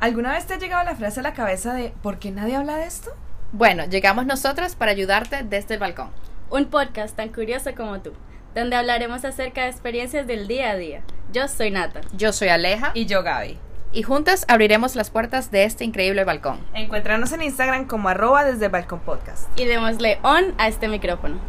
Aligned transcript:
¿Alguna 0.00 0.32
vez 0.32 0.46
te 0.46 0.54
ha 0.54 0.58
llegado 0.58 0.84
la 0.84 0.94
frase 0.94 1.20
a 1.20 1.22
la 1.24 1.34
cabeza 1.34 1.74
de 1.74 1.92
¿por 2.02 2.18
qué 2.18 2.30
nadie 2.30 2.54
habla 2.56 2.76
de 2.76 2.86
esto? 2.86 3.10
Bueno, 3.52 3.84
llegamos 3.86 4.26
nosotras 4.26 4.76
para 4.76 4.92
ayudarte 4.92 5.42
desde 5.42 5.74
el 5.74 5.80
balcón. 5.80 6.10
Un 6.50 6.66
podcast 6.66 7.16
tan 7.16 7.30
curioso 7.30 7.70
como 7.76 8.00
tú, 8.00 8.12
donde 8.54 8.76
hablaremos 8.76 9.24
acerca 9.24 9.62
de 9.64 9.70
experiencias 9.70 10.26
del 10.26 10.46
día 10.46 10.70
a 10.70 10.76
día. 10.76 11.02
Yo 11.32 11.48
soy 11.48 11.70
Nata. 11.70 12.00
Yo 12.12 12.32
soy 12.32 12.48
Aleja 12.48 12.92
Y 12.94 13.06
yo, 13.06 13.22
Gaby. 13.22 13.58
y 13.92 14.02
juntas 14.02 14.44
abriremos 14.48 14.94
las 14.94 15.10
puertas 15.10 15.50
de 15.50 15.64
este 15.64 15.84
increíble 15.84 16.22
balcón. 16.24 16.60
Encuéntranos 16.74 17.32
en 17.32 17.42
Instagram 17.42 17.86
como 17.86 18.08
arroba 18.08 18.44
desde 18.44 18.66
el 18.66 18.70
balcón 18.72 19.00
podcast. 19.00 19.48
Y 19.58 19.64
démosle 19.64 20.18
on 20.22 20.54
a 20.58 20.68
este 20.68 20.86
micrófono. 20.88 21.40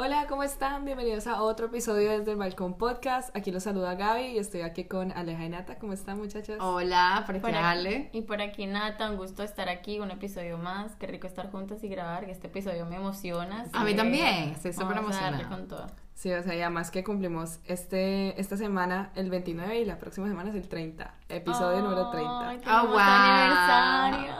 Hola, 0.00 0.26
¿cómo 0.28 0.44
están? 0.44 0.84
Bienvenidos 0.84 1.26
a 1.26 1.42
otro 1.42 1.66
episodio 1.66 2.16
desde 2.16 2.30
el 2.30 2.36
balcón 2.36 2.74
podcast. 2.78 3.34
Aquí 3.36 3.50
los 3.50 3.64
saluda 3.64 3.96
Gaby 3.96 4.26
y 4.26 4.38
estoy 4.38 4.60
aquí 4.60 4.84
con 4.84 5.10
Aleja 5.10 5.44
y 5.44 5.48
Nata. 5.48 5.76
¿Cómo 5.80 5.92
están, 5.92 6.18
muchachas? 6.18 6.56
Hola, 6.60 7.24
por 7.26 7.40
Por 7.40 7.50
aquí 7.50 7.58
Ale. 7.60 8.10
Y 8.12 8.22
por 8.22 8.40
aquí 8.40 8.66
Nata, 8.66 9.10
un 9.10 9.16
gusto 9.16 9.42
estar 9.42 9.68
aquí, 9.68 9.98
un 9.98 10.12
episodio 10.12 10.56
más. 10.56 10.94
Qué 10.94 11.08
rico 11.08 11.26
estar 11.26 11.50
juntas 11.50 11.82
y 11.82 11.88
grabar, 11.88 12.26
que 12.26 12.30
este 12.30 12.46
episodio 12.46 12.86
me 12.86 12.94
emociona. 12.94 13.64
A 13.72 13.82
mí 13.82 13.94
también, 13.96 14.50
estoy 14.50 14.72
súper 14.72 14.98
emocionada. 14.98 15.48
con 15.48 15.66
todo. 15.66 15.86
Sí, 16.14 16.32
o 16.32 16.42
sea, 16.44 16.54
y 16.54 16.60
además 16.62 16.92
que 16.92 17.02
cumplimos 17.02 17.58
este, 17.64 18.40
esta 18.40 18.56
semana 18.56 19.10
el 19.16 19.30
29 19.30 19.80
y 19.80 19.84
la 19.84 19.98
próxima 19.98 20.28
semana 20.28 20.50
es 20.50 20.54
el 20.56 20.68
30. 20.68 21.12
Episodio 21.28 21.80
número 21.80 22.10
30. 22.10 22.48
Ay, 22.48 22.58
qué 22.58 22.70
Oh, 22.70 22.72
hermoso 22.74 22.92
wow. 22.92 23.00
aniversario. 23.00 24.34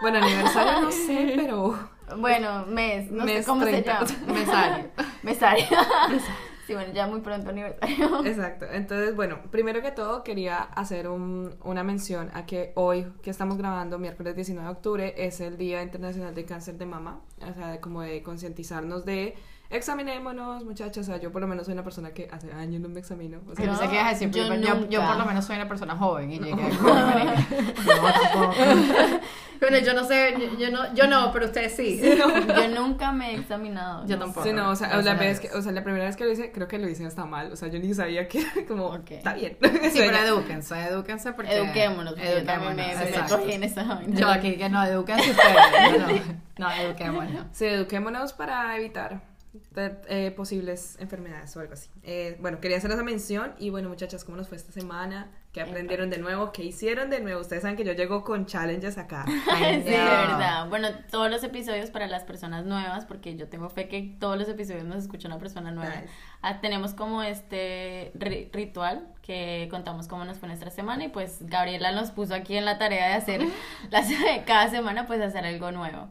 Bueno, 0.00 0.18
aniversario 0.18 0.80
no 0.80 0.90
sé, 0.90 1.32
pero... 1.36 1.91
Bueno, 2.18 2.66
mes, 2.66 3.10
no 3.10 3.24
Mes 3.24 3.44
sé 3.44 3.50
cómo 3.50 3.64
30. 3.64 4.06
se 4.06 4.14
llama. 4.14 4.26
Mesario. 4.34 4.90
Mesario. 5.22 5.64
sí, 6.66 6.74
bueno, 6.74 6.92
ya 6.92 7.06
muy 7.06 7.20
pronto 7.20 7.50
aniversario. 7.50 8.24
Exacto. 8.26 8.66
Entonces, 8.70 9.14
bueno, 9.16 9.38
primero 9.50 9.80
que 9.82 9.90
todo 9.92 10.22
quería 10.22 10.58
hacer 10.58 11.08
un- 11.08 11.54
una 11.64 11.82
mención 11.84 12.30
a 12.34 12.44
que 12.46 12.72
hoy, 12.74 13.06
que 13.22 13.30
estamos 13.30 13.56
grabando, 13.56 13.98
miércoles 13.98 14.34
19 14.36 14.66
de 14.68 14.72
octubre, 14.72 15.14
es 15.16 15.40
el 15.40 15.56
Día 15.56 15.82
Internacional 15.82 16.34
de 16.34 16.44
Cáncer 16.44 16.76
de 16.76 16.86
Mama. 16.86 17.20
O 17.48 17.54
sea, 17.54 17.68
de 17.70 17.80
como 17.80 18.02
de 18.02 18.22
concientizarnos 18.22 19.04
de 19.04 19.34
examinémonos, 19.72 20.64
muchachos. 20.64 21.08
O 21.08 21.10
sea, 21.10 21.20
yo 21.20 21.32
por 21.32 21.40
lo 21.42 21.48
menos 21.48 21.66
soy 21.66 21.74
una 21.74 21.84
persona 21.84 22.10
que 22.12 22.28
hace 22.30 22.52
años 22.52 22.80
no 22.80 22.88
me 22.88 23.00
examino. 23.00 23.40
O 23.48 23.54
sea, 23.54 23.64
Yo 23.64 23.72
no 23.72 23.78
sé 23.78 23.88
qué 23.88 23.96
vas 23.96 24.06
a 24.06 24.10
decir, 24.10 24.30
yo 24.30 24.46
yo, 24.46 24.54
yo, 24.54 24.74
nunca. 24.74 25.06
por 25.08 25.16
lo 25.16 25.24
menos 25.26 25.44
soy 25.44 25.56
una 25.56 25.68
persona 25.68 25.96
joven 25.96 26.32
y 26.32 26.38
llegué. 26.38 26.62
No. 28.32 28.52
Bueno, 29.62 29.78
yo 29.78 29.94
no 29.94 30.02
sé, 30.02 30.34
yo, 30.40 30.58
yo 30.58 30.70
no, 30.72 30.92
yo 30.92 31.06
no, 31.06 31.30
pero 31.32 31.46
ustedes 31.46 31.76
sí. 31.76 32.00
Yo 32.18 32.68
nunca 32.74 33.12
me 33.12 33.30
he 33.30 33.36
examinado. 33.36 34.04
Yo 34.08 34.16
no 34.16 34.24
tampoco. 34.24 34.44
Sí, 34.44 34.52
no, 34.52 34.70
o 34.70 34.74
sea, 34.74 34.88
Gracias 34.88 35.04
la, 35.04 35.14
vez 35.14 35.38
que, 35.38 35.50
o 35.50 35.62
sea, 35.62 35.70
la 35.70 35.84
primera 35.84 36.04
vez 36.04 36.16
que 36.16 36.24
lo 36.24 36.32
hice, 36.32 36.50
creo 36.50 36.66
que 36.66 36.80
lo 36.80 36.88
hice 36.88 37.06
hasta 37.06 37.26
mal. 37.26 37.52
O 37.52 37.54
sea, 37.56 37.68
yo 37.68 37.78
ni 37.78 37.94
sabía 37.94 38.26
que 38.26 38.40
era 38.40 38.50
como, 38.66 38.86
Ok. 38.86 39.12
está 39.12 39.34
bien. 39.34 39.56
Sí, 39.62 40.00
pero 40.00 40.16
edúquense, 40.26 40.74
edúquense 40.80 41.32
porque... 41.32 41.54
Eduquémonos, 41.54 42.16
me, 42.16 42.22
meto 42.74 43.02
exacto. 43.02 43.36
ahí 43.36 43.52
en 43.52 43.62
esa 43.62 43.84
vaina. 43.84 44.16
Yo 44.18 44.28
aquí 44.28 44.56
que 44.56 44.68
no, 44.68 44.82
edúquense 44.82 45.30
ustedes. 45.30 46.26
No, 46.58 46.68
no, 46.68 46.68
no 46.68 46.70
eduquémonos. 46.72 47.46
Sí, 47.52 47.66
eduquémonos 47.66 48.32
para 48.32 48.76
evitar 48.76 49.31
eh, 50.08 50.32
posibles 50.36 50.96
enfermedades 51.00 51.56
o 51.56 51.60
algo 51.60 51.74
así. 51.74 51.90
Eh, 52.02 52.36
bueno, 52.40 52.60
quería 52.60 52.78
hacer 52.78 52.90
esa 52.90 53.02
mención 53.02 53.54
y 53.58 53.70
bueno, 53.70 53.88
muchachas, 53.88 54.24
¿cómo 54.24 54.36
nos 54.36 54.48
fue 54.48 54.56
esta 54.56 54.72
semana? 54.72 55.30
¿Qué 55.52 55.60
aprendieron 55.60 56.08
de 56.08 56.16
nuevo? 56.16 56.50
¿Qué 56.50 56.62
hicieron 56.64 57.10
de 57.10 57.20
nuevo? 57.20 57.42
Ustedes 57.42 57.60
saben 57.60 57.76
que 57.76 57.84
yo 57.84 57.92
llego 57.92 58.24
con 58.24 58.46
challenges 58.46 58.96
acá. 58.96 59.26
Ay, 59.52 59.82
Sí, 59.82 59.90
de 59.90 59.98
verdad. 59.98 60.66
Bueno, 60.70 60.88
todos 61.10 61.30
los 61.30 61.44
episodios 61.44 61.90
para 61.90 62.06
las 62.06 62.22
personas 62.24 62.64
nuevas, 62.64 63.04
porque 63.04 63.36
yo 63.36 63.48
tengo 63.48 63.68
fe 63.68 63.86
que 63.86 64.16
todos 64.18 64.38
los 64.38 64.48
episodios 64.48 64.84
nos 64.84 65.02
escucha 65.02 65.28
una 65.28 65.38
persona 65.38 65.70
nueva. 65.70 65.94
Nice. 65.94 66.08
Ah, 66.40 66.62
tenemos 66.62 66.94
como 66.94 67.22
este 67.22 68.12
ri- 68.14 68.48
ritual 68.50 69.06
que 69.20 69.68
contamos 69.70 70.08
cómo 70.08 70.24
nos 70.24 70.38
fue 70.38 70.48
nuestra 70.48 70.70
semana 70.70 71.04
y 71.04 71.08
pues 71.08 71.38
Gabriela 71.42 71.92
nos 71.92 72.10
puso 72.12 72.34
aquí 72.34 72.56
en 72.56 72.64
la 72.64 72.78
tarea 72.78 73.08
de 73.08 73.14
hacer 73.14 73.42
cada 74.46 74.70
semana 74.70 75.06
pues 75.06 75.20
hacer 75.20 75.44
algo 75.44 75.70
nuevo. 75.70 76.08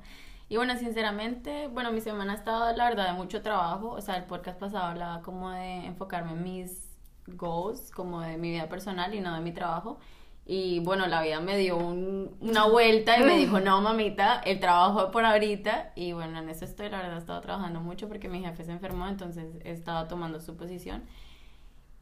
Y 0.52 0.58
bueno, 0.58 0.76
sinceramente, 0.76 1.70
bueno, 1.70 1.94
mi 1.94 2.02
semana 2.02 2.34
ha 2.34 2.36
estado 2.36 2.76
la 2.76 2.90
verdad 2.90 3.08
de 3.08 3.14
mucho 3.14 3.42
trabajo, 3.42 3.92
o 3.92 4.02
sea, 4.02 4.18
el 4.18 4.26
podcast 4.26 4.60
pasado 4.60 4.84
hablaba 4.84 5.22
como 5.22 5.50
de 5.52 5.86
enfocarme 5.86 6.34
en 6.34 6.44
mis 6.44 6.90
goals, 7.26 7.90
como 7.92 8.20
de 8.20 8.36
mi 8.36 8.52
vida 8.52 8.68
personal 8.68 9.16
y 9.16 9.22
no 9.22 9.34
de 9.34 9.40
mi 9.40 9.54
trabajo. 9.54 10.00
Y 10.46 10.82
bueno, 10.82 11.08
la 11.08 11.22
vida 11.22 11.40
me 11.40 11.56
dio 11.56 11.78
un- 11.78 12.36
una 12.42 12.66
vuelta 12.66 13.18
y 13.18 13.24
me 13.24 13.38
dijo, 13.38 13.60
no, 13.62 13.80
mamita, 13.80 14.42
el 14.42 14.60
trabajo 14.60 15.06
es 15.06 15.12
por 15.12 15.24
ahorita. 15.24 15.94
Y 15.96 16.12
bueno, 16.12 16.40
en 16.40 16.50
eso 16.50 16.66
estoy, 16.66 16.90
la 16.90 16.98
verdad, 16.98 17.16
he 17.16 17.20
estado 17.20 17.40
trabajando 17.40 17.80
mucho 17.80 18.10
porque 18.10 18.28
mi 18.28 18.42
jefe 18.44 18.66
se 18.66 18.74
enfermó, 18.74 19.08
entonces 19.08 19.56
he 19.64 19.72
estado 19.72 20.08
tomando 20.10 20.42
su 20.42 20.58
posición. 20.58 21.04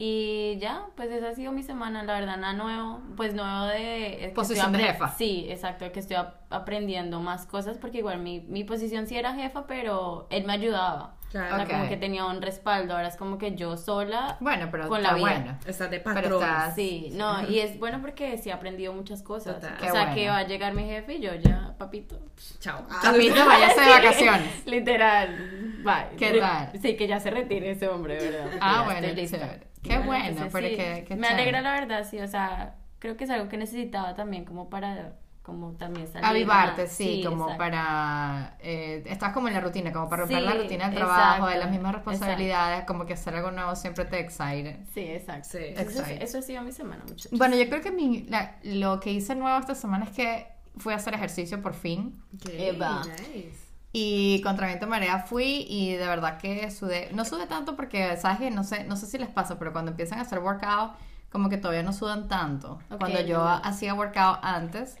Y 0.02 0.56
ya, 0.60 0.86
pues 0.96 1.10
esa 1.10 1.28
ha 1.28 1.34
sido 1.34 1.52
mi 1.52 1.62
semana, 1.62 2.02
la 2.04 2.14
verdad, 2.18 2.38
nada 2.38 2.54
nuevo. 2.54 3.00
Pues 3.18 3.34
nuevo 3.34 3.66
de... 3.66 4.14
es 4.24 4.28
que 4.30 4.34
Posición 4.34 4.72
de 4.72 4.78
jefa. 4.78 5.08
Sí, 5.10 5.44
exacto, 5.50 5.92
que 5.92 6.00
estoy 6.00 6.16
ap- 6.16 6.36
aprendiendo 6.48 7.20
más 7.20 7.44
cosas 7.44 7.76
porque 7.76 7.98
igual 7.98 8.18
mi, 8.18 8.40
mi 8.40 8.64
posición 8.64 9.06
sí 9.06 9.18
era 9.18 9.34
jefa, 9.34 9.66
pero 9.66 10.26
él 10.30 10.44
me 10.46 10.54
ayudaba. 10.54 11.16
Claro. 11.30 11.54
O 11.54 11.56
sea, 11.58 11.68
como 11.68 11.88
que 11.88 11.96
tenía 11.98 12.24
un 12.24 12.40
respaldo, 12.42 12.94
ahora 12.96 13.06
es 13.08 13.16
como 13.16 13.38
que 13.38 13.54
yo 13.54 13.76
sola 13.76 14.36
Bueno, 14.40 14.66
pero 14.72 14.88
Con 14.88 14.98
está 15.00 15.12
la 15.12 15.16
vida. 15.18 15.28
bueno. 15.28 15.58
Estás 15.64 15.90
de 15.90 16.00
Pero 16.00 16.14
patrón. 16.14 16.42
estás- 16.42 16.74
Sí, 16.74 17.10
no, 17.14 17.46
y 17.48 17.60
es 17.60 17.78
bueno 17.78 18.00
porque 18.00 18.38
sí 18.38 18.48
he 18.48 18.52
aprendido 18.54 18.94
muchas 18.94 19.22
cosas. 19.22 19.56
Total. 19.60 19.74
O 19.76 19.80
sea, 19.80 19.90
bueno. 19.92 20.14
que 20.14 20.28
va 20.30 20.38
a 20.38 20.46
llegar 20.46 20.72
mi 20.72 20.84
jefe 20.84 21.16
y 21.16 21.20
yo 21.20 21.34
ya, 21.34 21.74
papito. 21.78 22.18
Chao. 22.58 22.84
Papito, 23.02 23.44
váyase 23.46 23.80
de 23.84 23.90
vacaciones. 23.90 24.66
Literal. 24.66 25.59
Bye. 25.84 26.16
¿Qué 26.18 26.38
tal? 26.38 26.72
Sí, 26.80 26.96
que 26.96 27.06
ya 27.06 27.20
se 27.20 27.30
retire 27.30 27.70
ese 27.70 27.88
hombre, 27.88 28.16
de 28.16 28.30
¿verdad? 28.30 28.44
Porque 28.50 28.58
Ah, 28.60 28.82
bueno, 28.84 29.00
chévere. 29.00 29.66
Qué 29.82 29.88
Bueno, 29.96 30.06
bueno, 30.06 30.24
entonces, 30.26 30.52
pero 30.52 30.68
sí, 30.68 30.76
qué- 30.76 31.04
qué 31.08 31.16
Me 31.16 31.26
alegra 31.28 31.62
la 31.62 31.72
verdad, 31.72 32.06
sí, 32.08 32.18
o 32.20 32.28
sea, 32.28 32.76
creo 32.98 33.16
que 33.16 33.24
es 33.24 33.30
algo 33.30 33.48
que 33.48 33.56
necesitaba 33.56 34.14
también 34.14 34.44
como 34.44 34.68
para, 34.68 35.16
como 35.42 35.72
también 35.72 36.06
salir. 36.06 36.26
Avivarte, 36.26 36.82
más. 36.82 36.92
sí, 36.92 37.22
como 37.24 37.44
exacto. 37.44 37.58
para... 37.58 38.56
Eh, 38.60 39.02
estás 39.06 39.32
como 39.32 39.48
en 39.48 39.54
la 39.54 39.60
rutina, 39.60 39.90
como 39.90 40.08
para 40.10 40.22
romper 40.22 40.38
Sí, 40.40 40.44
la 40.44 40.54
rutina 40.54 40.86
del 40.88 40.96
trabajo, 40.96 41.46
de 41.46 41.52
exacto, 41.54 41.58
las 41.60 41.70
mismas 41.70 41.94
responsabilidades, 41.94 42.84
como 42.84 43.06
que 43.06 43.14
hacer 43.14 43.34
algo 43.34 43.50
nuevo 43.50 43.74
siempre 43.74 44.04
te 44.04 44.20
excite. 44.20 44.80
Sí, 44.92 45.00
exacto. 45.00 45.48
Sí. 45.52 45.58
Exacto. 45.58 46.12
eso 46.24 46.38
ha 46.38 46.42
sido 46.42 46.62
mi 46.62 46.72
semana, 46.72 47.02
muchachos. 47.08 47.32
Bueno, 47.38 47.56
yo 47.56 47.66
creo 47.70 47.80
que 47.80 47.90
mi, 47.90 48.24
la- 48.24 48.56
lo 48.64 49.00
que 49.00 49.12
hice 49.12 49.34
nuevo 49.34 49.58
esta 49.58 49.74
semana 49.74 50.04
es 50.04 50.10
que 50.10 50.46
fui 50.76 50.92
a 50.92 50.96
hacer 50.96 51.14
ejercicio 51.14 51.62
por 51.62 51.72
fin. 51.72 52.22
Ok, 52.34 52.50
Eva. 52.52 53.02
nice. 53.32 53.59
Y 53.92 54.40
contra 54.42 54.68
viento 54.68 54.86
marea 54.86 55.18
fui 55.18 55.66
y 55.68 55.94
de 55.94 56.06
verdad 56.06 56.38
que 56.38 56.70
sudé. 56.70 57.10
No 57.12 57.24
sudé 57.24 57.46
tanto 57.46 57.74
porque, 57.74 58.16
¿sabes? 58.16 58.52
No 58.54 58.62
sé, 58.62 58.84
no 58.84 58.96
sé 58.96 59.06
si 59.06 59.18
les 59.18 59.28
pasa, 59.28 59.58
pero 59.58 59.72
cuando 59.72 59.90
empiezan 59.90 60.20
a 60.20 60.22
hacer 60.22 60.38
workout, 60.38 60.92
como 61.30 61.48
que 61.48 61.56
todavía 61.56 61.82
no 61.82 61.92
sudan 61.92 62.28
tanto. 62.28 62.78
Cuando 62.98 63.20
yo 63.20 63.38
no. 63.38 63.48
hacía 63.48 63.94
workout 63.94 64.38
antes, 64.42 64.96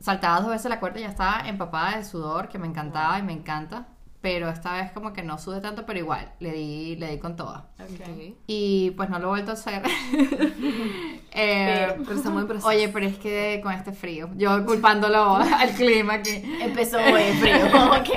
saltaba 0.00 0.40
dos 0.40 0.50
veces 0.50 0.68
la 0.68 0.80
cuerda 0.80 0.98
y 0.98 1.02
ya 1.02 1.08
estaba 1.08 1.48
empapada 1.48 1.96
de 1.96 2.04
sudor, 2.04 2.48
que 2.48 2.58
me 2.58 2.66
encantaba 2.66 3.18
y 3.18 3.22
me 3.22 3.32
encanta. 3.32 3.86
Pero 4.24 4.48
esta 4.48 4.72
vez 4.72 4.90
como 4.90 5.12
que 5.12 5.22
no 5.22 5.36
sudé 5.36 5.60
tanto, 5.60 5.84
pero 5.84 5.98
igual, 5.98 6.32
le 6.40 6.50
di, 6.50 6.96
le 6.96 7.08
di 7.10 7.18
con 7.18 7.36
toda. 7.36 7.66
Ok. 7.78 8.34
Y 8.46 8.92
pues 8.92 9.10
no 9.10 9.18
lo 9.18 9.26
he 9.26 9.28
vuelto 9.28 9.50
a 9.50 9.52
hacer. 9.52 9.82
Eh, 11.36 11.88
Pero 11.88 11.94
en 11.94 12.46
proceso. 12.46 12.68
Oye, 12.68 12.88
pero 12.90 13.06
es 13.06 13.18
que 13.18 13.60
con 13.60 13.72
este 13.72 13.92
frío, 13.92 14.30
yo 14.36 14.64
culpándolo 14.64 15.34
al 15.58 15.70
clima 15.70 16.14
aquí. 16.14 16.40
Empezó 16.60 16.98
hoy 16.98 17.22
el 17.22 17.38
frío, 17.38 17.56
ok. 17.86 18.08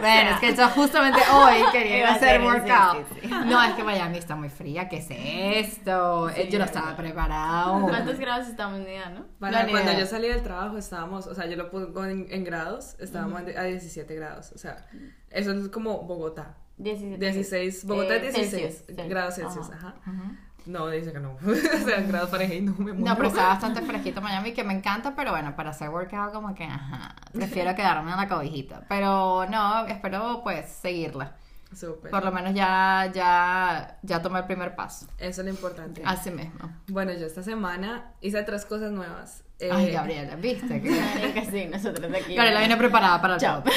Bueno, 0.00 0.30
es 0.30 0.38
que 0.38 0.54
yo 0.54 0.68
justamente 0.68 1.18
hoy 1.34 1.56
quería 1.72 2.14
hacer 2.14 2.40
sí, 2.40 2.46
workout. 2.46 3.08
sí, 3.08 3.18
sí. 3.22 3.28
No, 3.46 3.60
es 3.64 3.72
que 3.74 3.82
Miami 3.82 4.18
está 4.18 4.36
muy 4.36 4.48
fría, 4.48 4.88
¿qué 4.88 4.98
es 4.98 5.08
esto? 5.10 6.30
Eh, 6.30 6.48
yo 6.52 6.60
no 6.60 6.64
estaba 6.64 6.96
preparado. 6.96 7.80
¿Cuántos 7.88 8.16
grados 8.20 8.46
estamos 8.46 8.78
en 8.78 8.86
día, 8.86 9.10
no? 9.10 9.26
Para 9.40 9.62
No, 9.62 9.66
ni 9.66 9.72
cuando 9.72 9.98
yo 9.98 10.06
salí 10.06 10.28
del 10.28 10.44
trabajo 10.44 10.78
estábamos, 10.78 11.26
o 11.26 11.34
sea, 11.34 11.46
yo 11.46 11.56
lo 11.56 11.68
pongo 11.68 12.04
en, 12.04 12.28
en 12.30 12.44
grados, 12.44 12.94
estábamos 13.00 13.42
a 13.56 13.64
17 13.64 14.14
grados, 14.14 14.52
o 14.52 14.58
sea, 14.58 14.86
eso 15.32 15.52
es 15.52 15.68
como 15.68 16.02
Bogotá. 16.02 16.54
17. 16.78 17.18
16, 17.18 17.84
Bogotá 17.86 18.14
Eh, 18.14 18.16
es 18.16 18.22
16 18.34 18.50
Celsius, 18.50 18.86
Celsius. 18.86 19.08
grados 19.08 19.34
Celsius, 19.34 19.70
Ajá. 19.70 19.94
ajá. 20.04 20.32
No, 20.64 20.88
dice 20.88 21.12
que 21.12 21.18
no. 21.20 21.32
o 21.44 21.84
sea, 21.84 22.00
grados 22.02 22.30
Fahrenheit 22.30 22.62
no 22.62 22.72
me 22.78 22.92
muero. 22.92 22.98
No, 23.04 23.16
pero 23.16 23.28
está 23.28 23.48
bastante 23.48 23.82
fresquito 23.82 24.20
Miami, 24.20 24.52
que 24.52 24.62
me 24.64 24.72
encanta, 24.72 25.14
pero 25.16 25.32
bueno, 25.32 25.54
para 25.56 25.70
hacer 25.70 25.88
workout 25.90 26.32
como 26.32 26.54
que, 26.54 26.64
ajá, 26.64 27.14
prefiero 27.32 27.74
quedarme 27.76 28.10
en 28.12 28.16
la 28.16 28.28
cobijita. 28.28 28.84
Pero 28.88 29.46
no, 29.50 29.86
espero 29.86 30.40
pues 30.44 30.70
seguirla. 30.70 31.36
Súper. 31.74 32.10
Por 32.10 32.22
lo 32.24 32.30
menos 32.32 32.52
ya, 32.54 33.10
ya, 33.14 33.98
ya 34.02 34.20
tomé 34.22 34.40
el 34.40 34.44
primer 34.44 34.74
paso. 34.76 35.06
Eso 35.18 35.40
es 35.40 35.46
lo 35.46 35.50
importante. 35.50 36.02
Así 36.04 36.30
mismo. 36.30 36.70
Bueno, 36.88 37.12
yo 37.12 37.26
esta 37.26 37.42
semana 37.42 38.12
hice 38.20 38.42
tres 38.42 38.64
cosas 38.66 38.92
nuevas. 38.92 39.42
Eh, 39.58 39.70
Ay, 39.72 39.90
Gabriela, 39.92 40.36
¿viste? 40.36 40.80
Que... 40.82 41.48
Sí, 41.50 41.66
nosotros 41.70 42.10
de 42.10 42.18
aquí. 42.18 42.34
Gabriela 42.34 42.60
viene 42.60 42.76
preparada 42.76 43.20
para 43.22 43.34
el 43.34 43.40
Chao. 43.40 43.62
show. 43.64 43.72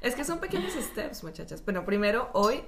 Bueno, 0.00 0.08
es 0.08 0.14
que 0.14 0.24
son 0.24 0.38
pequeños 0.38 0.72
steps, 0.72 1.22
muchachas. 1.24 1.62
Pero 1.62 1.84
primero, 1.84 2.30
hoy 2.32 2.62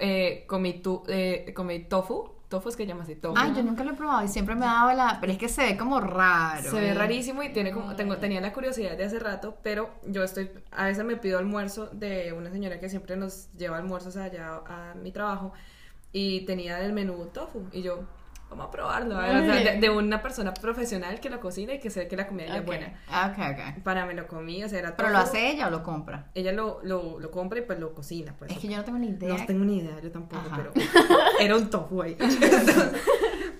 eh, 0.00 0.44
comí, 0.46 0.74
tu, 0.74 1.02
eh, 1.08 1.52
comí 1.54 1.80
tofu. 1.80 2.36
Tofu 2.48 2.70
es 2.70 2.76
que 2.76 2.86
llama 2.86 3.02
así, 3.02 3.14
tofu. 3.14 3.34
Ay, 3.36 3.52
yo 3.54 3.62
nunca 3.62 3.84
lo 3.84 3.92
he 3.92 3.94
probado 3.94 4.24
y 4.24 4.28
siempre 4.28 4.54
me 4.54 4.62
daba 4.62 4.94
la... 4.94 5.18
Pero 5.20 5.32
es 5.32 5.38
que 5.38 5.48
se 5.48 5.62
ve 5.64 5.76
como 5.76 6.00
raro. 6.00 6.70
Se 6.70 6.80
ve 6.80 6.90
¿eh? 6.90 6.94
rarísimo 6.94 7.42
y 7.42 7.52
tiene 7.52 7.72
como, 7.72 7.94
tengo, 7.94 8.16
tenía 8.16 8.40
la 8.40 8.54
curiosidad 8.54 8.96
de 8.96 9.04
hace 9.04 9.18
rato, 9.18 9.58
pero 9.62 9.90
yo 10.06 10.24
estoy, 10.24 10.50
a 10.70 10.86
veces 10.86 11.04
me 11.04 11.16
pido 11.16 11.38
almuerzo 11.38 11.88
de 11.92 12.32
una 12.32 12.50
señora 12.50 12.80
que 12.80 12.88
siempre 12.88 13.16
nos 13.16 13.52
lleva 13.52 13.76
almuerzos 13.76 14.16
allá 14.16 14.62
a 14.66 14.94
mi 14.94 15.12
trabajo 15.12 15.52
y 16.10 16.46
tenía 16.46 16.80
el 16.80 16.94
menú 16.94 17.26
tofu 17.26 17.68
y 17.70 17.82
yo, 17.82 18.04
vamos 18.50 18.66
a 18.66 18.70
probarlo. 18.70 19.16
a 19.16 19.26
ver, 19.26 19.36
o 19.36 19.44
sea, 19.44 19.72
de, 19.72 19.80
de 19.80 19.90
una 19.90 20.22
persona 20.22 20.54
profesional 20.54 21.20
que 21.20 21.30
lo 21.30 21.40
cocina 21.40 21.74
y 21.74 21.80
que 21.80 21.90
sé 21.90 22.08
que 22.08 22.16
la 22.16 22.26
comida 22.26 22.46
ya 22.46 22.56
es 22.56 22.66
buena. 22.66 23.00
Ah, 23.08 23.32
ok, 23.32 23.54
ok. 23.54 23.82
Para 23.82 24.06
me 24.06 24.14
lo 24.14 24.26
comí, 24.26 24.62
o 24.64 24.68
sea, 24.68 24.78
era 24.78 24.96
¿Pero 24.96 25.10
lo 25.10 25.18
hace 25.18 25.50
ella 25.50 25.68
o 25.68 25.70
lo 25.70 25.82
compra? 25.82 26.30
Ella 26.34 26.52
lo, 26.52 26.80
lo, 26.82 27.18
lo 27.20 27.30
compra 27.30 27.58
y 27.58 27.62
pues 27.62 27.78
lo 27.78 27.94
cocina, 27.94 28.34
pues. 28.38 28.50
Es 28.50 28.58
que 28.58 28.68
yo 28.68 28.76
no 28.76 28.84
tengo 28.84 28.98
ni 28.98 29.08
idea. 29.08 29.36
No 29.36 29.46
tengo 29.46 29.64
ni 29.64 29.78
idea, 29.78 30.00
yo 30.00 30.10
tampoco, 30.10 30.42
Ajá. 30.46 30.56
pero 30.56 30.72
era 31.40 31.56
un 31.56 31.70
tofu 31.70 32.02
ahí. 32.02 32.16
Entonces, 32.20 32.92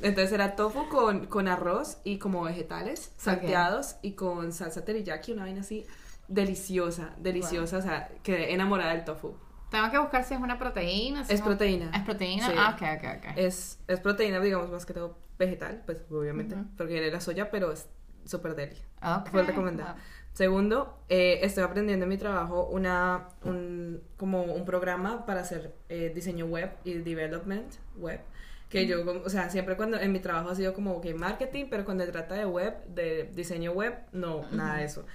entonces 0.01 0.33
era 0.33 0.55
tofu 0.55 0.89
con, 0.89 1.27
con 1.27 1.49
arroz 1.49 1.99
y 2.05 2.19
como 2.19 2.43
vegetales 2.43 3.13
salteados 3.17 3.97
y 4.01 4.13
con 4.13 4.53
salsa 4.53 4.85
teriyaki, 4.85 5.33
una 5.33 5.43
vaina 5.43 5.63
así 5.63 5.87
deliciosa, 6.29 7.15
deliciosa, 7.19 7.79
o 7.79 7.83
sea, 7.83 8.09
quedé 8.23 8.53
enamorada 8.53 8.93
del 8.93 9.05
tofu. 9.05 9.35
Tengo 9.71 9.91
que 9.91 9.99
buscar 9.99 10.25
si 10.25 10.35
es 10.35 10.41
una 10.41 10.59
proteína. 10.59 11.25
si 11.25 11.35
Es 11.35 11.41
un- 11.41 11.47
proteína. 11.47 11.91
¿Es 11.95 12.03
proteína? 12.03 12.47
Sí. 12.47 12.53
Ah, 12.57 12.75
ok, 12.77 12.83
ok, 12.99 13.09
ok. 13.19 13.33
Es, 13.37 13.79
es 13.87 14.01
proteína, 14.01 14.41
digamos, 14.41 14.71
más 14.71 14.87
que 14.87 14.95
todo 14.95 15.19
vegetal, 15.39 15.83
pues 15.87 16.05
obviamente, 16.11 16.57
porque 16.77 16.95
viene 16.95 17.11
la 17.11 17.21
soya, 17.21 17.51
pero 17.51 17.71
es 17.73 17.89
súper 18.25 18.55
deli. 18.55 18.77
Ok. 19.03 19.29
Fue 19.31 19.43
recomendado. 19.43 19.95
Segundo, 20.33 20.99
eh, 21.09 21.41
estoy 21.43 21.65
aprendiendo 21.65 22.05
en 22.05 22.09
mi 22.09 22.17
trabajo 22.17 22.65
una, 22.71 23.29
un, 23.45 24.01
como 24.17 24.43
un 24.43 24.65
programa 24.65 25.27
para 25.27 25.41
hacer 25.41 25.75
eh, 25.89 26.13
diseño 26.15 26.47
web 26.47 26.71
y 26.85 26.95
development 26.95 27.75
web. 27.97 28.21
Que 28.69 28.87
yo, 28.87 28.99
o 29.25 29.31
sea, 29.31 29.49
siempre 29.49 29.77
cuando 29.77 29.99
en 29.99 30.13
mi 30.13 30.21
trabajo 30.21 30.51
ha 30.51 30.55
sido 30.55 30.75
como 30.75 31.01
que 31.01 31.15
marketing, 31.15 31.67
pero 31.71 31.85
cuando 31.87 32.05
se 32.05 32.13
trata 32.13 32.35
de 32.35 32.45
web, 32.45 32.85
de 32.87 33.25
diseño 33.35 33.73
web, 33.73 33.95
no, 34.13 34.43
nada 34.53 34.77
de 34.77 34.85
eso. 34.85 35.07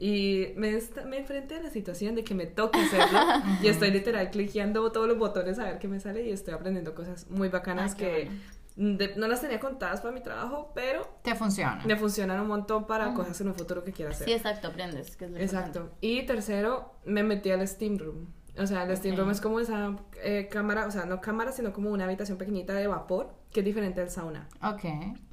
Y 0.00 0.52
me, 0.56 0.78
me 1.06 1.18
enfrenté 1.18 1.56
a 1.56 1.62
la 1.62 1.70
situación 1.70 2.14
de 2.14 2.22
que 2.22 2.32
me 2.34 2.46
toca 2.46 2.80
hacerlo 2.80 3.18
y 3.60 3.66
estoy 3.66 3.90
literal 3.90 4.30
cliqueando 4.30 4.92
todos 4.92 5.08
los 5.08 5.18
botones 5.18 5.58
a 5.58 5.64
ver 5.64 5.78
qué 5.80 5.88
me 5.88 5.98
sale 5.98 6.24
y 6.24 6.30
estoy 6.30 6.54
aprendiendo 6.54 6.94
cosas 6.94 7.28
muy 7.28 7.48
bacanas 7.48 7.96
que 7.96 8.30
bueno. 8.76 8.96
de- 8.96 9.16
no 9.16 9.26
las 9.26 9.40
tenía 9.40 9.58
contadas 9.58 10.00
para 10.00 10.14
mi 10.14 10.20
trabajo, 10.22 10.70
pero 10.72 11.04
Te 11.22 11.34
funciona. 11.34 11.82
me 11.84 11.96
funcionan 11.96 12.38
un 12.40 12.46
montón 12.46 12.86
para 12.86 13.12
cosas 13.12 13.40
en 13.40 13.48
un 13.48 13.54
futuro 13.56 13.82
que 13.82 13.90
quiera 13.92 14.12
hacer. 14.12 14.28
Sí, 14.28 14.32
exacto, 14.34 14.68
aprendes. 14.68 15.16
Que 15.16 15.24
es 15.24 15.30
lo 15.32 15.36
Exacto. 15.38 15.90
Y 16.00 16.22
tercero, 16.26 16.92
me 17.04 17.24
metí 17.24 17.50
al 17.50 17.66
Steam 17.66 17.98
Room. 17.98 18.32
O 18.60 18.66
sea, 18.66 18.82
el 18.84 18.96
Steam 18.96 19.14
Ok. 19.14 19.20
Room 19.20 19.30
es 19.30 19.40
como 19.40 19.60
esa 19.60 19.96
eh, 20.22 20.48
cámara, 20.50 20.86
o 20.86 20.90
sea, 20.90 21.04
no 21.06 21.20
cámara, 21.20 21.52
sino 21.52 21.72
como 21.72 21.90
una 21.90 22.04
habitación 22.04 22.38
pequeñita 22.38 22.74
de 22.74 22.86
vapor, 22.86 23.32
que 23.52 23.60
es 23.60 23.66
diferente 23.66 24.00
del 24.00 24.10
sauna. 24.10 24.48
Ok. 24.62 24.82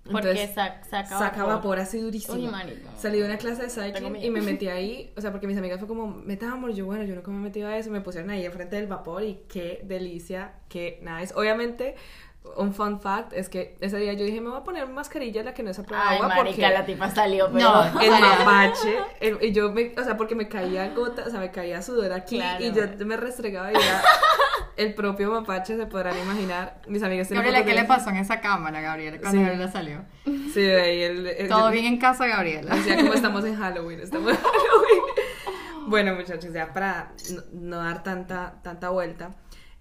Porque 0.03 0.29
Entonces, 0.29 0.55
sac- 0.55 0.83
saca, 0.83 1.17
Saca 1.19 1.43
vapor 1.43 1.79
así 1.79 1.99
durísimo. 1.99 2.37
Uy. 2.37 2.49
Salí 2.97 3.19
de 3.19 3.25
una 3.25 3.37
clase 3.37 3.63
de 3.63 3.69
cycling 3.69 4.15
y 4.17 4.29
me 4.29 4.41
metí 4.41 4.67
ahí, 4.67 5.11
o 5.17 5.21
sea, 5.21 5.31
porque 5.31 5.47
mis 5.47 5.57
amigas 5.57 5.79
fue 5.79 5.87
como, 5.87 6.07
metámonos, 6.07 6.75
yo 6.77 6.85
bueno, 6.85 7.03
yo 7.05 7.15
nunca 7.15 7.31
me 7.31 7.37
he 7.37 7.41
metido 7.41 7.67
a 7.67 7.75
eso, 7.77 7.89
me 7.89 8.01
pusieron 8.01 8.29
ahí 8.29 8.45
enfrente 8.45 8.75
del 8.75 8.85
vapor 8.87 9.23
y 9.23 9.41
qué 9.49 9.81
delicia, 9.83 10.53
qué 10.69 10.99
nice. 11.01 11.33
Obviamente, 11.35 11.95
un 12.57 12.73
fun 12.73 12.99
fact 13.01 13.33
es 13.33 13.49
que 13.49 13.77
ese 13.81 13.97
día 13.97 14.13
yo 14.13 14.23
dije, 14.25 14.39
me 14.41 14.49
voy 14.49 14.59
a 14.59 14.63
poner 14.63 14.87
mascarilla 14.87 15.43
la 15.43 15.53
que 15.53 15.61
no 15.63 15.71
es 15.71 15.79
a 15.79 15.83
prueba 15.83 16.03
de 16.03 16.09
Ay, 16.09 16.15
agua 16.17 16.27
marica, 16.29 16.45
porque 16.45 16.61
la 16.73 16.85
tipa 16.85 17.09
salió, 17.11 17.49
pero... 17.51 17.69
No, 17.69 18.01
el 18.01 18.11
mapache, 18.11 18.97
el- 19.19 19.37
y 19.41 19.51
yo 19.51 19.71
me, 19.71 19.93
o 19.97 20.03
sea, 20.03 20.15
porque 20.17 20.35
me 20.35 20.47
caía 20.47 20.89
gota, 20.95 21.23
o 21.27 21.29
sea, 21.29 21.39
me 21.39 21.51
caía 21.51 21.81
sudor 21.81 22.13
aquí 22.13 22.37
Claro. 22.37 22.63
y 22.63 22.71
yo 22.71 22.83
me 23.05 23.17
restregaba 23.17 23.71
y 23.71 23.75
era 23.75 24.01
el 24.77 24.93
propio 24.93 25.31
mapache, 25.31 25.75
se 25.77 25.85
podrán 25.85 26.17
imaginar. 26.17 26.81
Mis 26.87 27.01
amigas 27.03 27.29
Gabriela, 27.29 27.63
¿qué 27.65 27.73
le 27.73 27.83
pasó 27.85 28.09
en 28.09 28.17
esa 28.17 28.39
cámara, 28.41 28.79
Gabriela, 28.81 29.17
cuando 29.19 29.37
Sí. 29.39 29.43
Gabriela 29.45 29.71
salió? 29.71 30.01
Sí, 30.25 30.61
de 30.61 30.81
ahí 30.81 31.01
el, 31.03 31.27
el- 31.27 31.47
Todo 31.49 31.65
yo- 31.67 31.71
bien 31.71 31.85
en 31.85 31.97
casa, 31.97 32.25
Gabriela. 32.27 32.75
Decía 32.75 32.95
como 32.97 33.13
estamos 33.13 33.43
en 33.45 33.55
Halloween, 33.57 33.99
estamos 33.99 34.31
en 34.31 34.37
Halloween. 34.37 35.03
Bueno, 35.87 36.15
muchachos, 36.15 36.51
ya 36.51 36.73
para 36.73 37.11
no, 37.31 37.41
no 37.53 37.77
dar 37.83 38.01
tanta, 38.01 38.55
tanta 38.63 38.89
vuelta. 38.89 39.35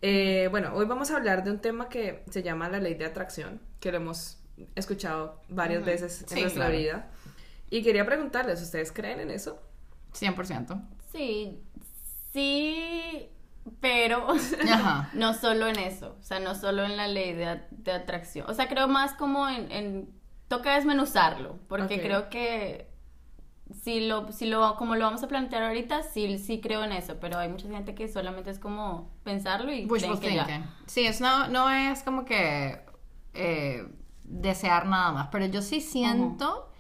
Eh, 0.07 0.49
bueno, 0.51 0.73
hoy 0.75 0.85
vamos 0.85 1.11
a 1.11 1.17
hablar 1.17 1.45
de 1.45 1.51
un 1.51 1.61
tema 1.61 1.89
que 1.89 2.25
se 2.31 2.43
llama 2.43 2.69
la 2.69 2.79
ley 2.79 2.93
de 2.95 3.07
atracción, 3.07 3.59
que 3.81 3.91
lo 3.91 3.97
hemos 3.97 4.39
escuchado 4.75 5.41
varias 5.49 5.83
veces 5.83 6.23
en 6.23 6.29
Sí, 6.29 6.41
nuestra 6.43 6.67
claro. 6.67 6.79
vida. 6.79 7.11
Y 7.71 7.83
quería 7.83 8.05
preguntarles, 8.05 8.61
¿ustedes 8.61 8.93
creen 8.93 9.21
en 9.21 9.31
eso? 9.31 9.63
100%. 10.13 10.79
Sí, 11.11 11.59
sí, 12.33 13.29
pero 13.81 14.29
Ajá. 14.71 15.11
no 15.15 15.33
solo 15.33 15.69
en 15.69 15.79
eso, 15.79 16.17
o 16.21 16.23
sea, 16.23 16.39
no 16.39 16.55
solo 16.55 16.85
en 16.85 16.97
la 16.99 17.09
ley 17.09 17.33
de, 17.33 17.63
de 17.71 17.93
atracción. 17.93 18.49
O 18.51 18.53
sea, 18.53 18.69
creo 18.69 18.89
más 18.89 19.15
como 19.15 19.49
en, 19.49 19.73
en- 19.73 20.11
toca 20.49 20.75
desmenuzarlo, 20.75 21.59
porque 21.69 22.01
creo 22.03 22.29
que 22.29 22.89
si 23.73 24.07
lo, 24.07 24.31
si 24.31 24.47
lo, 24.47 24.77
como 24.77 24.95
lo 24.95 25.05
vamos 25.05 25.23
a 25.23 25.29
plantear 25.29 25.63
ahorita, 25.63 26.03
sí, 26.03 26.39
sí 26.39 26.61
creo 26.61 26.85
en 26.85 26.93
eso, 26.93 27.17
pero 27.21 27.39
hay 27.39 27.49
mucha 27.49 27.69
gente 27.69 27.95
que 27.95 28.09
solamente 28.09 28.51
es 28.51 28.59
como 28.59 29.11
pensarlo 29.23 29.73
y 29.73 29.87
Wishful 29.87 30.19
creen 30.19 30.45
que 30.45 30.53
ya. 30.53 30.75
Sí, 30.87 31.07
eso 31.07 31.25
no, 31.25 31.49
no 31.49 31.71
es 31.71 32.03
como 32.03 32.25
que 32.25 32.81
eh, 33.33 33.89
desear 34.25 34.87
nada 34.87 35.13
más, 35.13 35.29
pero 35.33 35.47
yo 35.47 35.63
sí 35.63 35.81
siento, 35.81 36.71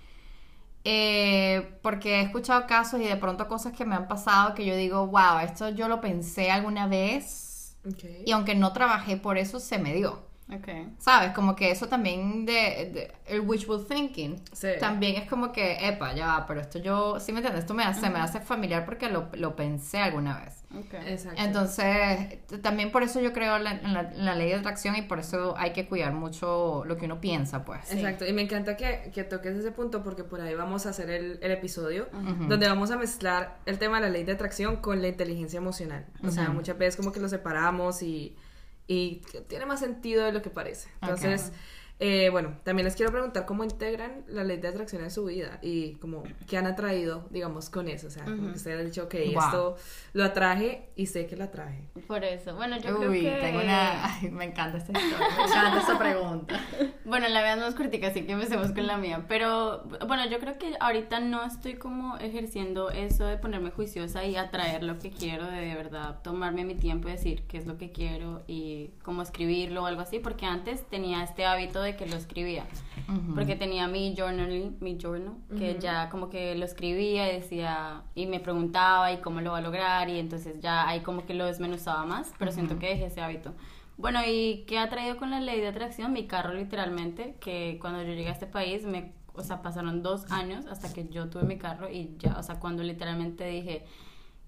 eh, 0.84 1.78
porque 1.82 2.16
he 2.16 2.20
escuchado 2.20 2.66
casos 2.66 3.00
y 3.00 3.04
de 3.04 3.16
pronto 3.16 3.48
cosas 3.48 3.72
que 3.72 3.86
me 3.86 3.94
han 3.94 4.06
pasado 4.06 4.54
que 4.54 4.66
yo 4.66 4.76
digo, 4.76 5.06
wow, 5.06 5.38
esto 5.42 5.70
yo 5.70 5.88
lo 5.88 6.00
pensé 6.02 6.50
alguna 6.50 6.86
vez 6.86 7.78
y 8.24 8.32
aunque 8.32 8.54
no 8.54 8.72
trabajé 8.72 9.16
por 9.16 9.38
eso, 9.38 9.58
se 9.60 9.78
me 9.78 9.94
dio. 9.94 10.33
Okay. 10.58 10.88
¿Sabes? 10.98 11.32
Como 11.32 11.56
que 11.56 11.70
eso 11.70 11.88
también 11.88 12.44
de, 12.46 12.52
de- 12.52 13.12
el 13.26 13.40
wishful 13.40 13.86
thinking 13.86 14.36
Sí. 14.52 14.68
también 14.78 15.16
es 15.16 15.28
como 15.28 15.52
que, 15.52 15.88
epa, 15.88 16.14
ya 16.14 16.26
va, 16.26 16.46
pero 16.46 16.60
esto 16.60 16.78
yo, 16.78 17.18
¿sí 17.20 17.32
me 17.32 17.38
entiendes? 17.38 17.62
Esto 17.64 17.74
me 17.74 17.82
hace, 17.84 18.10
me 18.10 18.18
hace 18.20 18.40
familiar 18.40 18.84
porque 18.84 19.08
lo, 19.08 19.28
lo 19.34 19.56
pensé 19.56 19.98
alguna 19.98 20.40
vez. 20.40 20.62
Okay. 20.86 21.12
Exacto. 21.12 21.40
Entonces, 21.40 22.38
también 22.62 22.90
por 22.90 23.02
eso 23.02 23.20
yo 23.20 23.32
creo 23.32 23.58
la- 23.58 23.72
en 23.72 23.94
la, 23.94 24.00
en 24.00 24.24
la 24.24 24.34
ley 24.34 24.48
de 24.48 24.56
atracción 24.56 24.96
y 24.96 25.02
por 25.02 25.18
eso 25.20 25.54
hay 25.56 25.72
que 25.72 25.86
cuidar 25.86 26.12
mucho 26.12 26.84
lo 26.84 26.96
que 26.96 27.06
uno 27.06 27.20
piensa, 27.20 27.64
pues. 27.64 27.92
Exacto, 27.92 28.26
y 28.26 28.32
me 28.32 28.42
encanta 28.42 28.76
que, 28.76 29.10
que 29.14 29.24
toques 29.24 29.54
ese 29.56 29.70
punto 29.70 30.02
porque 30.02 30.24
por 30.24 30.40
ahí 30.40 30.54
vamos 30.54 30.86
a 30.86 30.90
hacer 30.90 31.10
el, 31.10 31.38
el 31.42 31.50
episodio 31.52 32.08
donde 32.48 32.66
vamos 32.68 32.90
a 32.90 32.96
mezclar 32.96 33.56
el 33.66 33.78
tema 33.78 33.96
de 34.00 34.06
la 34.06 34.10
ley 34.12 34.24
de 34.24 34.32
atracción 34.32 34.76
con 34.76 35.00
la 35.00 35.08
inteligencia 35.08 35.58
emocional. 35.58 36.06
O 36.26 36.30
sea, 36.30 36.48
muchas 36.50 36.76
veces 36.76 36.96
como 36.96 37.12
que 37.12 37.20
lo 37.20 37.28
separamos 37.28 38.02
y, 38.02 38.36
y 38.86 39.22
tiene 39.48 39.66
más 39.66 39.80
sentido 39.80 40.24
de 40.24 40.32
lo 40.32 40.42
que 40.42 40.50
parece. 40.50 40.88
Entonces, 41.00 41.52
eh, 42.00 42.28
bueno, 42.30 42.56
también 42.64 42.84
les 42.84 42.96
quiero 42.96 43.12
preguntar 43.12 43.46
cómo 43.46 43.62
integran 43.64 44.24
la 44.26 44.42
ley 44.44 44.56
de 44.58 44.66
atracción 44.68 45.02
en 45.04 45.10
su 45.10 45.26
vida 45.26 45.58
y 45.62 45.94
como 45.94 46.24
qué 46.48 46.58
han 46.58 46.66
atraído, 46.66 47.26
digamos, 47.30 47.70
con 47.70 47.88
eso. 47.88 48.08
O 48.08 48.10
sea, 48.10 48.24
como 48.24 48.48
que 48.48 48.56
ustedes 48.56 48.80
han 48.80 48.86
dicho, 48.86 49.04
ok, 49.04 49.14
Wow. 49.34 49.44
esto 49.44 49.76
lo 50.12 50.24
atraje 50.24 50.88
y 50.96 51.06
sé 51.06 51.26
que 51.26 51.36
lo 51.36 51.44
atraje. 51.44 51.84
Por 52.08 52.24
eso. 52.24 52.56
Bueno, 52.56 52.76
yo 52.78 52.96
creo 52.96 53.10
Uy, 53.10 53.20
que... 53.20 53.30
tengo 53.40 53.60
una... 53.60 54.04
Ay, 54.16 54.30
me 54.30 54.44
encanta 54.44 54.78
esta 54.78 54.92
historia, 54.92 55.28
me 55.38 55.44
encanta 55.44 55.80
esta 55.80 55.98
pregunta. 55.98 56.60
Bueno, 57.06 57.28
la 57.28 57.42
verdad 57.42 57.58
no 57.58 57.66
es 57.66 57.74
cortica, 57.74 58.06
así 58.08 58.22
que 58.24 58.32
empecemos 58.32 58.72
con 58.72 58.86
la 58.86 58.96
mía. 58.96 59.26
Pero 59.28 59.84
bueno, 60.08 60.26
yo 60.26 60.38
creo 60.38 60.56
que 60.56 60.74
ahorita 60.80 61.20
no 61.20 61.44
estoy 61.44 61.74
como 61.74 62.16
ejerciendo 62.16 62.88
eso 62.90 63.26
de 63.26 63.36
ponerme 63.36 63.70
juiciosa 63.70 64.24
y 64.24 64.36
atraer 64.36 64.82
lo 64.82 64.98
que 64.98 65.10
quiero, 65.10 65.44
de, 65.44 65.60
de 65.60 65.74
verdad 65.74 66.22
tomarme 66.22 66.64
mi 66.64 66.74
tiempo 66.76 67.08
y 67.08 67.12
decir 67.12 67.42
qué 67.46 67.58
es 67.58 67.66
lo 67.66 67.76
que 67.76 67.92
quiero 67.92 68.42
y 68.46 68.92
cómo 69.02 69.20
escribirlo 69.20 69.82
o 69.82 69.86
algo 69.86 70.00
así, 70.00 70.18
porque 70.18 70.46
antes 70.46 70.88
tenía 70.88 71.22
este 71.22 71.44
hábito 71.44 71.82
de 71.84 71.96
que 71.96 72.06
lo 72.06 72.16
escribía. 72.16 72.66
Porque 73.34 73.54
tenía 73.54 73.86
mi 73.86 74.14
journaling, 74.16 74.78
mi 74.80 74.98
journal, 75.00 75.34
que 75.58 75.78
ya 75.78 76.08
como 76.10 76.30
que 76.30 76.54
lo 76.54 76.64
escribía 76.64 77.30
y 77.32 77.40
decía, 77.40 78.02
y 78.14 78.26
me 78.26 78.40
preguntaba 78.40 79.12
y 79.12 79.18
cómo 79.18 79.40
lo 79.40 79.52
va 79.52 79.58
a 79.58 79.60
lograr, 79.60 80.08
y 80.08 80.18
entonces 80.18 80.60
ya 80.60 80.88
ahí 80.88 81.00
como 81.00 81.26
que 81.26 81.34
lo 81.34 81.46
desmenuzaba 81.46 82.04
más, 82.06 82.32
pero 82.38 82.50
siento 82.50 82.78
que 82.78 82.88
dejé 82.88 83.06
ese 83.06 83.20
hábito. 83.20 83.54
Bueno, 83.96 84.20
¿y 84.26 84.64
qué 84.66 84.78
ha 84.78 84.88
traído 84.88 85.16
con 85.16 85.30
la 85.30 85.40
ley 85.40 85.60
de 85.60 85.68
atracción? 85.68 86.12
Mi 86.12 86.26
carro 86.26 86.54
literalmente, 86.54 87.36
que 87.40 87.78
cuando 87.80 88.02
yo 88.02 88.08
llegué 88.08 88.28
a 88.28 88.32
este 88.32 88.46
país, 88.46 88.84
me, 88.84 89.12
o 89.34 89.42
sea, 89.42 89.62
pasaron 89.62 90.02
dos 90.02 90.30
años 90.32 90.66
hasta 90.66 90.92
que 90.92 91.06
yo 91.08 91.28
tuve 91.28 91.44
mi 91.44 91.58
carro 91.58 91.88
y 91.90 92.16
ya, 92.18 92.36
o 92.38 92.42
sea, 92.42 92.58
cuando 92.58 92.82
literalmente 92.82 93.46
dije, 93.46 93.84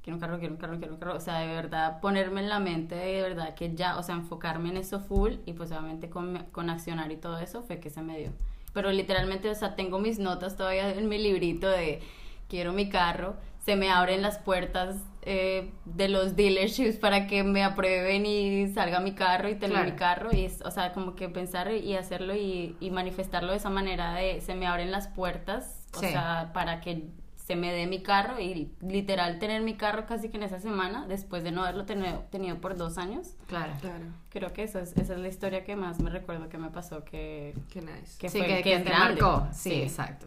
quiero 0.06 0.18
un 0.18 0.20
carro, 0.20 0.38
quiero 0.38 0.54
un 0.54 0.60
carro, 0.60 0.78
quiero 0.78 0.94
un 0.94 1.00
carro, 1.00 1.16
o 1.16 1.20
sea, 1.20 1.40
de 1.40 1.48
verdad 1.48 1.98
ponerme 2.00 2.40
en 2.40 2.48
la 2.48 2.60
mente, 2.60 2.94
de 2.94 3.22
verdad 3.22 3.54
que 3.56 3.74
ya, 3.74 3.98
o 3.98 4.04
sea, 4.04 4.14
enfocarme 4.14 4.68
en 4.68 4.76
eso 4.76 5.00
full 5.00 5.32
y 5.46 5.52
pues 5.54 5.72
obviamente 5.72 6.08
con, 6.08 6.44
con 6.52 6.70
accionar 6.70 7.10
y 7.10 7.16
todo 7.16 7.38
eso 7.40 7.64
fue 7.64 7.80
que 7.80 7.90
se 7.90 8.02
me 8.02 8.16
dio. 8.16 8.30
Pero 8.72 8.92
literalmente, 8.92 9.50
o 9.50 9.54
sea, 9.56 9.74
tengo 9.74 9.98
mis 9.98 10.20
notas 10.20 10.56
todavía 10.56 10.90
en 10.90 11.08
mi 11.08 11.18
librito 11.18 11.68
de 11.68 12.00
quiero 12.48 12.72
mi 12.72 12.88
carro, 12.88 13.34
se 13.64 13.74
me 13.74 13.90
abren 13.90 14.22
las 14.22 14.38
puertas 14.38 14.94
eh, 15.22 15.72
de 15.86 16.08
los 16.08 16.36
dealerships 16.36 16.98
para 16.98 17.26
que 17.26 17.42
me 17.42 17.64
aprueben 17.64 18.26
y 18.26 18.68
salga 18.68 19.00
mi 19.00 19.12
carro 19.16 19.48
y 19.48 19.56
Claro. 19.56 19.90
mi 19.90 19.96
carro 19.96 20.32
y, 20.32 20.46
o 20.64 20.70
sea, 20.70 20.92
como 20.92 21.16
que 21.16 21.28
pensar 21.28 21.72
y 21.72 21.96
hacerlo 21.96 22.36
y, 22.36 22.76
y 22.78 22.92
manifestarlo 22.92 23.50
de 23.50 23.56
esa 23.56 23.70
manera 23.70 24.14
de 24.14 24.40
se 24.40 24.54
me 24.54 24.68
abren 24.68 24.92
las 24.92 25.08
puertas, 25.08 25.88
o 25.94 25.98
Sí. 25.98 26.06
sea, 26.12 26.52
para 26.54 26.80
que 26.80 27.08
se 27.46 27.54
me 27.54 27.72
dé 27.72 27.86
mi 27.86 28.02
carro 28.02 28.40
y 28.40 28.72
literal 28.80 29.38
tener 29.38 29.62
mi 29.62 29.74
carro 29.74 30.04
casi 30.06 30.30
que 30.30 30.36
en 30.36 30.42
esa 30.42 30.58
semana, 30.58 31.06
después 31.06 31.44
de 31.44 31.52
no 31.52 31.62
haberlo 31.62 31.84
tenido, 31.84 32.24
tenido 32.30 32.60
por 32.60 32.76
dos 32.76 32.98
años. 32.98 33.34
Claro. 33.46 33.72
Claro, 33.80 34.04
Creo 34.30 34.52
que 34.52 34.64
esa 34.64 34.80
es, 34.80 34.96
esa 34.96 35.12
es 35.14 35.18
la 35.20 35.28
historia 35.28 35.64
que 35.64 35.76
más 35.76 36.00
me 36.00 36.10
recuerdo 36.10 36.48
que 36.48 36.58
me 36.58 36.70
pasó, 36.70 37.04
que, 37.04 37.54
qué 37.70 37.82
nice. 37.82 38.18
que 38.18 38.28
sí, 38.28 38.38
fue 38.38 38.46
que, 38.48 38.56
que 38.56 38.62
que 38.64 38.74
es 38.74 38.84
te 38.84 38.90
grande. 38.90 39.20
marcó. 39.22 39.46
Sí, 39.52 39.70
Sí. 39.70 39.82
exacto. 39.82 40.26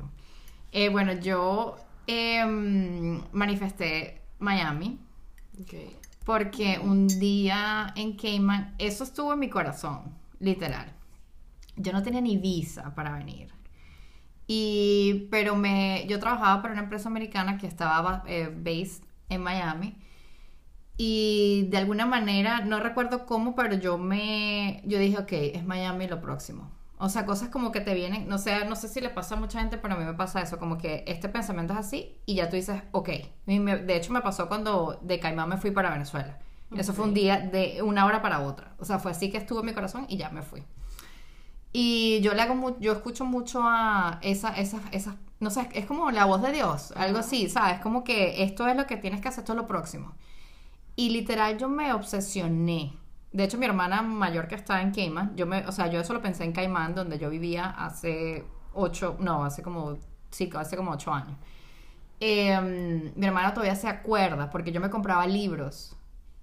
Eh, 0.72 0.88
bueno, 0.90 1.12
yo 1.14 1.76
em, 2.08 3.22
manifesté 3.34 4.22
Miami 4.40 4.98
Ok. 5.62 5.74
porque 6.24 6.80
un 6.82 7.08
día 7.08 7.92
en 7.98 8.16
Cayman, 8.16 8.76
eso 8.78 9.04
estuvo 9.04 9.34
en 9.34 9.40
mi 9.40 9.50
corazón, 9.50 10.04
literal. 10.40 10.94
yo 11.76 11.92
no 11.92 12.02
tenía 12.04 12.22
ni 12.22 12.38
visa 12.38 12.94
para 12.96 13.12
venir. 13.12 13.50
Y, 14.52 15.28
pero 15.32 15.56
me, 15.56 16.08
yo 16.10 16.20
trabajaba 16.20 16.62
para 16.64 16.74
una 16.74 16.84
empresa 16.84 17.08
americana 17.08 17.58
que 17.60 17.68
estaba 17.68 18.24
eh, 18.28 18.50
based 18.52 19.04
en 19.30 19.44
Miami. 19.44 19.96
Y 20.98 21.68
de 21.70 21.78
alguna 21.78 22.06
manera, 22.06 22.62
no 22.62 22.80
recuerdo 22.80 23.26
cómo, 23.26 23.56
pero 23.56 23.76
yo 23.76 23.98
me, 23.98 24.82
yo 24.86 25.00
dije, 25.00 25.18
ok, 25.18 25.32
es 25.32 25.66
Miami 25.66 26.08
lo 26.08 26.20
próximo. 26.20 26.72
O 26.98 27.08
sea, 27.08 27.26
cosas 27.26 27.48
como 27.50 27.72
que 27.72 27.80
te 27.80 27.94
vienen, 27.94 28.28
no 28.28 28.38
sé, 28.38 28.66
no 28.66 28.76
sé 28.76 28.90
si 28.90 29.00
le 29.00 29.10
pasa 29.10 29.36
a 29.36 29.40
mucha 29.40 29.60
gente, 29.62 29.78
pero 29.78 29.94
a 29.96 29.98
mí 29.98 30.04
me 30.04 30.14
pasa 30.14 30.42
eso, 30.42 30.60
como 30.60 30.78
que 30.78 31.06
este 31.08 31.30
pensamiento 31.30 31.72
es 31.74 31.80
así 31.80 32.18
y 32.26 32.36
ya 32.36 32.50
tú 32.50 32.58
dices, 32.58 32.84
ok. 32.92 33.10
Me- 33.46 33.78
de 33.78 33.96
hecho 33.96 34.12
me 34.12 34.22
pasó 34.22 34.50
cuando 34.50 35.00
de 35.02 35.20
Caimán 35.20 35.48
me 35.48 35.58
fui 35.58 35.72
para 35.72 35.90
Venezuela. 35.92 36.38
Eso 36.76 36.94
fue 36.94 37.06
un 37.06 37.14
día 37.14 37.40
de 37.40 37.82
una 37.82 38.06
hora 38.06 38.22
para 38.22 38.42
otra. 38.42 38.76
O 38.80 38.86
sea, 38.86 39.00
fue 39.00 39.12
así 39.12 39.32
que 39.32 39.38
estuvo 39.38 39.62
en 39.62 39.68
mi 39.68 39.74
corazón 39.74 40.06
y 40.10 40.18
ya 40.18 40.30
me 40.30 40.42
fui. 40.42 40.64
Y 41.72 42.22
yo 42.22 42.34
le 42.34 42.42
hago 42.42 42.56
mu- 42.56 42.80
yo 42.80 42.94
escucho 42.94 43.26
mucho 43.26 43.62
a 43.64 44.20
esa, 44.24 44.50
esas, 44.58 44.82
esas, 44.92 45.16
no 45.40 45.50
sé, 45.52 45.70
es 45.74 45.86
como 45.86 46.10
la 46.12 46.26
voz 46.26 46.42
de 46.42 46.52
Dios, 46.52 46.94
algo 46.96 47.20
así, 47.20 47.50
¿sabes? 47.50 47.80
Como 47.82 48.04
que 48.04 48.44
esto 48.44 48.68
es 48.68 48.76
lo 48.76 48.88
que 48.88 48.98
tienes 48.98 49.22
que 49.22 49.28
hacer, 49.30 49.42
esto 49.44 49.54
es 49.54 49.58
lo 49.58 49.68
próximo. 49.68 50.16
Y 50.96 51.10
literal 51.12 51.58
yo 51.58 51.70
me 51.70 51.94
obsesioné. 51.94 52.98
De 53.32 53.44
hecho, 53.46 53.58
mi 53.58 53.66
hermana 53.66 54.02
mayor 54.02 54.48
que 54.48 54.56
está 54.56 54.82
en 54.82 54.92
Cayman, 54.92 55.36
yo 55.36 55.46
me, 55.48 55.66
o 55.68 55.72
sea, 55.72 55.88
yo 55.88 56.00
eso 56.02 56.14
lo 56.14 56.22
pensé 56.22 56.44
en 56.46 56.52
Caimán, 56.54 56.96
donde 56.96 57.20
yo 57.20 57.30
vivía 57.30 57.70
hace 57.70 58.46
ocho, 58.74 59.18
no, 59.20 59.46
hace 59.46 59.62
como, 59.64 59.98
sí, 60.32 60.50
hace 60.56 60.76
como 60.78 60.92
ocho 60.92 61.14
años. 61.14 61.38
Eh, 62.22 63.12
mi 63.16 63.26
hermana 63.28 63.54
todavía 63.54 63.76
se 63.76 63.88
acuerda 63.88 64.50
porque 64.50 64.72
yo 64.74 64.82
me 64.82 64.90
compraba 64.90 65.26
libros 65.28 65.96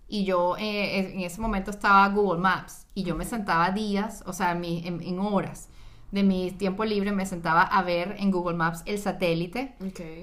y 0.08 0.24
yo 0.24 0.56
eh, 0.58 1.12
en 1.14 1.20
ese 1.20 1.40
momento 1.40 1.70
estaba 1.70 2.08
Google 2.08 2.40
Maps 2.40 2.86
y 2.94 3.02
yo 3.02 3.14
me 3.16 3.24
sentaba 3.24 3.70
días, 3.70 4.22
o 4.26 4.32
sea, 4.32 4.52
en, 4.52 4.60
mi- 4.60 4.82
en- 4.86 5.02
en 5.02 5.18
horas 5.18 5.68
de 6.12 6.22
mi 6.22 6.52
tiempo 6.52 6.84
libre 6.84 7.10
me 7.10 7.26
sentaba 7.26 7.62
a 7.62 7.82
ver 7.82 8.14
en 8.20 8.30
Google 8.30 8.56
Maps 8.56 8.82
el 8.86 8.98
satélite 9.00 9.74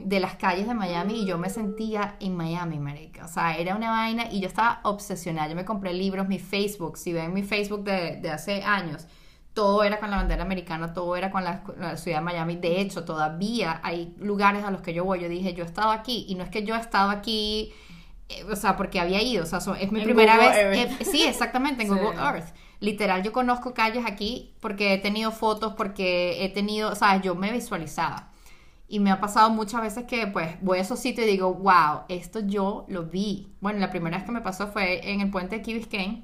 de 0.05 0.19
las 0.21 0.35
calles 0.35 0.65
de 0.67 0.73
Miami 0.73 1.21
y 1.21 1.25
yo 1.25 1.37
me 1.37 1.49
sentía 1.49 2.15
en 2.21 2.35
Miami, 2.37 2.79
marica. 2.79 3.25
O 3.25 3.27
sea, 3.27 3.57
era 3.57 3.75
una 3.75 3.91
vaina 3.91 4.31
y 4.31 4.39
yo 4.39 4.47
estaba 4.47 4.79
obsesionada. 4.83 5.49
Yo 5.49 5.55
me 5.55 5.65
compré 5.65 5.93
libros, 5.93 6.27
mi 6.29 6.39
Facebook, 6.39 6.97
si 6.97 7.11
ven 7.11 7.33
mi 7.33 7.43
Facebook 7.43 7.83
de, 7.83 8.15
de 8.15 8.29
hace 8.31 8.63
años, 8.63 9.05
todo 9.53 9.83
era 9.83 9.99
con 9.99 10.09
la 10.09 10.15
bandera 10.17 10.41
americana, 10.43 10.93
todo 10.93 11.15
era 11.17 11.29
con 11.29 11.43
la, 11.43 11.63
la 11.77 11.97
ciudad 11.97 12.19
de 12.19 12.23
Miami. 12.23 12.55
De 12.55 12.79
hecho, 12.79 13.03
todavía 13.03 13.81
hay 13.83 14.15
lugares 14.19 14.63
a 14.63 14.71
los 14.71 14.81
que 14.81 14.93
yo 14.93 15.03
voy. 15.03 15.19
Yo 15.19 15.27
dije, 15.29 15.53
yo 15.53 15.63
he 15.63 15.67
estado 15.67 15.91
aquí 15.91 16.25
y 16.29 16.35
no 16.35 16.43
es 16.43 16.49
que 16.49 16.63
yo 16.63 16.75
he 16.75 16.79
estado 16.79 17.09
aquí, 17.11 17.71
o 18.51 18.55
sea, 18.55 18.75
porque 18.77 18.99
había 18.99 19.21
ido. 19.21 19.43
O 19.43 19.47
sea, 19.47 19.59
es 19.79 19.91
mi 19.91 19.99
En 19.99 20.05
primera 20.05 20.35
Google 20.35 20.49
vez. 20.49 20.57
Earth. 20.57 21.01
eh, 21.01 21.05
sí, 21.05 21.23
exactamente, 21.25 21.83
en 21.83 21.89
Sí. 21.93 21.95
Google 21.95 22.19
Earth. 22.21 22.53
Literal, 22.79 23.23
yo 23.23 23.31
conozco 23.31 23.73
calles 23.73 24.05
aquí 24.05 24.53
porque 24.59 24.93
he 24.93 24.97
tenido 24.97 25.31
fotos, 25.31 25.73
porque 25.75 26.43
he 26.43 26.49
tenido, 26.49 26.95
sabes, 26.95 27.21
yo 27.23 27.35
me 27.35 27.51
visualizaba. 27.51 28.29
Y 28.87 28.99
me 28.99 29.11
ha 29.11 29.19
pasado 29.19 29.49
muchas 29.49 29.81
veces 29.81 30.03
que 30.05 30.27
pues 30.27 30.57
voy 30.61 30.77
a 30.79 30.81
esos 30.81 30.99
sitios 30.99 31.27
y 31.27 31.31
digo, 31.31 31.53
wow, 31.53 32.01
esto 32.09 32.41
yo 32.41 32.85
lo 32.89 33.05
vi. 33.05 33.53
Bueno, 33.61 33.79
la 33.79 33.89
primera 33.89 34.17
vez 34.17 34.25
que 34.25 34.31
me 34.31 34.41
pasó 34.41 34.67
fue 34.67 35.09
en 35.11 35.21
el 35.21 35.31
puente 35.31 35.57
de 35.57 35.61
Key 35.63 35.73
Biscayne, 35.75 36.23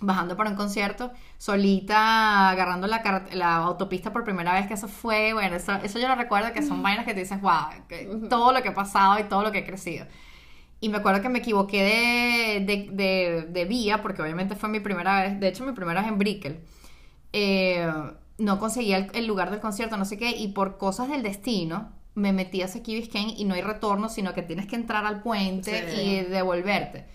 bajando 0.00 0.36
para 0.36 0.50
un 0.50 0.56
concierto, 0.56 1.10
solita 1.38 2.50
agarrando 2.50 2.86
la, 2.86 3.24
la 3.32 3.56
autopista 3.56 4.12
por 4.12 4.24
primera 4.24 4.52
vez, 4.52 4.66
que 4.68 4.74
eso 4.74 4.88
fue, 4.88 5.32
bueno, 5.32 5.56
eso, 5.56 5.72
eso 5.82 5.98
yo 5.98 6.08
lo 6.08 6.14
recuerdo 6.14 6.52
que 6.52 6.62
son 6.62 6.82
vainas 6.82 7.04
que 7.04 7.14
te 7.14 7.20
dices, 7.20 7.40
wow, 7.40 8.28
todo 8.28 8.52
lo 8.52 8.62
que 8.62 8.68
he 8.68 8.72
pasado 8.72 9.18
y 9.18 9.24
todo 9.24 9.42
lo 9.42 9.50
que 9.52 9.58
he 9.58 9.64
crecido. 9.66 10.06
Y 10.80 10.88
me 10.90 10.98
acuerdo 10.98 11.20
que 11.22 11.28
me 11.28 11.40
equivoqué 11.40 11.82
de, 11.82 12.64
de, 12.64 12.88
de- 12.92 13.42
de 13.50 13.64
vía, 13.64 14.00
porque 14.02 14.22
obviamente 14.22 14.54
fue 14.54 14.68
mi 14.68 14.80
primera 14.80 15.22
vez, 15.22 15.40
de 15.40 15.48
hecho 15.48 15.64
mi 15.66 15.72
primera 15.72 16.00
vez 16.02 16.08
en 16.10 16.18
Brickell. 16.18 16.60
Eh, 17.32 17.90
no 18.38 18.58
conseguía 18.58 18.96
el, 18.98 19.10
el 19.14 19.26
lugar 19.26 19.50
del 19.50 19.60
concierto, 19.60 19.96
no 19.96 20.04
sé 20.04 20.16
qué, 20.16 20.30
y 20.30 20.48
por 20.48 20.78
cosas 20.78 21.08
del 21.08 21.22
destino 21.22 21.92
me 22.14 22.32
metí 22.32 22.62
hacia 22.62 22.82
Key 22.82 22.94
Biscayne 22.96 23.34
y 23.36 23.44
no 23.44 23.54
hay 23.54 23.62
retorno, 23.62 24.08
sino 24.08 24.34
que 24.34 24.42
tienes 24.42 24.66
que 24.66 24.76
entrar 24.76 25.04
al 25.06 25.22
puente 25.22 25.90
Sí. 25.94 26.00
y 26.00 26.20
devolverte. 26.22 27.06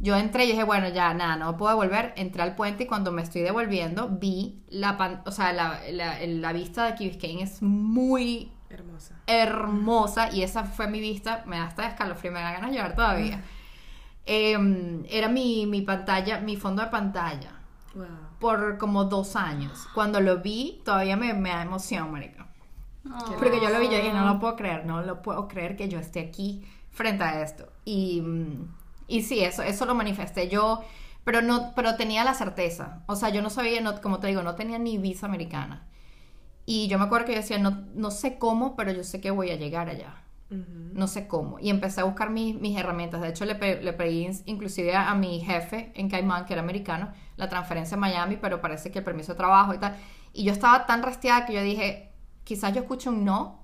Yo 0.00 0.16
entré 0.16 0.44
y 0.44 0.48
dije, 0.48 0.64
bueno, 0.64 0.88
ya, 0.88 1.14
nada, 1.14 1.36
no 1.36 1.56
puedo 1.56 1.70
devolver. 1.70 2.12
Entré 2.16 2.42
al 2.42 2.56
puente 2.56 2.84
y 2.84 2.86
cuando 2.86 3.10
me 3.12 3.22
estoy 3.22 3.42
devolviendo 3.42 4.08
vi 4.08 4.58
la, 4.68 4.96
pan- 4.98 5.22
o 5.24 5.30
sea, 5.30 5.52
la, 5.52 5.80
la, 5.92 6.18
la 6.26 6.52
vista 6.52 6.84
de 6.86 6.94
Key 6.96 7.08
Biscayne 7.08 7.42
es 7.44 7.62
muy 7.62 8.50
Hermosa. 8.74 9.14
hermosa 9.26 10.32
y 10.32 10.42
esa 10.42 10.64
fue 10.64 10.86
mi 10.88 11.00
vista, 11.00 11.42
me 11.46 11.56
da 11.58 11.64
hasta 11.66 11.86
escalofrío, 11.88 12.32
me 12.32 12.40
da 12.40 12.52
ganas 12.52 12.70
de 12.70 12.76
llorar 12.76 12.94
todavía. 12.94 13.42
Eh, 14.26 15.04
era 15.10 15.28
mi, 15.28 15.66
mi 15.66 15.82
pantalla, 15.82 16.40
mi 16.40 16.56
fondo 16.56 16.82
de 16.82 16.88
pantalla 16.88 17.50
Wow. 17.94 18.06
por 18.40 18.78
como 18.78 19.04
dos 19.04 19.36
años. 19.36 19.86
Cuando 19.94 20.20
lo 20.20 20.38
vi, 20.38 20.80
todavía 20.84 21.16
me, 21.16 21.32
me 21.34 21.50
da 21.50 21.62
emoción, 21.62 22.10
marica. 22.10 22.46
Porque 23.38 23.60
yo 23.60 23.68
lo 23.68 23.78
vi, 23.80 23.86
yo 23.88 23.96
dije, 23.96 24.12
no 24.12 24.24
lo 24.26 24.40
puedo 24.40 24.56
creer, 24.56 24.86
no 24.86 25.02
lo 25.02 25.20
puedo 25.22 25.46
creer 25.46 25.76
que 25.76 25.88
yo 25.88 25.98
esté 25.98 26.20
aquí 26.20 26.66
frente 26.90 27.22
a 27.22 27.42
esto. 27.42 27.68
Y, 27.84 28.20
mm, 28.22 28.74
y 29.08 29.22
sí, 29.22 29.40
eso, 29.44 29.62
eso 29.62 29.84
lo 29.86 29.94
manifesté 29.94 30.48
yo, 30.48 30.82
pero 31.22 31.42
no, 31.42 31.72
pero 31.76 31.96
tenía 31.96 32.24
la 32.24 32.34
certeza. 32.34 33.02
O 33.06 33.14
sea, 33.14 33.28
yo 33.28 33.42
no 33.42 33.50
sabía, 33.50 33.80
no, 33.82 34.00
como 34.00 34.18
te 34.20 34.26
digo, 34.28 34.42
no 34.42 34.54
tenía 34.54 34.78
ni 34.78 34.96
visa 34.98 35.26
americana. 35.26 35.86
Y 36.66 36.88
yo 36.88 36.98
me 36.98 37.04
acuerdo 37.04 37.26
que 37.26 37.32
yo 37.32 37.38
decía, 37.40 37.58
no, 37.58 37.84
no 37.94 38.10
sé 38.10 38.38
cómo, 38.38 38.74
pero 38.76 38.90
yo 38.92 39.04
sé 39.04 39.20
que 39.20 39.30
voy 39.30 39.50
a 39.50 39.56
llegar 39.56 39.88
allá. 39.88 40.14
Ujú. 40.50 40.62
No 40.92 41.06
sé 41.08 41.26
cómo. 41.26 41.58
Y 41.58 41.68
empecé 41.70 42.00
a 42.00 42.04
buscar 42.04 42.30
mis, 42.30 42.58
mis 42.60 42.78
herramientas. 42.78 43.20
De 43.20 43.28
hecho, 43.28 43.44
le, 43.44 43.54
pe- 43.54 43.82
le 43.82 43.92
pedí 43.92 44.28
inclusive 44.46 44.94
a, 44.94 45.10
a 45.10 45.14
mi 45.14 45.40
jefe 45.40 45.92
en 45.94 46.08
Caimán, 46.08 46.44
que 46.46 46.52
era 46.54 46.62
americano, 46.62 47.12
la 47.36 47.48
transferencia 47.48 47.96
a 47.96 48.00
Miami, 48.00 48.36
pero 48.36 48.60
parece 48.60 48.90
que 48.90 49.00
el 49.00 49.04
permiso 49.04 49.32
de 49.32 49.38
trabajo 49.38 49.74
y 49.74 49.78
tal. 49.78 49.96
Y 50.32 50.44
yo 50.44 50.52
estaba 50.52 50.86
tan 50.86 51.02
restiada 51.02 51.44
que 51.46 51.52
yo 51.54 51.62
dije, 51.62 52.12
quizás 52.44 52.72
yo 52.72 52.80
escucho 52.82 53.10
un 53.10 53.24
no, 53.24 53.60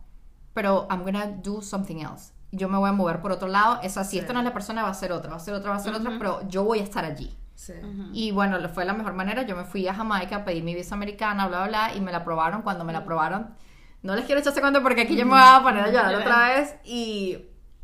pero 0.53 0.87
I'm 0.91 1.03
gonna 1.03 1.27
do 1.27 1.63
something 1.63 1.97
else. 2.01 2.33
Yo 2.53 2.69
me 2.69 2.77
voy 2.79 2.89
a 2.89 2.93
mover 2.93 3.21
por 3.21 3.31
otro 3.33 3.47
lado. 3.49 3.79
Es 3.83 3.97
así, 3.97 4.13
Sí. 4.13 4.19
esto 4.19 4.33
no 4.33 4.41
es 4.41 4.45
la 4.45 4.53
persona, 4.53 4.83
va 4.83 4.89
a 4.91 4.95
ser 4.95 5.13
otra, 5.13 5.31
va 5.31 5.37
a 5.37 5.41
ser 5.41 5.55
otra, 5.55 5.71
va 5.71 5.77
a 5.77 5.81
ser 5.81 5.95
otra, 5.95 6.17
pero 6.19 6.47
yo 6.49 6.65
voy 6.65 6.81
a 6.81 6.83
estar 6.83 7.05
allí. 7.05 7.37
Sí. 7.61 7.75
Y 8.15 8.31
bueno, 8.31 8.59
lo- 8.59 8.71
fue 8.71 8.87
la 8.87 8.95
mejor 8.95 9.13
manera. 9.13 9.43
Yo 9.43 9.55
me 9.55 9.65
fui 9.65 9.87
a 9.87 9.93
Jamaica, 9.93 10.45
pedí 10.47 10.63
mi 10.63 10.75
visa 10.75 10.95
americana, 10.95 11.47
bla, 11.47 11.67
bla, 11.67 11.69
bla, 11.89 11.95
y 11.95 12.01
me 12.01 12.11
la 12.11 12.19
aprobaron. 12.19 12.63
Cuando 12.63 12.85
me 12.85 12.93
la 12.95 13.01
aprobaron, 13.01 13.55
no 14.03 14.17
les 14.17 14.25
quiero 14.25 14.41
echar 14.41 14.53
ese 14.53 14.63
cuento 14.63 14.83
porque 14.83 15.03
aquí 15.03 15.15
yo 15.15 15.27
me 15.27 15.33
voy 15.33 15.41
a 15.43 15.61
poner 15.63 15.85
a 15.85 15.91
llorar 15.91 16.15
otra 16.15 16.55
vez. 16.55 16.75
Y, 16.85 17.37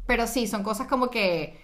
pero 0.07 0.27
sí, 0.27 0.47
son 0.47 0.63
cosas 0.63 0.87
como 0.87 1.11
que 1.11 1.61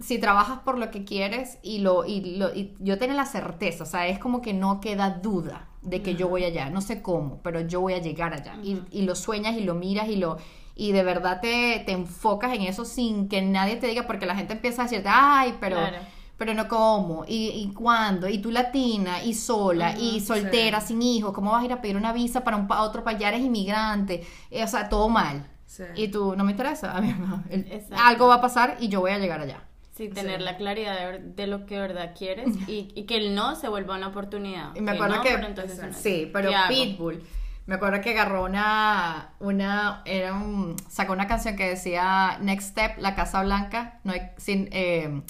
si 0.00 0.18
trabajas 0.18 0.60
por 0.64 0.76
lo 0.78 0.90
que 0.90 1.04
quieres 1.04 1.58
y 1.62 1.78
lo 1.80 2.04
y, 2.04 2.36
lo, 2.38 2.52
y 2.54 2.74
yo 2.80 2.98
tengo 2.98 3.14
la 3.14 3.26
certeza, 3.26 3.84
o 3.84 3.86
sea, 3.86 4.08
es 4.08 4.18
como 4.18 4.40
que 4.40 4.52
no 4.54 4.80
queda 4.80 5.10
duda 5.10 5.68
de 5.82 6.02
que 6.02 6.14
yo 6.16 6.28
voy 6.28 6.42
allá, 6.44 6.68
no 6.70 6.80
sé 6.80 7.00
cómo, 7.00 7.40
pero 7.42 7.60
yo 7.60 7.80
voy 7.80 7.92
a 7.92 7.98
llegar 7.98 8.32
allá. 8.34 8.56
y, 8.62 8.82
y 8.90 9.02
lo 9.02 9.14
sueñas 9.14 9.56
y 9.56 9.60
lo 9.62 9.74
miras 9.74 10.08
y 10.08 10.16
lo 10.16 10.38
y 10.74 10.92
de 10.92 11.02
verdad 11.04 11.40
te, 11.40 11.82
te 11.86 11.92
enfocas 11.92 12.54
en 12.54 12.62
eso 12.62 12.84
sin 12.86 13.28
que 13.28 13.40
nadie 13.42 13.76
te 13.76 13.86
diga, 13.86 14.06
porque 14.06 14.24
la 14.26 14.34
gente 14.34 14.54
empieza 14.54 14.82
a 14.82 14.84
decirte, 14.86 15.08
ay, 15.12 15.54
pero 15.60 15.76
Claro. 15.76 15.98
Pero 16.40 16.54
no 16.54 16.66
cómo, 16.68 17.26
y, 17.28 17.48
y 17.48 17.74
cuándo, 17.74 18.26
y 18.26 18.38
tú 18.38 18.50
latina, 18.50 19.22
y 19.22 19.34
sola, 19.34 19.94
y 19.98 20.20
soltera, 20.20 20.80
sin 20.80 21.02
hijos, 21.02 21.34
¿cómo 21.34 21.50
vas 21.52 21.60
a 21.62 21.66
ir 21.66 21.72
a 21.74 21.82
pedir 21.82 21.98
una 21.98 22.14
visa 22.14 22.42
para 22.44 22.56
un 22.56 22.66
pa- 22.66 22.80
otro 22.80 23.04
país? 23.04 23.18
Ya 23.18 23.28
eres 23.28 23.42
inmigrante, 23.42 24.26
Eh, 24.50 24.64
o 24.64 24.66
sea, 24.66 24.88
todo 24.88 25.10
mal. 25.10 25.46
Sí. 25.66 25.84
Y 25.96 26.08
tú, 26.08 26.34
no 26.36 26.44
me 26.44 26.52
interesa, 26.52 26.96
a 26.96 27.02
mí 27.02 27.14
no. 27.18 27.44
El- 27.50 27.66
algo 27.94 28.28
va 28.28 28.36
a 28.36 28.40
pasar 28.40 28.78
y 28.80 28.88
yo 28.88 29.00
voy 29.00 29.10
a 29.10 29.18
llegar 29.18 29.38
allá. 29.40 29.64
Sí, 29.94 30.08
tener 30.08 30.38
Sí. 30.38 30.44
la 30.46 30.56
claridad 30.56 31.18
de, 31.20 31.46
lo 31.46 31.66
que 31.66 31.74
de 31.74 31.80
verdad 31.82 32.14
quieres 32.16 32.48
y, 32.66 32.88
y 32.94 33.02
que 33.04 33.18
el 33.18 33.34
no 33.34 33.54
se 33.54 33.68
vuelva 33.68 33.96
una 33.96 34.08
oportunidad. 34.08 34.74
Y 34.74 34.80
me 34.80 34.92
acuerdo 34.92 35.16
no, 35.16 35.22
que, 35.22 35.34
pero 35.34 35.46
entonces 35.46 35.94
sí, 35.94 36.30
pero. 36.32 36.50
Pitbull, 36.68 37.22
me 37.66 37.74
acuerdo 37.74 38.00
que 38.00 38.12
agarró 38.12 38.44
una, 38.46 39.34
una, 39.40 40.00
era 40.06 40.32
un, 40.32 40.74
sacó 40.88 41.12
una 41.12 41.26
canción 41.26 41.54
que 41.54 41.68
decía 41.68 42.38
Next 42.40 42.70
Step, 42.70 42.96
la 42.98 43.14
Casa 43.14 43.42
Blanca, 43.42 44.00
no 44.04 44.12
hay, 44.14 44.22
sin, 44.38 44.70
eh, 44.72 45.20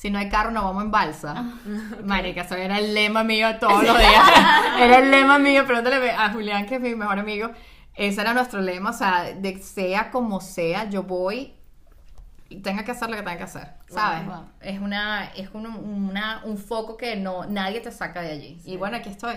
si 0.00 0.08
no 0.10 0.18
hay 0.18 0.30
carro 0.30 0.50
no 0.50 0.64
vamos 0.64 0.82
en 0.84 0.90
balsa. 0.90 1.34
Ah, 1.36 1.54
Marica, 2.04 2.40
eso 2.40 2.54
era 2.54 2.78
el 2.78 2.94
lema 2.94 3.22
mío 3.22 3.58
todos 3.58 3.84
los 3.84 3.98
días. 3.98 4.30
era 4.80 5.00
el 5.00 5.10
lema 5.10 5.38
mío, 5.38 5.66
pregúntale 5.66 6.10
a 6.10 6.32
Julián, 6.32 6.64
que 6.64 6.76
es 6.76 6.80
mi 6.80 6.94
mejor 6.94 7.18
amigo. 7.18 7.50
Ese 7.94 8.22
era 8.22 8.32
nuestro 8.32 8.62
lema, 8.62 8.90
o 8.90 8.92
sea, 8.94 9.24
de 9.34 9.62
sea 9.62 10.10
como 10.10 10.40
sea, 10.40 10.88
yo 10.88 11.02
voy 11.02 11.52
y 12.48 12.56
tenga 12.62 12.82
que 12.82 12.92
hacer 12.92 13.10
lo 13.10 13.16
que 13.16 13.22
tenga 13.22 13.36
que 13.36 13.42
hacer, 13.44 13.74
¿sabes? 13.90 14.24
Wow. 14.26 14.46
Es 14.62 14.80
una, 14.80 15.26
es 15.36 15.50
un, 15.52 15.66
una, 15.66 16.40
un 16.46 16.56
foco 16.56 16.96
que 16.96 17.16
no, 17.16 17.44
nadie 17.44 17.80
te 17.80 17.90
saca 17.90 18.22
de 18.22 18.30
allí. 18.30 18.58
Y 18.64 18.78
bueno, 18.78 18.96
aquí 18.96 19.10
estoy, 19.10 19.36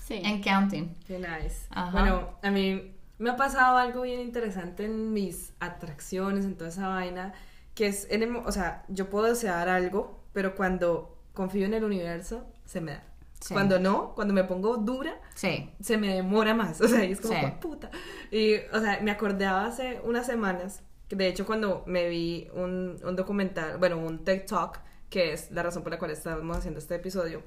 Sí. 0.00 0.20
en 0.22 0.42
counting. 0.42 0.94
Qué 1.06 1.18
nice. 1.18 1.66
Ajá. 1.70 1.92
Bueno, 1.92 2.28
a 2.42 2.50
mí 2.50 2.92
me 3.18 3.30
ha 3.30 3.36
pasado 3.36 3.78
algo 3.78 4.02
bien 4.02 4.20
interesante 4.20 4.84
en 4.84 5.14
mis 5.14 5.54
atracciones, 5.60 6.44
en 6.44 6.58
toda 6.58 6.68
esa 6.68 6.88
vaina, 6.88 7.32
que 7.74 7.86
es, 7.88 8.06
en 8.10 8.22
el 8.22 8.36
o 8.36 8.52
sea, 8.52 8.84
yo 8.88 9.10
puedo 9.10 9.26
desear 9.26 9.68
algo, 9.68 10.20
pero 10.32 10.54
cuando 10.54 11.18
confío 11.32 11.66
en 11.66 11.74
el 11.74 11.84
universo, 11.84 12.46
se 12.64 12.80
me 12.80 12.92
da. 12.92 13.04
Sí. 13.40 13.52
Cuando 13.52 13.78
no, 13.78 14.14
cuando 14.14 14.32
me 14.32 14.44
pongo 14.44 14.76
dura, 14.78 15.20
Sí. 15.34 15.70
se 15.80 15.96
me 15.98 16.14
demora 16.14 16.54
más. 16.54 16.80
O 16.80 16.88
sea, 16.88 17.04
y 17.04 17.12
es 17.12 17.20
como, 17.20 17.34
Sí. 17.34 17.40
"Jue 17.40 17.50
puta. 17.60 17.90
Y, 18.30 18.54
o 18.72 18.80
sea, 18.80 19.00
me 19.02 19.10
acordaba 19.10 19.66
hace 19.66 20.00
unas 20.04 20.26
semanas, 20.26 20.82
que 21.08 21.16
de 21.16 21.26
hecho, 21.28 21.44
cuando 21.44 21.82
me 21.86 22.08
vi 22.08 22.48
un, 22.54 22.96
un 23.04 23.16
documental, 23.16 23.76
bueno, 23.78 23.98
un 23.98 24.24
TED 24.24 24.46
Talk, 24.46 24.80
que 25.10 25.32
es 25.32 25.50
la 25.50 25.62
razón 25.62 25.82
por 25.82 25.92
la 25.92 25.98
cual 25.98 26.10
estamos 26.12 26.56
haciendo 26.56 26.78
este 26.78 26.94
episodio, 26.94 27.42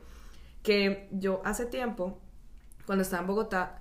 que 0.61 1.07
yo 1.11 1.41
hace 1.45 1.65
tiempo 1.65 2.19
cuando 2.85 3.01
estaba 3.01 3.21
en 3.21 3.27
Bogotá, 3.27 3.79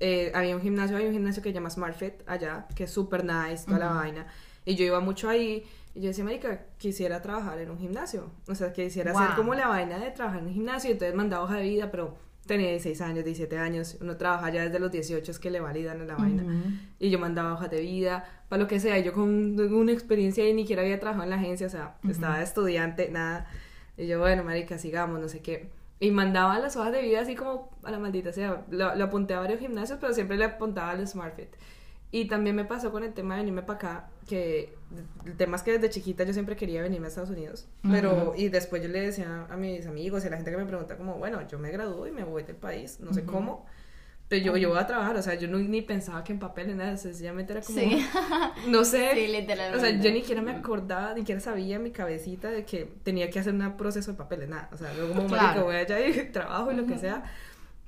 eh, 0.00 0.32
había 0.34 0.54
un 0.56 0.62
gimnasio, 0.62 0.96
hay 0.96 1.06
un 1.06 1.12
gimnasio 1.12 1.42
que 1.42 1.50
se 1.50 1.54
llama 1.54 1.70
SmartFit 1.70 2.22
allá, 2.26 2.66
que 2.74 2.84
es 2.84 2.90
súper 2.90 3.24
nice, 3.24 3.64
toda 3.66 3.78
la 3.78 3.88
vaina. 3.90 4.26
Y 4.64 4.74
yo 4.76 4.84
iba 4.84 5.00
mucho 5.00 5.28
ahí. 5.28 5.64
Y 5.94 6.00
yo 6.00 6.08
decía, 6.08 6.24
Marica, 6.24 6.66
quisiera 6.78 7.20
trabajar 7.20 7.58
en 7.58 7.70
un 7.70 7.78
gimnasio. 7.78 8.30
O 8.48 8.54
sea, 8.54 8.72
quisiera 8.72 9.12
hacer 9.12 9.26
Wow. 9.28 9.36
como 9.36 9.54
la 9.54 9.68
vaina 9.68 9.98
de 9.98 10.10
trabajar 10.10 10.40
en 10.40 10.46
un 10.48 10.54
gimnasio. 10.54 10.90
Y 10.90 10.92
entonces 10.94 11.14
mandaba 11.14 11.44
hoja 11.44 11.56
de 11.56 11.64
vida, 11.64 11.90
pero 11.90 12.16
tenía 12.46 12.68
16 12.70 13.00
años, 13.02 13.24
17 13.24 13.58
años. 13.58 13.98
Uno 14.00 14.16
trabaja 14.16 14.50
ya 14.50 14.64
desde 14.64 14.78
los 14.78 14.90
18, 14.90 15.30
es 15.30 15.38
que 15.38 15.50
le 15.50 15.60
validan 15.60 16.00
en 16.00 16.06
la 16.08 16.16
vaina. 16.16 16.44
Y 16.98 17.10
yo 17.10 17.18
mandaba 17.18 17.52
hojas 17.54 17.70
de 17.70 17.80
vida, 17.82 18.24
para 18.48 18.62
lo 18.62 18.68
que 18.68 18.80
sea. 18.80 18.98
Yo 19.00 19.12
con 19.12 19.58
una 19.74 19.92
experiencia 19.92 20.48
y 20.48 20.52
ni 20.54 20.62
siquiera 20.62 20.82
había 20.82 20.98
trabajado 20.98 21.24
en 21.24 21.30
la 21.30 21.36
agencia, 21.36 21.66
o 21.66 21.70
sea, 21.70 21.96
estaba 22.08 22.38
de 22.38 22.44
estudiante, 22.44 23.10
nada. 23.10 23.46
Y 23.98 24.06
yo, 24.06 24.18
bueno, 24.18 24.42
marica, 24.44 24.78
sigamos, 24.78 25.20
no 25.20 25.28
sé 25.28 25.40
qué. 25.40 25.68
Y 26.00 26.10
mandaba 26.10 26.58
las 26.58 26.74
hojas 26.76 26.90
de 26.92 27.02
vida 27.02 27.20
así 27.20 27.34
como 27.36 27.70
a 27.84 27.90
la 27.90 27.98
maldita 27.98 28.32
sea. 28.32 28.64
Lo, 28.70 28.94
lo 28.96 29.04
apunté 29.04 29.34
a 29.34 29.40
varios 29.40 29.60
gimnasios, 29.60 29.98
pero 30.00 30.12
siempre 30.14 30.36
le 30.38 30.44
apuntaba 30.46 30.90
al 30.90 31.06
SmartFit. 31.06 31.50
Y 32.14 32.26
también 32.26 32.54
me 32.54 32.66
pasó 32.66 32.92
con 32.92 33.02
el 33.04 33.14
tema 33.14 33.34
de 33.34 33.40
venirme 33.40 33.62
para 33.62 33.78
acá, 33.78 34.10
que 34.28 34.76
el 35.24 35.34
tema 35.38 35.56
es 35.56 35.62
que 35.62 35.72
desde 35.72 35.88
chiquita 35.88 36.24
yo 36.24 36.34
siempre 36.34 36.56
quería 36.56 36.82
venirme 36.82 37.06
a 37.06 37.08
Estados 37.08 37.30
Unidos. 37.30 37.66
Pero, 37.90 38.34
y 38.36 38.50
después 38.50 38.82
yo 38.82 38.88
le 38.90 39.00
decía 39.00 39.46
a 39.48 39.56
mis 39.56 39.86
amigos 39.86 40.22
y 40.22 40.26
a 40.26 40.30
la 40.30 40.36
gente 40.36 40.50
que 40.50 40.58
me 40.58 40.66
pregunta 40.66 40.98
como, 40.98 41.14
bueno, 41.14 41.40
yo 41.48 41.58
me 41.58 41.70
gradúo 41.70 42.06
y 42.06 42.10
me 42.10 42.22
voy 42.22 42.42
del 42.42 42.56
país, 42.56 43.00
no 43.00 43.14
sé 43.14 43.24
cómo. 43.24 43.64
Pero 44.28 44.44
yo, 44.44 44.56
yo 44.58 44.68
voy 44.70 44.78
a 44.78 44.86
trabajar, 44.86 45.16
o 45.16 45.22
sea, 45.22 45.34
yo 45.34 45.48
no, 45.48 45.58
ni 45.58 45.80
pensaba 45.80 46.22
que 46.22 46.32
en 46.32 46.38
papel, 46.38 46.76
nada, 46.76 46.98
sencillamente 46.98 47.52
era 47.54 47.62
como, 47.62 47.78
Sí. 47.78 48.06
no 48.68 48.84
sé. 48.84 49.10
Sí, 49.14 49.26
literalmente. 49.28 49.76
O 49.78 49.80
sea, 49.80 49.90
yo 49.98 50.10
ni 50.10 50.20
siquiera 50.20 50.42
me 50.42 50.52
acordaba, 50.52 51.14
ni 51.14 51.20
siquiera 51.20 51.40
sabía 51.40 51.76
en 51.76 51.82
mi 51.82 51.92
cabecita 51.92 52.50
de 52.50 52.64
que 52.66 52.90
tenía 53.02 53.30
que 53.30 53.38
hacer 53.38 53.54
un 53.54 53.76
proceso 53.78 54.12
de 54.12 54.18
papeles, 54.18 54.50
nada. 54.50 54.68
O 54.72 54.76
sea, 54.76 54.92
yo 54.94 55.08
como, 55.08 55.26
Claro. 55.28 55.42
marica, 55.44 55.62
voy 55.64 55.76
allá 55.76 56.06
y 56.06 56.12
trabajo 56.32 56.72
y 56.72 56.76
lo 56.76 56.84
que 56.86 56.98
sea. 56.98 57.24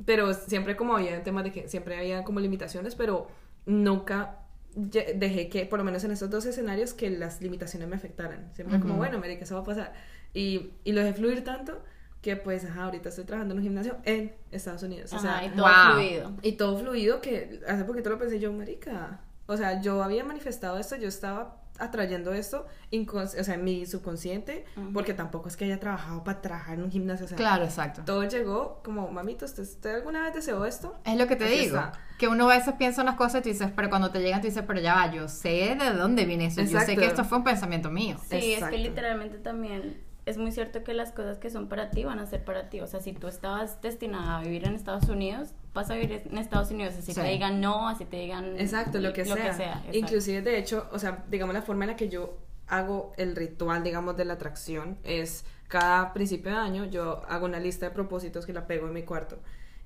Pero 0.06 0.32
siempre 0.34 0.76
como 0.76 0.96
había 0.96 1.22
temas 1.22 1.44
de 1.44 1.52
que 1.52 1.68
siempre 1.68 1.96
había 1.98 2.24
como 2.24 2.40
limitaciones, 2.40 2.94
pero 2.94 3.28
nunca 3.66 4.40
dejé 4.74 5.48
que, 5.48 5.66
por 5.66 5.78
lo 5.78 5.84
menos 5.84 6.02
en 6.04 6.10
estos 6.10 6.30
dos 6.30 6.46
escenarios, 6.46 6.94
que 6.94 7.10
las 7.10 7.40
limitaciones 7.40 7.88
me 7.88 7.96
afectaran. 7.96 8.50
Siempre 8.54 8.80
como, 8.80 8.96
bueno, 8.96 9.18
marica, 9.18 9.44
eso 9.44 9.54
va 9.54 9.60
a 9.60 9.64
pasar. 9.64 9.92
Y, 10.32 10.72
y 10.82 10.92
lo 10.92 11.00
dejé 11.02 11.14
fluir 11.14 11.44
tanto 11.44 11.82
que 12.20 12.36
pues, 12.36 12.64
ajá, 12.64 12.84
ahorita 12.84 13.10
estoy 13.10 13.24
trabajando 13.24 13.52
en 13.52 13.58
un 13.58 13.64
gimnasio 13.64 13.98
en 14.04 14.34
Estados 14.50 14.82
Unidos. 14.82 15.12
O 15.12 15.18
sea, 15.18 15.36
Ajá, 15.36 15.44
y 15.44 15.50
todo 15.50 15.66
wow. 15.66 15.92
fluido. 15.92 16.32
y 16.42 16.52
todo 16.52 16.78
fluido 16.78 17.20
que 17.20 17.60
hace 17.68 17.84
poquito 17.84 18.08
lo 18.10 18.18
pensé 18.18 18.40
yo, 18.40 18.52
marica. 18.52 19.20
O 19.46 19.56
sea, 19.58 19.82
yo 19.82 20.02
había 20.02 20.24
manifestado 20.24 20.78
esto, 20.78 20.96
yo 20.96 21.06
estaba 21.06 21.63
atrayendo 21.78 22.32
esto, 22.32 22.66
o 23.08 23.26
sea, 23.26 23.54
en 23.54 23.64
mi 23.64 23.84
subconsciente, 23.86 24.64
porque 24.92 25.12
tampoco 25.14 25.48
es 25.48 25.56
que 25.56 25.64
haya 25.64 25.80
trabajado 25.80 26.22
para 26.22 26.40
trabajar 26.40 26.74
en 26.78 26.84
un 26.84 26.90
gimnasio. 26.90 27.26
O 27.26 27.28
sea, 27.28 27.36
Claro, 27.36 27.64
exacto. 27.64 28.02
todo 28.04 28.22
llegó 28.24 28.80
como, 28.84 29.08
mamito, 29.10 29.44
¿usted, 29.44 29.62
usted 29.64 29.94
alguna 29.96 30.22
vez 30.22 30.34
deseó 30.34 30.64
esto? 30.66 30.94
Es 31.04 31.16
lo 31.16 31.26
que 31.26 31.36
te 31.36 31.44
Aquí 31.46 31.54
digo. 31.60 31.76
está. 31.76 31.92
Que 32.18 32.28
uno 32.28 32.48
a 32.48 32.56
veces 32.56 32.74
piensa 32.74 33.02
unas 33.02 33.16
cosas 33.16 33.40
y 33.40 33.42
tú 33.42 33.48
dices, 33.48 33.70
pero 33.74 33.90
cuando 33.90 34.10
te 34.10 34.20
llegan, 34.20 34.40
tú 34.40 34.46
dices, 34.46 34.62
pero 34.66 34.80
ya 34.80 34.94
va, 34.94 35.10
yo 35.12 35.28
sé 35.28 35.76
de 35.78 35.90
dónde 35.96 36.24
viene 36.26 36.46
eso. 36.46 36.60
Yo 36.60 36.66
sé 36.68 36.72
Exacto. 36.76 37.00
que 37.00 37.06
esto 37.06 37.24
fue 37.24 37.38
un 37.38 37.44
pensamiento 37.44 37.90
mío. 37.90 38.16
Sí, 38.28 38.36
es 38.36 38.44
Exacto. 38.54 38.76
que 38.76 38.82
literalmente 38.82 39.38
también 39.38 40.00
es 40.26 40.38
muy 40.38 40.52
cierto 40.52 40.84
que 40.84 40.94
las 40.94 41.10
cosas 41.12 41.38
que 41.38 41.50
son 41.50 41.68
para 41.68 41.90
ti 41.90 42.04
van 42.04 42.18
a 42.20 42.26
ser 42.26 42.44
para 42.44 42.70
ti. 42.70 42.80
O 42.80 42.86
sea, 42.86 43.00
si 43.00 43.12
tú 43.12 43.26
estabas 43.26 43.80
destinada 43.82 44.38
a 44.38 44.42
vivir 44.42 44.64
en 44.66 44.74
Estados 44.74 45.08
Unidos, 45.08 45.50
vas 45.74 45.90
a 45.90 45.94
vivir 45.94 46.22
en 46.30 46.38
Estados 46.38 46.70
Unidos. 46.70 46.94
Así 46.94 47.12
Sí. 47.12 47.20
te 47.20 47.26
digan 47.28 47.60
no, 47.60 47.88
así 47.88 48.04
te 48.04 48.16
digan 48.16 48.58
Exacto, 48.58 48.98
lo 49.00 49.12
que 49.12 49.24
sea. 49.24 49.46
exacto. 49.48 49.88
Inclusive, 49.92 50.42
de 50.42 50.58
hecho, 50.58 50.88
o 50.92 50.98
sea, 50.98 51.24
digamos 51.30 51.54
la 51.54 51.62
forma 51.62 51.84
en 51.84 51.90
la 51.90 51.96
que 51.96 52.08
yo 52.08 52.38
hago 52.66 53.12
el 53.18 53.36
ritual, 53.36 53.82
digamos, 53.82 54.16
de 54.16 54.24
la 54.24 54.34
atracción 54.34 54.96
es 55.04 55.44
cada 55.68 56.12
principio 56.14 56.52
de 56.52 56.56
año 56.58 56.84
yo 56.84 57.22
hago 57.28 57.46
una 57.46 57.58
lista 57.60 57.86
de 57.86 57.92
propósitos 57.94 58.46
que 58.46 58.52
la 58.52 58.66
pego 58.66 58.86
en 58.86 58.94
mi 58.94 59.02
cuarto. 59.02 59.38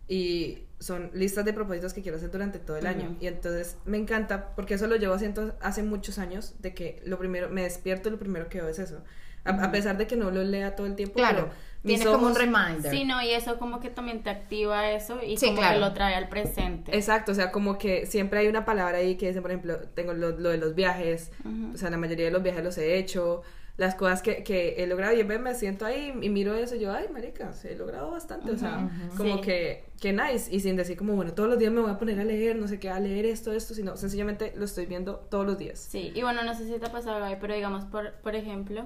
Y 0.06 0.64
son 0.78 1.10
listas 1.12 1.44
de 1.44 1.52
propósitos 1.52 1.92
que 1.92 2.02
quiero 2.02 2.16
hacer 2.16 2.30
durante 2.30 2.58
todo 2.58 2.76
el 2.78 2.86
año. 2.86 3.16
Y 3.20 3.26
entonces 3.26 3.76
me 3.84 3.98
encanta, 3.98 4.54
porque 4.54 4.74
eso 4.74 4.86
lo 4.86 4.96
llevo 4.96 5.14
haciendo 5.14 5.54
hace 5.60 5.82
muchos 5.82 6.18
años, 6.18 6.54
de 6.60 6.72
que 6.74 7.02
lo 7.04 7.18
primero, 7.18 7.50
me 7.50 7.62
despierto 7.62 8.08
y 8.08 8.12
lo 8.12 8.18
primero 8.18 8.48
que 8.48 8.58
veo 8.60 8.70
es 8.70 8.78
eso. 8.78 9.02
A, 9.44 9.50
a 9.64 9.70
pesar 9.70 9.98
de 9.98 10.06
que 10.06 10.16
no 10.16 10.30
lo 10.30 10.42
lea 10.44 10.76
todo 10.76 10.86
el 10.86 10.94
tiempo, 10.96 11.14
Claro, 11.16 11.48
pero 11.50 11.54
tienes 11.86 12.06
como 12.06 12.26
un 12.26 12.32
ojos- 12.32 12.38
reminder. 12.38 12.90
Sí, 12.90 13.04
no, 13.04 13.22
y 13.22 13.30
eso 13.30 13.58
como 13.58 13.80
que 13.80 13.90
también 13.90 14.22
te 14.22 14.30
activa 14.30 14.90
eso 14.90 15.18
y 15.24 15.36
Sí, 15.36 15.46
como 15.46 15.58
claro. 15.58 15.74
que 15.74 15.80
lo 15.80 15.92
trae 15.94 16.14
al 16.14 16.28
presente. 16.28 16.94
Exacto, 16.96 17.32
o 17.32 17.34
sea, 17.34 17.50
como 17.52 17.78
que 17.78 18.06
siempre 18.06 18.40
hay 18.40 18.48
una 18.48 18.64
palabra 18.64 18.98
ahí 18.98 19.16
que 19.16 19.28
dice, 19.28 19.40
por 19.42 19.50
ejemplo, 19.50 19.78
tengo 19.94 20.12
lo, 20.12 20.30
lo 20.30 20.50
de 20.50 20.58
los 20.58 20.74
viajes, 20.74 21.30
o 21.74 21.76
sea, 21.76 21.90
la 21.90 21.96
mayoría 21.96 22.24
de 22.26 22.30
los 22.30 22.42
viajes 22.42 22.64
los 22.64 22.76
he 22.78 22.96
hecho, 22.98 23.42
las 23.76 23.94
cosas 23.94 24.22
que, 24.22 24.42
que 24.42 24.74
he 24.82 24.88
logrado, 24.88 25.14
y 25.14 25.20
en 25.20 25.28
vez 25.28 25.38
me 25.40 25.54
siento 25.54 25.86
ahí 25.86 26.12
y 26.20 26.28
miro 26.30 26.52
eso, 26.56 26.74
y 26.74 26.80
yo, 26.80 26.90
ay, 26.92 27.06
marica, 27.12 27.52
he 27.62 27.76
logrado 27.76 28.10
bastante, 28.10 28.50
o 28.50 28.56
sea, 28.58 28.90
como 29.16 29.36
Sí. 29.36 29.40
que, 29.42 29.84
que 30.00 30.12
nice, 30.12 30.52
y 30.52 30.58
sin 30.58 30.74
decir 30.74 30.96
como, 30.96 31.14
bueno, 31.14 31.32
todos 31.32 31.48
los 31.48 31.60
días 31.60 31.70
me 31.70 31.80
voy 31.80 31.90
a 31.92 31.96
poner 31.96 32.18
a 32.18 32.24
leer, 32.24 32.56
no 32.56 32.66
sé 32.66 32.80
qué, 32.80 32.90
a 32.90 32.98
leer 32.98 33.24
esto, 33.24 33.52
esto, 33.52 33.74
sino 33.74 33.96
sencillamente 33.96 34.52
lo 34.56 34.64
estoy 34.64 34.86
viendo 34.86 35.14
todos 35.30 35.46
los 35.46 35.58
días. 35.58 35.78
Sí, 35.78 36.10
y 36.12 36.22
bueno, 36.22 36.42
no 36.42 36.54
sé 36.54 36.66
si 36.66 36.76
te 36.76 36.86
ha 36.86 36.90
pasado, 36.90 37.20
Gaby, 37.20 37.36
pero 37.40 37.54
digamos, 37.54 37.84
por, 37.84 38.14
por 38.14 38.34
ejemplo, 38.34 38.84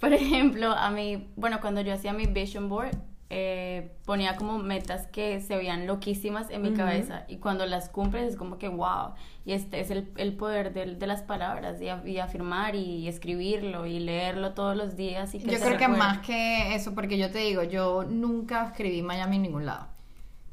por 0.00 0.12
ejemplo, 0.12 0.72
a 0.72 0.90
mí, 0.90 1.28
bueno, 1.36 1.60
cuando 1.60 1.80
yo 1.80 1.92
hacía 1.94 2.12
mi 2.12 2.26
vision 2.26 2.68
board, 2.68 2.96
eh, 3.30 3.92
ponía 4.06 4.36
como 4.36 4.56
metas 4.58 5.06
que 5.06 5.40
se 5.42 5.54
veían 5.56 5.86
loquísimas 5.86 6.48
en 6.48 6.62
mi 6.62 6.72
cabeza 6.72 7.24
y 7.28 7.36
cuando 7.36 7.66
las 7.66 7.90
cumples 7.90 8.24
es 8.30 8.36
como 8.36 8.56
que 8.56 8.68
wow, 8.68 9.10
y 9.44 9.52
este 9.52 9.80
es 9.80 9.90
el, 9.90 10.10
el 10.16 10.32
poder 10.32 10.72
de, 10.72 10.94
de 10.94 11.06
las 11.06 11.20
palabras 11.22 11.78
y, 11.82 11.90
a- 11.90 12.02
y 12.06 12.18
afirmar 12.20 12.74
y 12.74 13.06
escribirlo 13.06 13.84
y 13.84 13.98
leerlo 14.00 14.54
todos 14.54 14.74
los 14.76 14.96
días 14.96 15.34
y 15.34 15.40
que 15.40 15.50
Yo 15.52 15.58
creo 15.60 15.76
que 15.76 15.88
más 15.88 16.18
que 16.26 16.74
eso, 16.74 16.94
porque 16.94 17.18
yo 17.18 17.30
te 17.30 17.38
digo, 17.40 17.62
yo 17.64 18.04
nunca 18.04 18.64
escribí 18.68 19.02
Miami 19.02 19.36
en 19.36 19.42
ningún 19.42 19.66
lado. 19.66 19.88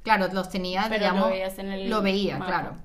Claro, 0.04 0.28
los 0.34 0.50
tenía, 0.50 0.84
Pero 0.90 1.00
digamos, 1.00 1.24
lo 1.24 1.30
veías 1.30 1.58
en 1.60 1.72
el 1.72 1.90
lo 1.90 2.02
veía, 2.02 2.38
mapa. 2.40 2.46
claro. 2.52 2.76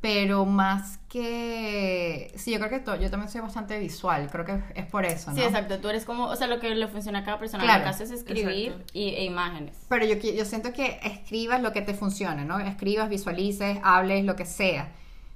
Pero 0.00 0.44
más 0.44 0.98
que... 1.08 2.30
Sí, 2.36 2.52
yo 2.52 2.58
creo 2.58 2.70
que 2.70 2.78
to- 2.80 2.96
yo 2.96 3.10
también 3.10 3.30
soy 3.30 3.40
bastante 3.40 3.78
visual, 3.78 4.28
creo 4.30 4.44
que 4.44 4.60
es 4.74 4.86
por 4.86 5.04
eso, 5.04 5.30
¿no? 5.30 5.36
Sí, 5.36 5.42
exacto, 5.42 5.78
tú 5.80 5.88
eres 5.88 6.04
como, 6.04 6.24
o 6.26 6.36
sea, 6.36 6.46
lo 6.46 6.60
que 6.60 6.74
le 6.74 6.86
funciona 6.86 7.20
a 7.20 7.24
cada 7.24 7.38
persona, 7.38 7.64
Claro. 7.64 7.82
que 7.84 7.88
haces 7.88 8.10
es 8.10 8.20
escribir 8.20 8.84
y, 8.92 9.08
e 9.14 9.24
imágenes. 9.24 9.76
Pero 9.88 10.04
yo, 10.04 10.14
yo 10.16 10.44
siento 10.44 10.72
que 10.72 11.00
escribas 11.02 11.62
lo 11.62 11.72
que 11.72 11.82
te 11.82 11.94
funcione, 11.94 12.44
¿no? 12.44 12.58
Escribas, 12.60 13.08
visualices, 13.08 13.78
hables, 13.82 14.24
lo 14.24 14.36
que 14.36 14.44
sea. 14.44 14.92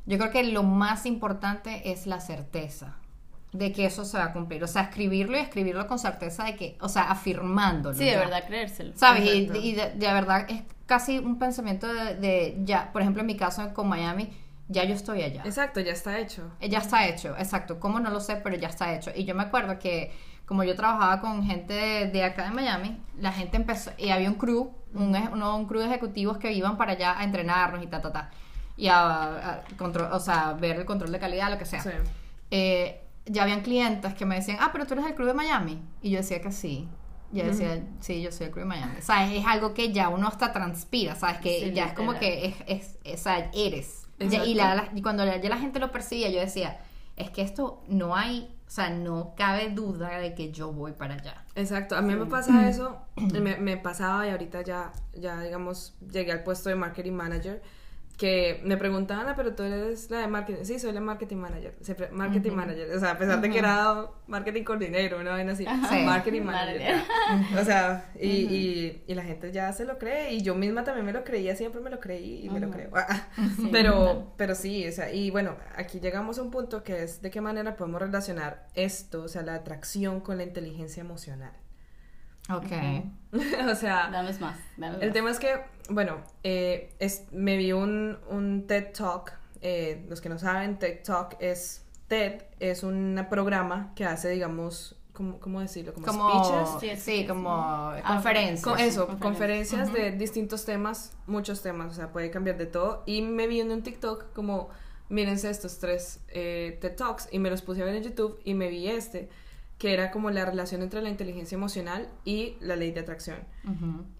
Yo 0.07 0.19
creo 0.19 0.31
que 0.31 0.43
lo 0.45 0.63
más 0.63 1.07
importante 1.07 1.91
es 1.91 2.07
la 2.07 2.21
certeza 2.21 2.97
de 3.53 3.73
que 3.73 3.87
eso 3.87 4.05
se 4.05 4.17
va 4.19 4.25
a 4.27 4.33
cumplir. 4.33 4.63
O 4.63 4.69
sea, 4.69 4.83
escribirlo 4.83 5.37
y 5.37 5.41
escribirlo 5.41 5.87
con 5.89 5.99
certeza 5.99 6.45
de 6.45 6.55
que, 6.57 6.77
o 6.81 6.89
sea, 6.89 7.11
afirmándolo. 7.11 7.97
Sí, 7.97 8.05
de 8.05 8.13
ya. 8.13 8.19
verdad, 8.21 8.45
creérselo. 8.47 8.93
¿Sabes? 8.95 9.25
Y, 9.25 9.39
Exacto. 9.41 9.61
y 9.61 9.73
de, 9.73 9.91
de 9.91 10.13
verdad 10.13 10.47
es 10.49 10.63
casi 10.87 11.19
un 11.19 11.39
pensamiento 11.39 11.93
de, 11.93 12.15
de 12.15 12.57
ya, 12.65 12.93
por 12.93 13.03
ejemplo, 13.03 13.23
en 13.23 13.27
mi 13.27 13.37
caso 13.37 13.73
con 13.75 13.89
Miami, 13.89 14.31
ya 14.71 14.85
yo 14.85 14.95
estoy 14.95 15.23
allá. 15.23 15.43
Exacto, 15.45 15.81
ya 15.81 15.93
está 15.93 16.19
hecho. 16.19 16.51
Eh, 16.61 16.69
Ya 16.69 16.79
está 16.79 17.07
hecho, 17.07 17.37
exacto. 17.37 17.79
¿Cómo 17.81 18.01
no 18.01 18.09
lo 18.11 18.21
sé? 18.21 18.37
Pero 18.37 18.57
ya 18.57 18.69
está 18.69 18.95
hecho. 18.95 19.11
Y 19.15 19.25
yo 19.25 19.35
me 19.35 19.43
acuerdo 19.43 19.79
que 19.79 20.13
como 20.47 20.65
yo 20.65 20.75
trabajaba 20.75 21.21
con 21.21 21.45
gente 21.45 21.73
de, 21.75 22.07
de 22.07 22.25
acá 22.25 22.45
de 22.45 22.51
Miami, 22.51 22.99
la 23.19 23.31
gente 23.33 23.57
empezó, 23.57 23.91
y 23.99 24.09
había 24.11 24.29
un 24.29 24.35
crew, 24.37 24.73
un, 24.95 25.15
uno- 25.33 25.57
un 25.57 25.67
crew 25.67 25.81
de 25.81 25.87
ejecutivos 25.87 26.39
que 26.39 26.53
iban 26.53 26.77
para 26.77 26.93
allá 26.93 27.19
a 27.19 27.25
entrenarnos 27.25 27.83
y 27.85 27.87
ta, 27.87 28.01
ta, 28.01 28.13
ta. 28.13 28.31
Y 28.77 28.89
a, 28.89 29.59
a 29.59 29.65
control, 29.77 30.09
o 30.13 30.19
sea, 30.21 30.55
ver 30.55 30.77
el 30.79 30.85
control 30.87 31.13
de 31.13 31.19
calidad, 31.21 31.51
lo 31.51 31.59
que 31.59 31.67
sea. 31.67 31.83
Sí. 31.83 31.91
Eh, 32.51 33.01
ya 33.27 33.43
habían 33.45 33.61
clientes 33.61 34.15
que 34.15 34.25
me 34.27 34.37
decían, 34.37 34.57
ah, 34.61 34.71
pero 34.73 34.87
tú 34.87 34.95
eres 34.95 35.07
el 35.07 35.15
crew 35.15 35.27
de 35.27 35.35
Miami. 35.35 35.83
Y 36.03 36.11
yo 36.11 36.19
decía 36.19 36.41
que 36.41 36.51
sí. 36.53 36.89
Yo 37.33 37.45
decía, 37.45 37.81
sí, 38.01 38.21
yo 38.23 38.33
soy 38.33 38.47
el 38.47 38.53
crew 38.53 38.65
de 38.65 38.69
Miami. 38.71 38.95
¿Sabes? 39.03 39.33
Es 39.39 39.47
algo 39.47 39.73
que 39.73 39.93
ya 39.93 40.09
uno 40.09 40.27
hasta 40.27 40.53
transpira, 40.53 41.15
¿sabes? 41.15 41.39
Que 41.39 41.61
Sí, 41.67 41.73
ya 41.73 41.85
es 41.87 41.93
como 41.93 42.15
que 42.19 42.47
es, 42.47 42.57
es, 42.67 42.99
es- 43.05 43.21
o 43.21 43.23
sea, 43.23 43.51
eres. 43.55 44.09
Ya- 44.29 44.45
y, 44.45 44.55
la- 44.55 44.75
la- 44.75 44.89
y 44.95 45.03
cuando 45.03 45.25
ya 45.25 45.49
la 45.49 45.59
gente 45.59 45.79
lo 45.79 45.91
percibía, 45.91 46.29
yo 46.31 46.41
decía, 46.41 46.79
es 47.17 47.31
que 47.31 47.43
esto 47.43 47.83
no 47.89 48.15
hay, 48.17 48.55
o 48.67 48.71
sea, 48.71 48.91
no 48.91 49.35
cabe 49.37 49.71
duda 49.71 50.19
de 50.19 50.35
que 50.35 50.53
yo 50.53 50.73
voy 50.73 50.93
para 50.93 51.15
allá. 51.15 51.45
Exacto, 51.55 51.97
a 51.97 52.03
mí 52.03 52.15
me 52.15 52.27
pasa 52.27 52.69
eso, 52.69 52.99
me, 53.17 53.57
me 53.57 53.77
pasaba 53.77 54.27
y 54.27 54.31
ahorita 54.31 54.63
ya, 54.63 54.93
ya 55.15 55.41
digamos, 55.41 55.95
llegué 56.11 56.33
al 56.33 56.43
puesto 56.43 56.69
de 56.69 56.75
marketing 56.77 57.13
manager, 57.13 57.63
que 58.21 58.61
me 58.65 58.77
preguntaban, 58.77 59.27
"Ah, 59.29 59.35
pero 59.35 59.55
tú 59.55 59.63
eres 59.63 60.11
la 60.11 60.19
de 60.19 60.27
marketing, 60.27 60.65
sí, 60.65 60.79
soy 60.79 60.93
la 60.93 61.01
marketing 61.01 61.39
manager, 61.39 61.75
marketing 62.13 62.53
manager, 62.53 62.95
o 62.95 63.01
sea, 63.01 63.13
a 63.13 63.19
pesar 63.19 63.41
de 63.41 63.49
que 63.49 63.59
era 63.59 64.09
marketing 64.27 64.63
coordinador, 64.63 65.15
una 65.23 65.31
vaina 65.31 65.53
así, 65.53 65.65
Sí. 65.65 66.03
marketing 66.05 66.43
manager, 66.43 66.97
o 67.59 67.65
sea, 67.65 68.11
y, 68.21 68.29
y, 68.29 69.03
y 69.07 69.15
la 69.15 69.23
gente 69.23 69.51
ya 69.53 69.73
se 69.73 69.87
lo 69.87 69.97
cree, 69.97 70.35
y 70.35 70.43
yo 70.43 70.55
misma 70.55 70.85
también 70.85 71.07
me 71.07 71.15
lo 71.15 71.25
creía, 71.25 71.57
siempre 71.57 71.81
me 71.81 71.89
lo 71.89 71.99
creí 71.99 72.45
y 72.45 72.51
me 72.51 72.61
lo 72.61 72.69
creo, 72.71 72.91
pero, 73.73 74.33
pero 74.37 74.55
sí, 74.55 74.87
o 74.87 74.93
sea, 74.93 75.11
y 75.13 75.31
bueno, 75.31 75.57
aquí 75.75 75.99
llegamos 75.99 76.39
a 76.39 76.43
un 76.43 76.51
punto 76.51 76.83
que 76.83 77.03
es 77.03 77.23
de 77.23 77.31
qué 77.31 77.41
manera 77.41 77.75
podemos 77.77 78.03
relacionar 78.03 78.67
esto, 78.75 79.23
o 79.23 79.29
sea, 79.29 79.41
la 79.41 79.55
atracción 79.55 80.21
con 80.21 80.37
la 80.37 80.43
inteligencia 80.43 81.01
emocional. 81.01 81.53
Ok. 82.53 82.73
o 83.71 83.75
sea, 83.75 84.09
Danos 84.11 84.41
más. 84.41 84.59
el 84.79 84.91
más. 84.99 85.13
tema 85.13 85.31
es 85.31 85.39
que, 85.39 85.61
bueno, 85.89 86.17
eh, 86.43 86.93
es, 86.99 87.25
me 87.33 87.57
vi 87.57 87.73
un, 87.73 88.19
un 88.29 88.67
TED 88.67 88.93
Talk. 88.93 89.33
eh, 89.63 90.05
los 90.09 90.21
que 90.21 90.29
no 90.29 90.39
saben, 90.39 90.79
TED 90.79 91.03
Talk 91.05 91.37
es 91.41 91.85
TED, 92.09 92.43
es 92.59 92.83
un 92.83 93.25
programa 93.31 93.93
que 93.95 94.05
hace, 94.05 94.31
digamos, 94.31 94.97
¿cómo, 95.13 95.39
cómo 95.39 95.61
decirlo? 95.61 95.93
Como, 95.95 96.07
Como, 96.07 96.45
speeches. 96.45 96.69
Sí, 96.81 96.89
sí, 96.89 96.97
sí, 96.97 97.21
sí. 97.21 97.27
como 97.27 97.51
Ah, 97.55 98.03
conferencias. 98.07 98.63
Con 98.63 98.79
eso, 98.81 99.07
Conferencias. 99.07 99.81
conferencias 99.89 99.93
de 99.93 100.11
distintos 100.13 100.65
temas, 100.65 101.13
muchos 101.27 101.63
temas, 101.63 101.93
o 101.93 101.95
sea, 101.95 102.11
puede 102.11 102.31
cambiar 102.31 102.57
de 102.59 102.67
todo. 102.67 103.05
Y 103.07 103.23
me 103.23 103.47
vi 103.47 103.61
en 103.61 103.71
un 103.71 103.83
TikTok 103.85 104.33
como, 104.33 104.71
mírense 105.09 105.51
estos 105.51 105.79
tres 105.79 106.21
eh, 106.29 106.79
TED 106.81 106.97
Talks, 106.97 107.29
y 107.31 107.39
me 107.39 107.49
los 107.51 107.63
puse 107.63 107.83
a 107.83 107.85
ver 107.85 107.95
en 107.95 108.03
YouTube 108.03 108.41
y 108.45 108.55
me 108.55 108.69
vi 108.71 108.89
este, 108.89 109.29
que 109.81 109.95
era 109.95 110.11
como 110.11 110.31
la 110.31 110.45
relación 110.45 110.83
entre 110.83 111.01
la 111.01 111.09
inteligencia 111.09 111.57
emocional 111.57 112.11
y 112.27 112.59
la 112.61 112.77
ley 112.77 112.91
de 112.91 113.01
atracción. 113.01 113.39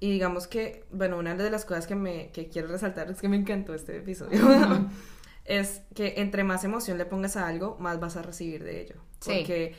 Y 0.01 0.11
digamos 0.11 0.47
que, 0.47 0.87
bueno, 0.91 1.19
una 1.19 1.35
de 1.35 1.51
las 1.51 1.67
cosas 1.67 1.87
que, 1.87 1.95
me, 1.95 2.31
que 2.31 2.49
quiero 2.49 2.69
resaltar 2.69 3.11
es 3.11 3.21
que 3.21 3.29
me 3.29 3.37
encantó 3.37 3.75
este 3.75 3.99
episodio. 3.99 4.41
es 5.45 5.83
que 5.95 6.15
entre 6.17 6.45
más 6.45 6.65
emoción 6.65 6.97
le 6.97 7.05
pongas 7.05 7.37
a 7.37 7.47
algo, 7.47 7.77
más 7.79 8.01
vas 8.01 8.17
a 8.17 8.23
recibir 8.23 8.65
de 8.65 8.81
ello. 8.81 8.95
Sí. 9.21 9.33
Porque 9.37 9.75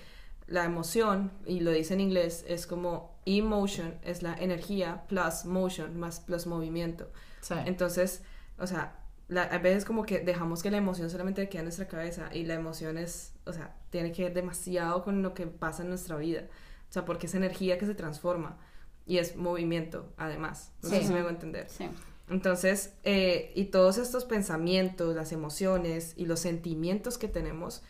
la 0.45 0.65
emoción, 0.65 1.31
y 1.47 1.61
lo 1.61 1.71
dice 1.71 1.95
en 1.95 2.01
inglés, 2.01 2.45
es 2.47 2.67
como 2.67 3.19
emotion, 3.25 3.95
es 4.03 4.21
la 4.21 4.35
energía 4.35 5.05
plus 5.07 5.45
motion, 5.45 5.99
más 5.99 6.19
plus 6.19 6.45
movimiento. 6.45 7.11
Sí. 7.41 7.55
Entonces, 7.65 8.21
o 8.59 8.67
sea, 8.67 9.00
la- 9.31 9.43
a 9.43 9.57
veces 9.59 9.85
como 9.85 10.03
que 10.05 10.19
dejamos 10.19 10.61
que 10.61 10.69
la 10.71 10.77
emoción 10.77 11.09
solamente 11.09 11.47
quede 11.47 11.59
en 11.59 11.65
nuestra 11.65 11.87
cabeza 11.87 12.29
y 12.33 12.43
la 12.45 12.53
emoción 12.55 12.97
es, 12.97 13.33
o 13.45 13.53
sea, 13.53 13.75
tiene 13.89 14.11
que 14.11 14.23
ver 14.23 14.33
demasiado 14.33 15.03
con 15.03 15.21
lo 15.23 15.33
que 15.33 15.47
pasa 15.47 15.83
en 15.83 15.89
nuestra 15.89 16.17
vida. 16.17 16.43
O 16.89 16.91
sea, 16.93 17.05
porque 17.05 17.27
es 17.27 17.33
energía 17.35 17.77
que 17.77 17.85
se 17.85 17.95
transforma 17.95 18.57
y 19.05 19.19
es 19.19 19.37
movimiento, 19.37 20.11
además. 20.17 20.73
No 20.83 20.89
sé 20.89 20.99
Sí. 20.99 21.07
si 21.07 21.13
me 21.13 21.19
hago 21.19 21.29
entender. 21.29 21.69
Sí. 21.69 21.87
Entonces, 22.29 22.93
eh, 23.03 23.51
y 23.55 23.65
todos 23.65 23.97
estos 23.97 24.25
pensamientos, 24.25 25.15
las 25.15 25.31
emociones 25.31 26.13
y 26.17 26.25
los 26.25 26.41
sentimientos 26.41 27.17
que 27.17 27.27
tenemos 27.29 27.83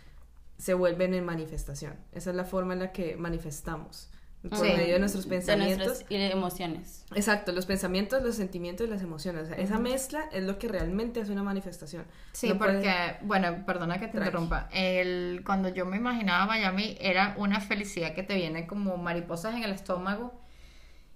se 0.59 0.75
vuelven 0.75 1.15
en 1.15 1.25
manifestación. 1.25 1.95
Esa 2.11 2.29
es 2.29 2.35
la 2.35 2.45
forma 2.45 2.73
en 2.73 2.79
la 2.79 2.91
que 2.91 3.15
manifestamos. 3.17 4.11
Por 4.49 4.57
Sí. 4.57 4.73
medio 4.73 4.93
de 4.93 4.99
nuestros 4.99 5.25
De 5.25 5.29
pensamientos. 5.29 5.85
nuestras 5.87 6.09
de 6.09 6.31
emociones. 6.31 7.05
Exacto, 7.13 7.51
los 7.51 7.67
pensamientos, 7.67 8.23
los 8.23 8.35
sentimientos 8.35 8.87
y 8.87 8.89
las 8.89 9.03
emociones. 9.03 9.43
O 9.43 9.45
sea, 9.45 9.55
esa 9.57 9.77
mezcla 9.77 10.25
es 10.31 10.41
lo 10.43 10.57
que 10.57 10.67
realmente 10.67 11.21
hace 11.21 11.31
una 11.31 11.43
manifestación. 11.43 12.05
Sí, 12.31 12.49
No 12.49 12.57
porque, 12.57 12.79
puedes- 12.79 13.15
bueno, 13.21 13.65
perdona 13.67 13.99
que 13.99 14.07
te 14.07 14.13
Tranqui. 14.13 14.27
interrumpa. 14.29 14.67
El, 14.73 15.43
cuando 15.45 15.69
yo 15.69 15.85
me 15.85 15.97
imaginaba 15.97 16.47
Miami, 16.47 16.97
era 16.99 17.35
una 17.37 17.59
felicidad 17.59 18.15
que 18.15 18.23
te 18.23 18.33
viene 18.35 18.65
como 18.65 18.97
mariposas 18.97 19.53
en 19.53 19.63
el 19.63 19.71
estómago. 19.71 20.33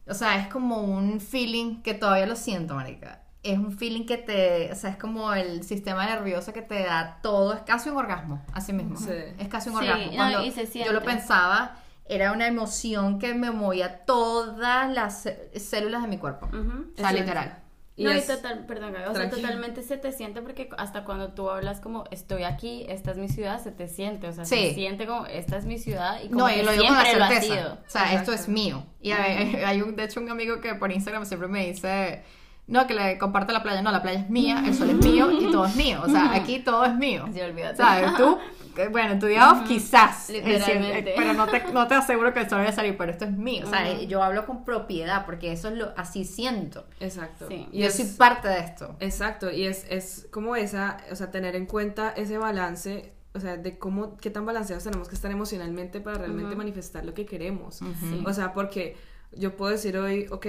O 0.08 0.14
sea, 0.14 0.40
es 0.40 0.48
como 0.50 0.82
un 0.82 1.20
feeling 1.20 1.82
que 1.82 1.96
todavía 1.96 2.28
lo 2.28 2.36
siento, 2.36 2.76
marica. 2.76 3.24
Es 3.42 3.58
un 3.58 3.72
feeling 3.76 4.06
que 4.06 4.18
te, 4.18 4.72
o 4.72 4.76
sea, 4.76 4.92
es 4.92 4.98
como 4.98 5.34
el 5.34 5.64
sistema 5.64 6.06
nervioso 6.06 6.54
que 6.54 6.62
te 6.62 6.84
da 6.84 7.20
todo, 7.24 7.54
es 7.56 7.62
casi 7.62 7.90
un 7.90 7.98
orgasmo, 7.98 8.44
así 8.54 8.72
mismo. 8.72 8.98
Sí. 8.98 9.10
Es 9.40 9.48
casi 9.48 9.70
un 9.70 9.80
Sí, 9.80 9.86
orgasmo. 9.88 10.12
no, 10.12 10.16
Cuando 10.18 10.44
y 10.44 10.52
se 10.52 10.66
yo 10.84 10.94
lo 10.94 11.02
pensaba, 11.04 11.78
era 12.08 12.32
una 12.32 12.48
emoción 12.48 13.20
que 13.20 13.34
me 13.34 13.52
movía 13.52 14.06
todas 14.06 14.90
las 14.94 15.24
cé- 15.24 15.52
células 15.60 16.02
de 16.04 16.08
mi 16.08 16.18
cuerpo. 16.18 16.48
O 16.54 16.98
sea, 16.98 17.12
literal. 17.12 17.62
Y 17.98 18.04
no, 18.04 18.12
es- 18.12 18.26
y 18.26 18.34
total, 18.34 18.66
perdón, 18.66 18.94
o 19.10 19.16
sea, 19.16 19.30
totalmente 19.30 19.82
se 19.82 19.96
te 19.98 20.12
siente 20.12 20.42
porque 20.42 20.70
hasta 20.78 21.06
cuando 21.06 21.30
tú 21.34 21.50
hablas 21.50 21.80
como 21.80 22.04
estoy 22.12 22.44
aquí, 22.44 22.86
esta 22.90 23.12
es 23.12 23.18
mi 23.18 23.30
ciudad, 23.30 23.62
se 23.64 23.72
te 23.72 23.88
siente, 23.88 24.28
o 24.28 24.34
sea, 24.34 24.44
Sí. 24.44 24.56
se 24.70 24.74
siente 24.74 25.08
como 25.08 25.26
esta 25.28 25.56
es 25.58 25.64
mi 25.66 25.80
ciudad 25.80 26.20
y 26.22 26.28
como 26.28 26.42
No, 26.42 26.48
que 26.48 26.60
y 26.60 26.64
lo 26.66 26.72
digo 26.74 26.84
con 26.88 26.94
la 26.98 27.04
siempre 27.06 27.20
lo 27.20 27.26
ha 27.38 27.42
sido. 27.42 27.74
O 27.74 27.90
sea, 27.90 28.14
esto 28.14 28.34
es 28.34 28.50
mío. 28.50 28.86
Y 29.00 29.12
hay, 29.12 29.56
hay 29.66 29.82
un, 29.82 29.96
de 29.96 30.04
hecho, 30.04 30.20
un 30.20 30.30
amigo 30.30 30.60
que 30.60 30.76
por 30.76 30.92
Instagram 30.92 31.26
siempre 31.26 31.48
me 31.48 31.68
dice, 31.68 32.22
no, 32.68 32.86
que 32.86 32.96
le 32.96 33.18
comparte 33.18 33.54
la 33.54 33.64
playa. 33.64 33.82
No, 33.82 33.92
la 33.94 34.02
playa 34.02 34.20
es 34.20 34.30
mía, 34.30 34.62
el 34.66 34.74
sol 34.74 34.90
es 34.90 34.96
mío 34.98 35.32
y 35.32 35.50
todo 35.52 35.66
es 35.66 35.76
mío. 35.78 36.02
O 36.04 36.10
sea, 36.10 36.34
aquí 36.36 36.60
todo 36.60 36.84
es 36.84 36.96
mío. 36.96 37.30
Sí, 37.34 37.40
olvídate. 37.40 37.78
¿Sabes? 37.78 38.14
Tú, 38.18 38.38
bueno, 38.92 39.14
en 39.14 39.20
tu 39.20 39.26
día 39.26 39.52
off 39.52 39.68
quizás. 39.68 40.30
Literalmente. 40.30 41.14
pero 41.16 41.34
no 41.34 41.48
te, 41.48 41.64
no 41.72 41.88
te 41.88 41.96
aseguro 41.96 42.34
que 42.34 42.42
el 42.42 42.50
sol 42.50 42.60
vaya 42.60 42.70
a 42.70 42.74
salir, 42.74 42.98
pero 42.98 43.12
esto 43.12 43.26
es 43.26 43.32
mío. 43.32 43.66
O 43.66 43.70
sea, 43.70 44.02
yo 44.02 44.24
hablo 44.24 44.46
con 44.46 44.64
propiedad 44.64 45.26
porque 45.26 45.52
eso 45.52 45.70
es 45.70 45.76
lo, 45.76 45.94
así 45.98 46.26
siento. 46.26 46.86
Exacto. 47.00 47.48
Sí. 47.48 47.68
Y 47.72 47.82
yo 47.82 47.88
es, 47.88 47.96
soy 47.96 48.06
parte 48.06 48.48
de 48.48 48.60
esto. 48.60 48.96
Exacto, 49.00 49.52
y 49.52 49.66
es, 49.66 49.86
es 49.90 50.28
como 50.32 50.56
esa, 50.56 50.98
o 51.12 51.16
sea, 51.16 51.32
tener 51.32 51.56
en 51.56 51.66
cuenta 51.66 52.10
ese 52.10 52.38
balance, 52.38 53.14
o 53.34 53.40
sea, 53.40 53.58
de 53.58 53.78
cómo, 53.78 54.18
qué 54.18 54.30
tan 54.30 54.46
balanceados 54.46 54.84
tenemos 54.84 55.08
que 55.08 55.16
estar 55.16 55.32
emocionalmente 55.32 56.02
para 56.02 56.20
realmente 56.20 56.56
manifestar 56.56 57.06
lo 57.06 57.14
que 57.14 57.26
queremos. 57.26 57.76
Sí. 57.76 58.24
O 58.26 58.34
sea, 58.34 58.54
porque 58.54 58.96
yo 59.32 59.56
puedo 59.56 59.72
decir 59.72 59.98
hoy, 59.98 60.28
ok, 60.32 60.46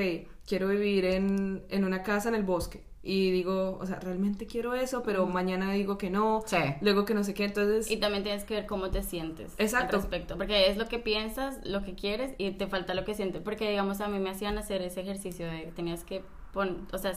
quiero 0.46 0.68
vivir 0.68 1.04
en, 1.04 1.64
en 1.68 1.84
una 1.84 2.02
casa 2.02 2.28
en 2.28 2.34
el 2.34 2.42
bosque. 2.42 2.84
Y 3.08 3.30
digo, 3.30 3.78
o 3.80 3.86
sea, 3.86 4.00
realmente 4.00 4.48
quiero 4.48 4.74
eso, 4.74 5.04
pero 5.04 5.24
mañana 5.26 5.70
digo 5.72 5.96
que 5.96 6.10
no, 6.10 6.42
Sí. 6.44 6.56
luego 6.80 7.04
que 7.04 7.14
no 7.14 7.22
sé 7.22 7.34
qué, 7.34 7.44
entonces... 7.44 7.88
Y 7.88 7.98
también 7.98 8.24
tienes 8.24 8.42
que 8.42 8.54
ver 8.54 8.66
cómo 8.66 8.90
te 8.90 9.04
sientes 9.04 9.54
Exacto. 9.58 9.94
al 9.94 10.02
respecto, 10.02 10.36
porque 10.36 10.68
es 10.68 10.76
lo 10.76 10.86
que 10.88 10.98
piensas, 10.98 11.60
lo 11.64 11.84
que 11.84 11.94
quieres 11.94 12.34
y 12.36 12.50
te 12.50 12.66
falta 12.66 12.94
lo 12.94 13.04
que 13.04 13.14
sientes, 13.14 13.42
porque 13.42 13.70
digamos 13.70 14.00
a 14.00 14.08
mí 14.08 14.18
me 14.18 14.30
hacían 14.30 14.58
hacer 14.58 14.82
ese 14.82 15.02
ejercicio 15.02 15.46
de 15.46 15.70
tenías 15.76 16.02
que 16.02 16.24
pon, 16.52 16.88
o 16.92 16.98
sea, 16.98 17.12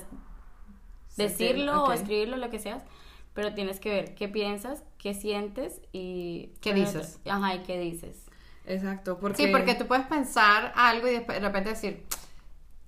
decirlo 1.17 1.85
o 1.85 1.91
escribirlo 1.91 2.37
lo 2.37 2.51
que 2.51 2.59
seas, 2.59 2.83
pero 3.33 3.55
tienes 3.55 3.79
que 3.79 3.89
ver 3.89 4.13
qué 4.13 4.27
piensas, 4.27 4.83
qué 4.99 5.15
sientes 5.15 5.81
y 5.91 6.51
¿Qué 6.61 6.71
bueno, 6.71 6.85
dices? 6.85 7.19
Ajá, 7.27 7.55
y 7.55 7.63
qué 7.63 7.79
dices. 7.79 8.27
Exacto, 8.65 9.17
porque... 9.19 9.43
Sí, 9.43 9.51
porque 9.51 9.73
tú 9.73 9.87
puedes 9.87 10.05
pensar 10.05 10.71
algo 10.75 11.07
y 11.07 11.13
después 11.13 11.41
de 11.41 11.47
repente 11.47 11.69
decir, 11.71 12.05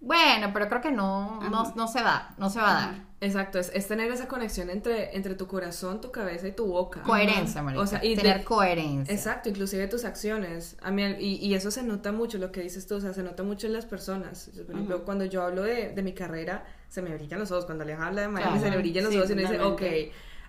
bueno, 0.01 0.49
pero 0.51 0.67
creo 0.67 0.81
que 0.81 0.91
no, 0.91 1.39
no, 1.49 1.73
no 1.75 1.87
se 1.87 2.01
da, 2.01 2.33
no 2.37 2.49
se 2.49 2.59
va 2.59 2.69
a 2.71 2.73
dar. 2.87 2.95
Exacto, 3.21 3.59
es, 3.59 3.71
es 3.75 3.87
tener 3.87 4.11
esa 4.11 4.27
conexión 4.27 4.71
entre, 4.71 5.15
entre 5.15 5.35
tu 5.35 5.45
corazón, 5.45 6.01
tu 6.01 6.09
cabeza 6.11 6.47
y 6.47 6.53
tu 6.53 6.65
boca. 6.65 7.03
Coherencia, 7.03 7.61
marica. 7.61 7.83
O 7.83 7.85
sea, 7.85 8.03
y 8.03 8.15
tener 8.15 8.39
de- 8.39 8.43
coherencia. 8.43 9.13
Exacto, 9.13 9.49
inclusive 9.49 9.87
tus 9.87 10.03
acciones. 10.05 10.75
A 10.81 10.89
mí, 10.89 11.03
y, 11.19 11.35
y 11.35 11.53
eso 11.53 11.69
se 11.69 11.83
nota 11.83 12.11
mucho, 12.11 12.39
lo 12.39 12.51
que 12.51 12.61
dices 12.61 12.87
tú, 12.87 12.95
o 12.95 12.99
sea, 12.99 13.13
se 13.13 13.21
nota 13.21 13.43
mucho 13.43 13.67
en 13.67 13.73
las 13.73 13.85
personas. 13.85 14.49
Por 14.65 14.73
ejemplo, 14.73 15.03
cuando 15.05 15.25
yo 15.25 15.43
hablo 15.43 15.61
de, 15.61 15.89
de 15.93 16.01
mi 16.01 16.13
carrera, 16.13 16.65
se 16.89 17.03
me 17.03 17.13
brillan 17.13 17.39
los 17.39 17.51
ojos. 17.51 17.65
Cuando 17.65 17.83
Aleja 17.83 18.07
habla 18.07 18.21
de 18.23 18.27
Miami, 18.27 18.59
se 18.59 18.71
le 18.71 18.77
brillan 18.77 19.03
los 19.03 19.13
Sí, 19.13 19.19
ojos 19.19 19.29
y 19.29 19.33
uno 19.33 19.41
dice, 19.43 19.59
ok. 19.61 19.81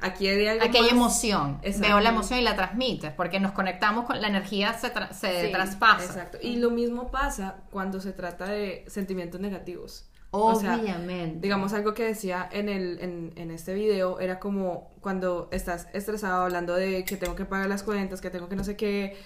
Aquí 0.03 0.27
hay 0.29 0.47
algo 0.47 0.65
Aquí 0.65 0.77
hay 0.77 0.83
más. 0.85 0.93
emoción. 0.93 1.59
Exacto. 1.63 1.89
Veo 1.89 2.01
la 2.01 2.11
emoción 2.11 2.39
y 2.39 2.43
la 2.43 2.55
transmites, 2.57 3.13
porque 3.13 3.41
nos 3.41 3.53
conectamos 3.53 4.05
con 4.05 4.21
la 4.21 4.29
energía, 4.29 4.75
se, 4.75 4.93
tra- 4.93 5.13
se 5.13 5.47
Sí, 5.47 5.53
traspasa. 5.53 6.05
Exacto. 6.05 6.39
Y 6.43 6.57
lo 6.57 6.71
mismo 6.71 7.11
pasa 7.11 7.57
cuando 7.71 8.01
se 8.01 8.13
trata 8.13 8.47
de 8.47 8.85
sentimientos 8.89 9.41
negativos. 9.41 10.09
O 10.35 10.55
sea, 10.55 10.77
Obviamente. 10.77 11.41
Digamos, 11.41 11.75
algo 11.75 11.93
que 11.93 12.05
decía 12.05 12.49
en, 12.53 12.71
el, 12.71 12.99
en, 13.01 13.33
en 13.37 13.51
este 13.51 13.75
video 13.75 14.19
era 14.19 14.41
como 14.41 14.91
cuando 15.03 15.51
estás 15.53 15.89
estresado 15.93 16.45
hablando 16.45 16.75
de 16.75 17.05
que 17.05 17.17
tengo 17.19 17.35
que 17.37 17.45
pagar 17.45 17.69
las 17.69 17.83
cuentas, 17.83 18.23
que 18.23 18.31
tengo 18.31 18.49
que 18.49 18.57
no 18.57 18.65
sé 18.65 18.75
qué, 18.75 19.19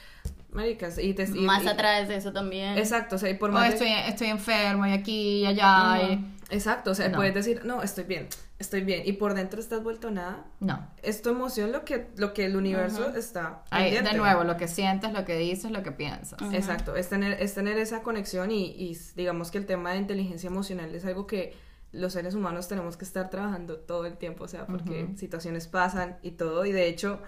maricas, 0.50 0.98
y 0.98 1.14
te... 1.14 1.22
y- 1.24 1.42
Más 1.42 1.62
y- 1.62 1.68
a 1.68 1.76
través 1.76 2.08
de 2.08 2.16
eso 2.16 2.32
también. 2.32 2.76
Exacto, 2.76 3.14
o 3.16 3.18
sea, 3.18 3.30
y 3.30 3.34
por 3.34 3.52
más 3.52 3.72
estoy, 3.74 3.88
estoy 4.08 4.28
enfermo 4.28 4.84
y 4.86 4.92
aquí 4.92 5.42
y 5.42 5.46
allá. 5.46 6.02
y- 6.10 6.32
Exacto, 6.50 6.90
o 6.90 6.94
sea, 6.96 7.08
No. 7.08 7.18
puedes 7.18 7.34
decir, 7.34 7.64
no, 7.64 7.82
estoy 7.82 8.02
bien, 8.04 8.28
estoy 8.58 8.82
bien, 8.82 9.02
y 9.04 9.12
por 9.12 9.34
dentro 9.34 9.60
estás 9.60 9.82
vuelto 9.82 10.10
nada. 10.10 10.46
No. 10.60 10.86
Es 11.02 11.22
tu 11.22 11.30
emoción 11.30 11.72
lo 11.72 11.84
que, 11.84 12.08
lo 12.16 12.32
que 12.32 12.46
el 12.46 12.56
universo 12.56 13.14
está 13.14 13.64
Ahí, 13.70 13.92
de 13.92 14.14
nuevo, 14.14 14.44
lo 14.44 14.56
que 14.56 14.68
sientes, 14.68 15.12
lo 15.12 15.24
que 15.24 15.36
dices, 15.36 15.70
lo 15.70 15.82
que 15.82 15.92
piensas. 15.92 16.40
Exacto, 16.52 16.96
es 16.96 17.08
tener, 17.08 17.40
es 17.40 17.54
tener 17.54 17.78
esa 17.78 18.02
conexión 18.02 18.50
y, 18.50 18.66
y 18.66 18.98
digamos 19.14 19.50
que 19.50 19.58
el 19.58 19.66
tema 19.66 19.92
de 19.92 19.98
inteligencia 19.98 20.48
emocional 20.48 20.94
es 20.94 21.04
algo 21.04 21.26
que 21.26 21.54
los 21.92 22.12
seres 22.12 22.34
humanos 22.34 22.68
tenemos 22.68 22.96
que 22.96 23.04
estar 23.04 23.30
trabajando 23.30 23.78
todo 23.78 24.06
el 24.06 24.16
tiempo, 24.16 24.44
o 24.44 24.48
sea, 24.48 24.66
porque 24.66 25.08
situaciones 25.16 25.66
pasan 25.66 26.18
y 26.22 26.32
todo, 26.32 26.64
y 26.66 26.72
de 26.72 26.88
hecho, 26.88 27.20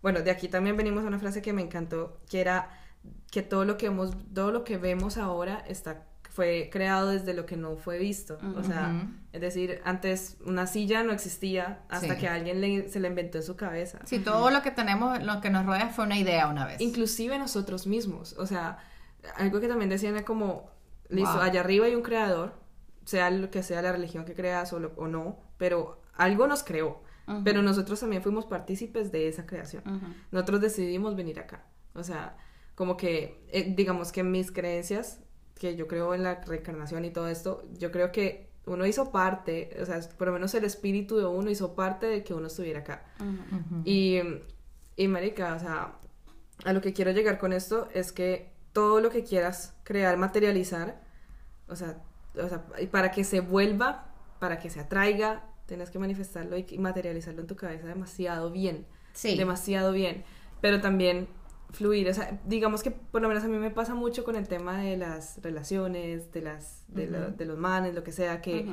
bueno, 0.00 0.20
de 0.22 0.30
aquí 0.30 0.48
también 0.48 0.76
venimos 0.76 1.04
a 1.04 1.08
una 1.08 1.18
frase 1.18 1.42
que 1.42 1.52
me 1.52 1.62
encantó, 1.62 2.20
que 2.28 2.40
era 2.40 2.70
que 3.30 3.42
todo 3.42 3.64
lo 3.64 3.76
que 3.76 3.86
hemos, 3.86 4.14
todo 4.32 4.52
lo 4.52 4.64
que 4.64 4.78
vemos 4.78 5.16
ahora 5.16 5.64
está 5.66 6.06
fue 6.34 6.70
creado 6.72 7.08
desde 7.08 7.34
lo 7.34 7.44
que 7.44 7.56
no 7.58 7.76
fue 7.76 7.98
visto, 7.98 8.38
o 8.56 8.62
sea, 8.62 9.06
es 9.32 9.40
decir, 9.42 9.80
antes 9.84 10.38
una 10.46 10.66
silla 10.66 11.02
no 11.02 11.12
existía 11.12 11.84
hasta 11.90 12.14
Sí. 12.14 12.20
que 12.20 12.28
alguien 12.28 12.62
le- 12.62 12.88
se 12.88 13.00
la 13.00 13.08
inventó 13.08 13.36
en 13.36 13.44
su 13.44 13.54
cabeza. 13.54 13.98
Si 14.06 14.18
todo 14.18 14.50
lo 14.50 14.62
que 14.62 14.70
tenemos, 14.70 15.22
lo 15.22 15.42
que 15.42 15.50
nos 15.50 15.66
rodea 15.66 15.90
fue 15.90 16.06
una 16.06 16.18
idea 16.18 16.46
una 16.48 16.64
vez. 16.66 16.80
Inclusive 16.80 17.38
nosotros 17.38 17.86
mismos, 17.86 18.34
o 18.38 18.46
sea, 18.46 18.78
algo 19.36 19.60
que 19.60 19.68
también 19.68 19.90
decían 19.90 20.14
era 20.16 20.24
como, 20.24 20.70
listo, 21.10 21.34
Wow. 21.34 21.42
allá 21.42 21.60
arriba 21.60 21.84
hay 21.84 21.94
un 21.94 22.02
creador, 22.02 22.54
sea 23.04 23.28
lo 23.30 23.50
que 23.50 23.62
sea 23.62 23.82
la 23.82 23.92
religión 23.92 24.24
que 24.24 24.32
creas 24.34 24.72
o, 24.72 24.80
lo- 24.80 24.92
o 24.96 25.08
no, 25.08 25.38
pero 25.58 26.00
algo 26.14 26.46
nos 26.46 26.62
creó, 26.62 27.02
pero 27.44 27.60
nosotros 27.62 28.00
también 28.00 28.22
fuimos 28.22 28.46
partícipes 28.46 29.12
de 29.12 29.28
esa 29.28 29.44
creación. 29.44 29.82
Nosotros 30.30 30.62
decidimos 30.62 31.14
venir 31.14 31.38
acá, 31.40 31.66
o 31.94 32.02
sea, 32.02 32.38
como 32.74 32.96
que, 32.96 33.44
eh, 33.52 33.74
digamos 33.76 34.12
que 34.12 34.22
mis 34.22 34.50
creencias, 34.50 35.20
que 35.62 35.76
yo 35.76 35.86
creo 35.86 36.12
en 36.12 36.24
la 36.24 36.40
reencarnación 36.44 37.04
y 37.04 37.10
todo 37.10 37.28
esto, 37.28 37.62
yo 37.78 37.92
creo 37.92 38.10
que 38.10 38.48
uno 38.66 38.84
hizo 38.84 39.12
parte, 39.12 39.70
o 39.80 39.86
sea, 39.86 40.00
por 40.18 40.26
lo 40.26 40.32
menos 40.32 40.52
el 40.56 40.64
espíritu 40.64 41.16
de 41.18 41.24
uno 41.24 41.50
hizo 41.50 41.76
parte 41.76 42.06
de 42.06 42.24
que 42.24 42.34
uno 42.34 42.48
estuviera 42.48 42.80
acá. 42.80 43.04
Ujú. 43.20 43.30
Ujú. 43.76 43.82
Y, 43.84 44.18
y 44.96 45.06
marica, 45.06 45.54
o 45.54 45.60
sea, 45.60 45.92
a 46.64 46.72
lo 46.72 46.80
que 46.80 46.92
quiero 46.92 47.12
llegar 47.12 47.38
con 47.38 47.52
esto 47.52 47.88
es 47.94 48.10
que 48.10 48.50
todo 48.72 49.00
lo 49.00 49.10
que 49.10 49.22
quieras 49.22 49.76
crear, 49.84 50.16
materializar, 50.16 51.00
o 51.68 51.76
sea, 51.76 52.02
o 52.34 52.48
sea, 52.48 52.64
para 52.90 53.12
que 53.12 53.22
se 53.22 53.38
vuelva, 53.38 54.06
para 54.40 54.58
que 54.58 54.68
se 54.68 54.80
atraiga, 54.80 55.44
tienes 55.66 55.90
que 55.90 56.00
manifestarlo 56.00 56.58
y 56.58 56.66
y 56.68 56.78
materializarlo 56.78 57.40
en 57.40 57.46
tu 57.46 57.54
cabeza 57.54 57.86
demasiado 57.86 58.50
bien, 58.50 58.84
Sí. 59.12 59.36
demasiado 59.36 59.92
bien, 59.92 60.24
pero 60.60 60.80
también 60.80 61.28
fluir. 61.72 62.08
O 62.08 62.14
sea, 62.14 62.40
digamos 62.46 62.82
que 62.82 62.90
por 62.90 63.20
lo 63.22 63.28
menos 63.28 63.42
a 63.44 63.48
mí 63.48 63.58
me 63.58 63.70
pasa 63.70 63.94
mucho 63.94 64.24
con 64.24 64.36
el 64.36 64.46
tema 64.48 64.78
de 64.78 64.96
las 64.96 65.40
relaciones, 65.42 66.30
de 66.32 66.42
las 66.42 66.84
de, 66.88 67.06
lo- 67.06 67.30
de 67.30 67.44
los 67.46 67.58
manes, 67.58 67.94
lo 67.94 68.04
que 68.04 68.12
sea, 68.12 68.40
que, 68.42 68.66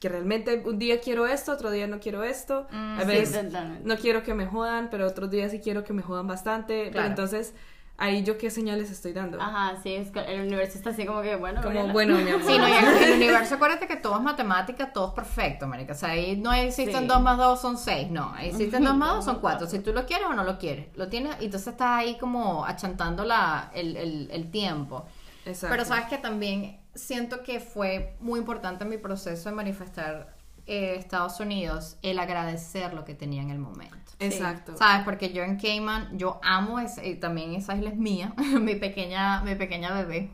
que 0.00 0.08
realmente 0.08 0.62
un 0.66 0.78
día 0.78 1.00
quiero 1.00 1.26
esto, 1.26 1.52
otro 1.52 1.70
día 1.70 1.86
no 1.86 2.00
quiero 2.00 2.22
esto. 2.24 2.66
a 2.70 3.00
sí, 3.02 3.06
veces 3.06 3.52
no 3.84 3.96
quiero 3.96 4.22
que 4.22 4.34
me 4.34 4.46
jodan, 4.46 4.88
pero 4.90 5.06
otros 5.06 5.30
días 5.30 5.50
sí 5.52 5.60
quiero 5.60 5.84
que 5.84 5.92
me 5.92 6.02
jodan 6.02 6.26
bastante. 6.26 6.90
Pero 6.92 7.04
entonces, 7.06 7.54
ahí 7.96 8.22
yo 8.24 8.38
qué 8.38 8.50
señales 8.50 8.90
estoy 8.90 9.12
dando. 9.12 9.40
Ajá, 9.40 9.78
sí, 9.82 9.94
es 9.94 10.10
que 10.10 10.20
el 10.20 10.40
universo 10.46 10.78
está 10.78 10.90
así 10.90 11.06
como 11.06 11.22
que, 11.22 11.36
bueno, 11.36 11.62
Como, 11.62 11.88
bueno, 11.88 12.16
mi 12.16 12.30
amor. 12.30 12.46
Sí, 12.46 12.58
no, 12.58 12.66
el 13.04 13.12
universo 13.14 13.54
acuérdate 13.54 13.86
que 13.86 13.96
todo 13.96 14.16
es 14.16 14.22
matemática, 14.22 14.92
todo 14.92 15.08
es 15.08 15.14
perfecto, 15.14 15.66
marica. 15.66 15.92
O 15.92 15.96
sea, 15.96 16.10
ahí 16.10 16.36
no 16.36 16.52
existen 16.52 17.02
Sí. 17.02 17.06
2 17.06 17.20
más 17.22 17.38
2 17.38 17.60
son 17.60 17.78
6, 17.78 18.10
no. 18.10 18.32
Ahí 18.34 18.48
existen 18.48 18.84
2 18.84 18.96
más 18.96 19.14
2 19.16 19.24
son 19.24 19.40
4. 19.40 19.66
Si 19.66 19.78
tú 19.80 19.92
lo 19.92 20.06
quieres 20.06 20.26
o 20.26 20.34
no 20.34 20.44
lo 20.44 20.58
quieres. 20.58 20.88
Lo 20.96 21.08
tienes, 21.08 21.36
y 21.40 21.46
entonces 21.46 21.68
estás 21.68 21.98
ahí 21.98 22.16
como 22.18 22.64
achantando 22.64 23.24
la, 23.24 23.70
el, 23.74 23.96
el, 23.96 24.28
el 24.30 24.50
tiempo. 24.50 25.06
Exacto. 25.46 25.74
Pero 25.74 25.84
sabes 25.84 26.06
que 26.06 26.18
también 26.18 26.80
siento 26.94 27.42
que 27.42 27.60
fue 27.60 28.16
muy 28.20 28.38
importante 28.40 28.84
en 28.84 28.90
mi 28.90 28.98
proceso 28.98 29.48
de 29.48 29.54
manifestar 29.54 30.34
eh, 30.66 30.94
Estados 30.98 31.38
Unidos 31.40 31.96
el 32.02 32.18
agradecer 32.18 32.94
lo 32.94 33.04
que 33.04 33.14
tenía 33.14 33.42
en 33.42 33.50
el 33.50 33.58
momento. 33.58 34.03
Exacto. 34.32 34.76
¿Sabes? 34.76 35.04
Porque 35.04 35.32
yo 35.32 35.42
en 35.42 35.56
Cayman, 35.58 36.16
yo 36.18 36.40
amo 36.42 36.78
ese, 36.80 37.06
y 37.08 37.14
también 37.16 37.54
esa 37.54 37.74
isla 37.76 37.90
es 37.90 37.96
mía, 37.96 38.32
mi 38.60 38.74
pequeña, 38.76 39.40
mi 39.42 39.54
pequeña 39.54 39.92
bebé. 39.94 40.30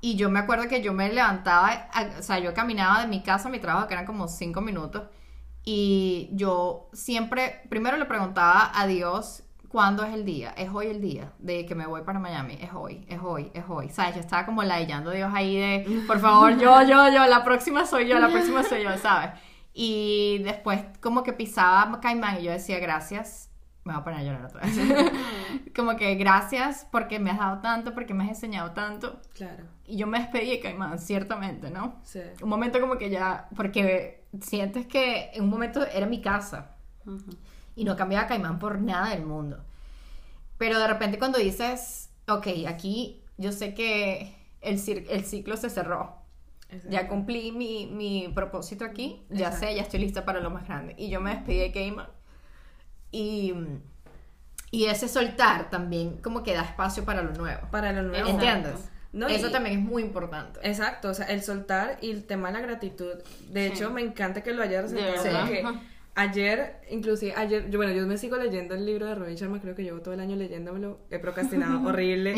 Y 0.00 0.16
yo 0.16 0.30
me 0.30 0.40
acuerdo 0.40 0.68
que 0.68 0.82
yo 0.82 0.92
me 0.92 1.12
levantaba, 1.12 1.88
a- 1.92 2.18
o 2.18 2.22
sea, 2.22 2.38
yo 2.40 2.52
caminaba 2.54 3.02
de 3.02 3.06
mi 3.08 3.22
casa 3.22 3.48
a 3.48 3.52
mi 3.52 3.58
trabajo, 3.60 3.86
que 3.86 3.94
eran 3.94 4.06
como 4.06 4.26
cinco 4.28 4.60
minutos, 4.60 5.02
y 5.64 6.28
yo 6.32 6.88
siempre, 6.92 7.62
primero 7.68 7.96
le 7.96 8.04
preguntaba 8.06 8.72
a 8.74 8.86
Dios 8.86 9.44
cuándo 9.68 10.02
es 10.04 10.12
el 10.12 10.24
día, 10.24 10.52
es 10.56 10.68
hoy 10.70 10.88
el 10.88 11.00
día 11.00 11.32
de 11.38 11.64
que 11.66 11.74
me 11.76 11.86
voy 11.86 12.02
para 12.02 12.18
Miami, 12.18 12.58
es 12.60 12.70
hoy, 12.74 13.06
es 13.08 13.20
hoy, 13.22 13.50
es 13.54 13.64
hoy. 13.68 13.88
¿Sabes? 13.90 14.16
Yo 14.16 14.20
estaba 14.20 14.44
como 14.44 14.62
ladillando 14.64 15.10
a 15.10 15.14
Dios 15.14 15.30
ahí 15.32 15.56
de, 15.56 16.02
por 16.06 16.18
favor, 16.18 16.58
yo, 16.58 16.82
yo, 16.82 17.08
yo, 17.10 17.26
la 17.26 17.44
próxima 17.44 17.86
soy 17.86 18.08
yo, 18.08 18.18
la 18.18 18.28
próxima 18.28 18.62
soy 18.64 18.82
yo, 18.82 18.98
¿sabes? 18.98 19.30
Y 19.74 20.38
después 20.44 20.82
como 21.00 21.22
que 21.22 21.32
pisaba 21.32 22.00
Caimán 22.00 22.40
y 22.40 22.44
yo 22.44 22.52
decía 22.52 22.78
gracias. 22.78 23.50
Me 23.84 23.92
voy 23.92 24.00
a 24.00 24.04
poner 24.04 24.20
a 24.20 24.22
llorar 24.22 24.44
otra 24.44 24.60
vez. 24.60 24.76
como 25.76 25.96
que 25.96 26.14
gracias 26.14 26.86
porque 26.92 27.18
me 27.18 27.30
has 27.30 27.38
dado 27.38 27.60
tanto, 27.60 27.94
porque 27.94 28.14
me 28.14 28.24
has 28.24 28.30
enseñado 28.30 28.72
tanto. 28.72 29.20
Claro. 29.34 29.64
Y 29.84 29.96
yo 29.96 30.06
me 30.06 30.20
despedí 30.20 30.50
de 30.50 30.60
Caimán, 30.60 30.98
ciertamente, 30.98 31.70
¿no? 31.70 32.00
Sí. 32.04 32.20
Un 32.42 32.48
momento 32.48 32.80
como 32.80 32.96
que 32.96 33.10
ya, 33.10 33.48
porque 33.56 34.24
sientes 34.40 34.86
que 34.86 35.30
en 35.34 35.44
un 35.44 35.50
momento 35.50 35.84
era 35.84 36.06
mi 36.06 36.20
casa 36.20 36.76
y 37.74 37.84
no 37.84 37.96
cambiaba 37.96 38.28
Caimán 38.28 38.58
por 38.58 38.80
nada 38.80 39.10
del 39.10 39.24
mundo. 39.24 39.64
Pero 40.58 40.78
de 40.78 40.86
repente 40.86 41.18
cuando 41.18 41.38
dices, 41.38 42.10
ok, 42.28 42.46
aquí 42.68 43.22
yo 43.36 43.50
sé 43.50 43.74
que 43.74 44.36
el, 44.60 44.80
el 45.08 45.24
ciclo 45.24 45.56
se 45.56 45.70
cerró. 45.70 46.21
Ya 46.88 47.08
cumplí 47.08 47.52
mi, 47.52 47.86
mi 47.86 48.28
propósito 48.34 48.84
aquí, 48.84 49.22
ya 49.30 49.46
Exacto. 49.48 49.66
sé, 49.66 49.74
ya 49.74 49.82
estoy 49.82 50.00
lista 50.00 50.24
para 50.24 50.40
lo 50.40 50.50
más 50.50 50.66
grande. 50.66 50.94
Y 50.96 51.08
yo 51.10 51.20
me 51.20 51.30
despedí 51.34 51.58
de 51.58 51.72
Cayman. 51.72 52.06
Y, 53.10 53.52
y 54.70 54.86
ese 54.86 55.08
soltar 55.08 55.68
también 55.70 56.16
como 56.18 56.42
que 56.42 56.54
da 56.54 56.62
espacio 56.62 57.04
para 57.04 57.22
lo 57.22 57.32
nuevo. 57.34 57.68
Para 57.70 57.92
lo 57.92 58.02
nuevo. 58.02 58.28
¿Entiendes? 58.28 58.88
No, 59.12 59.26
Eso 59.28 59.48
y- 59.48 59.52
también 59.52 59.78
es 59.80 59.84
muy 59.84 60.02
importante. 60.02 60.60
Exacto, 60.62 61.08
o 61.10 61.14
sea, 61.14 61.26
el 61.26 61.42
soltar 61.42 61.98
y 62.00 62.10
el 62.10 62.24
tema 62.24 62.48
de 62.48 62.54
la 62.54 62.60
gratitud. 62.66 63.16
De 63.50 63.66
hecho, 63.66 63.90
me 63.90 64.00
encanta 64.00 64.42
que 64.42 64.52
lo 64.54 64.62
hayas 64.62 64.90
resaltado 64.90 65.46
verdad. 65.50 65.74
Ayer, 66.14 66.76
inclusive 66.90 67.32
ayer, 67.36 67.70
yo, 67.70 67.78
bueno, 67.78 67.92
yo 67.92 68.06
me 68.06 68.18
sigo 68.18 68.36
leyendo 68.36 68.74
el 68.74 68.84
libro 68.84 69.06
de 69.06 69.14
Robin 69.14 69.34
Sharma, 69.34 69.60
creo 69.60 69.74
que 69.74 69.82
llevo 69.82 70.00
todo 70.00 70.12
el 70.12 70.20
año 70.20 70.36
leyéndomelo, 70.36 70.98
he 71.10 71.18
procrastinado, 71.18 71.80
horrible, 71.88 72.34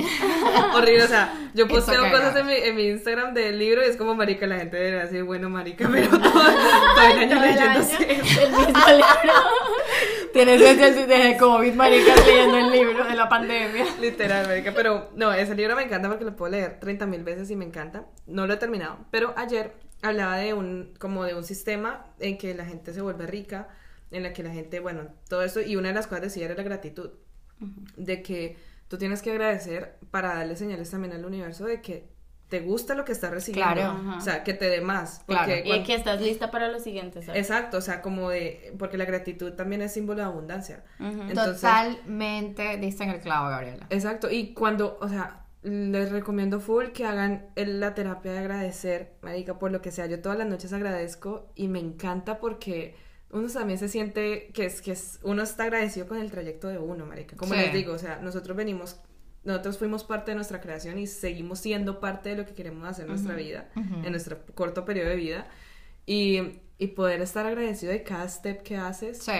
horrible, 0.74 1.04
o 1.04 1.08
sea, 1.08 1.50
yo 1.54 1.66
posteo 1.66 2.00
okay, 2.00 2.12
cosas 2.12 2.36
en 2.36 2.46
mi, 2.46 2.54
en 2.54 2.76
mi 2.76 2.86
Instagram 2.88 3.34
del 3.34 3.58
libro 3.58 3.82
y 3.82 3.86
es 3.86 3.96
como, 3.96 4.14
marica, 4.14 4.46
la 4.46 4.58
gente 4.58 4.76
debería 4.76 5.02
decir, 5.04 5.24
bueno, 5.24 5.50
marica, 5.50 5.88
pero 5.90 6.08
todo, 6.08 6.20
todo 6.20 7.06
el 7.10 7.18
año 7.18 7.34
Todo 7.44 8.00
el 8.00 8.52
mismo 8.52 8.86
libro. 8.88 9.34
Tienes 10.32 10.60
desde, 10.60 11.06
desde 11.06 11.36
COVID, 11.36 11.74
marica, 11.74 12.14
leyendo 12.26 12.58
el 12.58 12.70
libro 12.72 13.04
de 13.04 13.14
la 13.14 13.28
pandemia. 13.28 13.86
Literal, 14.00 14.48
marica, 14.48 14.72
pero 14.74 15.10
no, 15.14 15.32
ese 15.32 15.54
libro 15.54 15.76
me 15.76 15.84
encanta 15.84 16.08
porque 16.08 16.24
lo 16.24 16.34
puedo 16.34 16.50
leer 16.50 16.80
30 16.80 17.06
mil 17.06 17.22
veces 17.22 17.50
y 17.50 17.56
me 17.56 17.64
encanta. 17.64 18.06
No 18.26 18.46
lo 18.46 18.54
he 18.54 18.56
terminado, 18.56 18.98
pero 19.12 19.32
ayer 19.36 19.74
hablaba 20.04 20.36
de 20.36 20.54
un, 20.54 20.94
como 20.98 21.24
de 21.24 21.34
un 21.34 21.44
sistema 21.44 22.06
en 22.20 22.38
que 22.38 22.54
la 22.54 22.64
gente 22.64 22.92
se 22.92 23.00
vuelve 23.00 23.26
rica, 23.26 23.68
en 24.10 24.22
la 24.22 24.32
que 24.32 24.42
la 24.42 24.50
gente, 24.52 24.78
bueno, 24.80 25.08
todo 25.28 25.42
eso, 25.42 25.60
y 25.60 25.76
una 25.76 25.88
de 25.88 25.94
las 25.94 26.06
cosas 26.06 26.22
decía 26.22 26.44
era 26.46 26.54
la 26.54 26.62
gratitud, 26.62 27.10
de 27.96 28.22
que 28.22 28.56
tú 28.88 28.98
tienes 28.98 29.22
que 29.22 29.30
agradecer 29.30 29.96
para 30.10 30.34
darle 30.34 30.56
señales 30.56 30.90
también 30.90 31.12
al 31.14 31.24
universo 31.24 31.64
de 31.64 31.80
que 31.80 32.12
te 32.48 32.60
gusta 32.60 32.94
lo 32.94 33.04
que 33.04 33.12
estás 33.12 33.30
recibiendo, 33.30 33.72
Claro. 33.74 34.16
o 34.18 34.20
sea, 34.20 34.44
que 34.44 34.52
te 34.54 34.66
dé 34.66 34.80
más, 34.80 35.22
Claro. 35.26 35.44
porque 35.52 35.62
Y 35.66 35.82
que 35.82 35.94
estás 35.94 36.20
lista 36.20 36.50
para 36.50 36.68
lo 36.68 36.78
siguiente, 36.78 37.22
¿sabes? 37.22 37.40
Exacto, 37.40 37.78
o 37.78 37.80
sea, 37.80 38.02
como 38.02 38.28
de, 38.30 38.72
porque 38.78 38.98
la 38.98 39.06
gratitud 39.06 39.54
también 39.54 39.80
es 39.82 39.94
símbolo 39.94 40.20
de 40.20 40.26
abundancia. 40.26 40.84
Entonces, 41.00 41.62
Totalmente 41.62 42.76
diste 42.76 43.04
en 43.04 43.10
el 43.10 43.20
clavo, 43.20 43.48
Gabriela. 43.48 43.86
Exacto, 43.90 44.30
y 44.30 44.52
cuando, 44.54 44.98
o 45.00 45.08
sea, 45.08 45.43
les 45.64 46.12
recomiendo 46.12 46.60
full 46.60 46.88
que 46.92 47.04
hagan 47.06 47.46
el- 47.56 47.80
la 47.80 47.94
terapia 47.94 48.32
de 48.32 48.38
agradecer, 48.38 49.14
marica, 49.22 49.58
por 49.58 49.72
lo 49.72 49.80
que 49.82 49.90
sea. 49.90 50.06
Yo 50.06 50.20
todas 50.20 50.38
las 50.38 50.46
noches 50.46 50.72
agradezco 50.72 51.50
y 51.54 51.68
me 51.68 51.80
encanta 51.80 52.38
porque 52.38 52.94
uno 53.30 53.48
también 53.48 53.78
se 53.78 53.88
siente 53.88 54.50
que 54.52 54.66
es 54.66 54.80
que 54.82 54.92
es, 54.92 55.18
uno 55.22 55.42
está 55.42 55.64
agradecido 55.64 56.06
con 56.06 56.18
el 56.18 56.30
trayecto 56.30 56.68
de 56.68 56.78
uno, 56.78 57.06
marica. 57.06 57.36
Como 57.36 57.54
Sí. 57.54 57.60
les 57.60 57.72
digo, 57.72 57.94
o 57.94 57.98
sea, 57.98 58.20
nosotros 58.20 58.56
venimos, 58.56 59.00
nosotros 59.42 59.78
fuimos 59.78 60.04
parte 60.04 60.30
de 60.30 60.34
nuestra 60.36 60.60
creación 60.60 60.98
y 60.98 61.06
seguimos 61.06 61.58
siendo 61.60 61.98
parte 61.98 62.28
de 62.30 62.36
lo 62.36 62.46
que 62.46 62.54
queremos 62.54 62.86
hacer 62.88 63.06
en 63.06 63.10
nuestra 63.12 63.34
vida, 63.34 63.70
en 63.74 64.10
nuestro 64.10 64.44
corto 64.54 64.84
periodo 64.84 65.08
de 65.08 65.16
vida. 65.16 65.48
Y, 66.06 66.60
y 66.76 66.88
poder 66.88 67.22
estar 67.22 67.46
agradecido 67.46 67.90
de 67.92 68.02
cada 68.02 68.28
step 68.28 68.62
que 68.62 68.76
haces 68.76 69.18
Sí. 69.22 69.32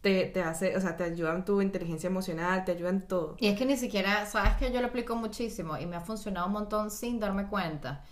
Te, 0.00 0.26
te 0.26 0.42
hace, 0.42 0.76
o 0.76 0.80
sea, 0.80 0.96
te 0.96 1.04
ayuda 1.04 1.34
en 1.34 1.44
tu 1.44 1.60
inteligencia 1.60 2.06
emocional, 2.08 2.64
te 2.64 2.72
ayuda 2.72 2.90
en 2.90 3.02
todo. 3.06 3.36
Y 3.38 3.48
es 3.48 3.58
que 3.58 3.64
ni 3.66 3.76
siquiera, 3.76 4.26
sabes 4.26 4.54
que 4.54 4.70
yo 4.72 4.80
lo 4.80 4.88
aplico 4.88 5.16
muchísimo 5.16 5.76
y 5.78 5.86
me 5.86 5.96
ha 5.96 6.00
funcionado 6.00 6.46
un 6.46 6.52
montón 6.52 6.90
sin 6.90 7.18
darme 7.20 7.46
cuenta. 7.48 8.04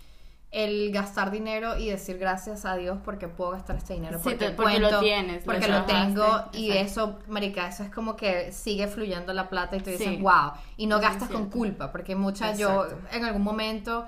El 0.49 0.91
gastar 0.93 1.29
dinero 1.29 1.77
y 1.77 1.89
decir 1.89 2.17
gracias 2.17 2.63
a 2.65 2.75
Dios 2.77 2.97
porque 3.03 3.27
puedo 3.27 3.51
gastar 3.51 3.75
este 3.75 3.93
dinero. 3.95 4.17
Sí, 4.17 4.23
Porque, 4.23 4.37
te- 4.45 4.51
porque 4.51 4.79
lo 4.79 4.99
tienes, 4.99 5.43
Porque 5.43 5.67
lo 5.67 5.83
tengo 5.83 6.25
y 6.53 6.71
exacto. 6.71 6.85
eso, 6.85 7.19
marica, 7.27 7.67
eso 7.67 7.83
es 7.83 7.89
como 7.89 8.15
que 8.15 8.51
sigue 8.53 8.87
fluyendo 8.87 9.33
la 9.33 9.49
plata 9.49 9.75
y 9.75 9.81
tú 9.81 9.89
dices, 9.89 10.07
Sí. 10.07 10.17
wow. 10.21 10.53
Y 10.77 10.87
no 10.87 10.99
gastas 11.01 11.29
con 11.29 11.49
culpa 11.49 11.91
porque 11.91 12.15
muchas, 12.15 12.57
yo 12.57 12.87
en 13.11 13.25
algún 13.25 13.43
momento 13.43 14.05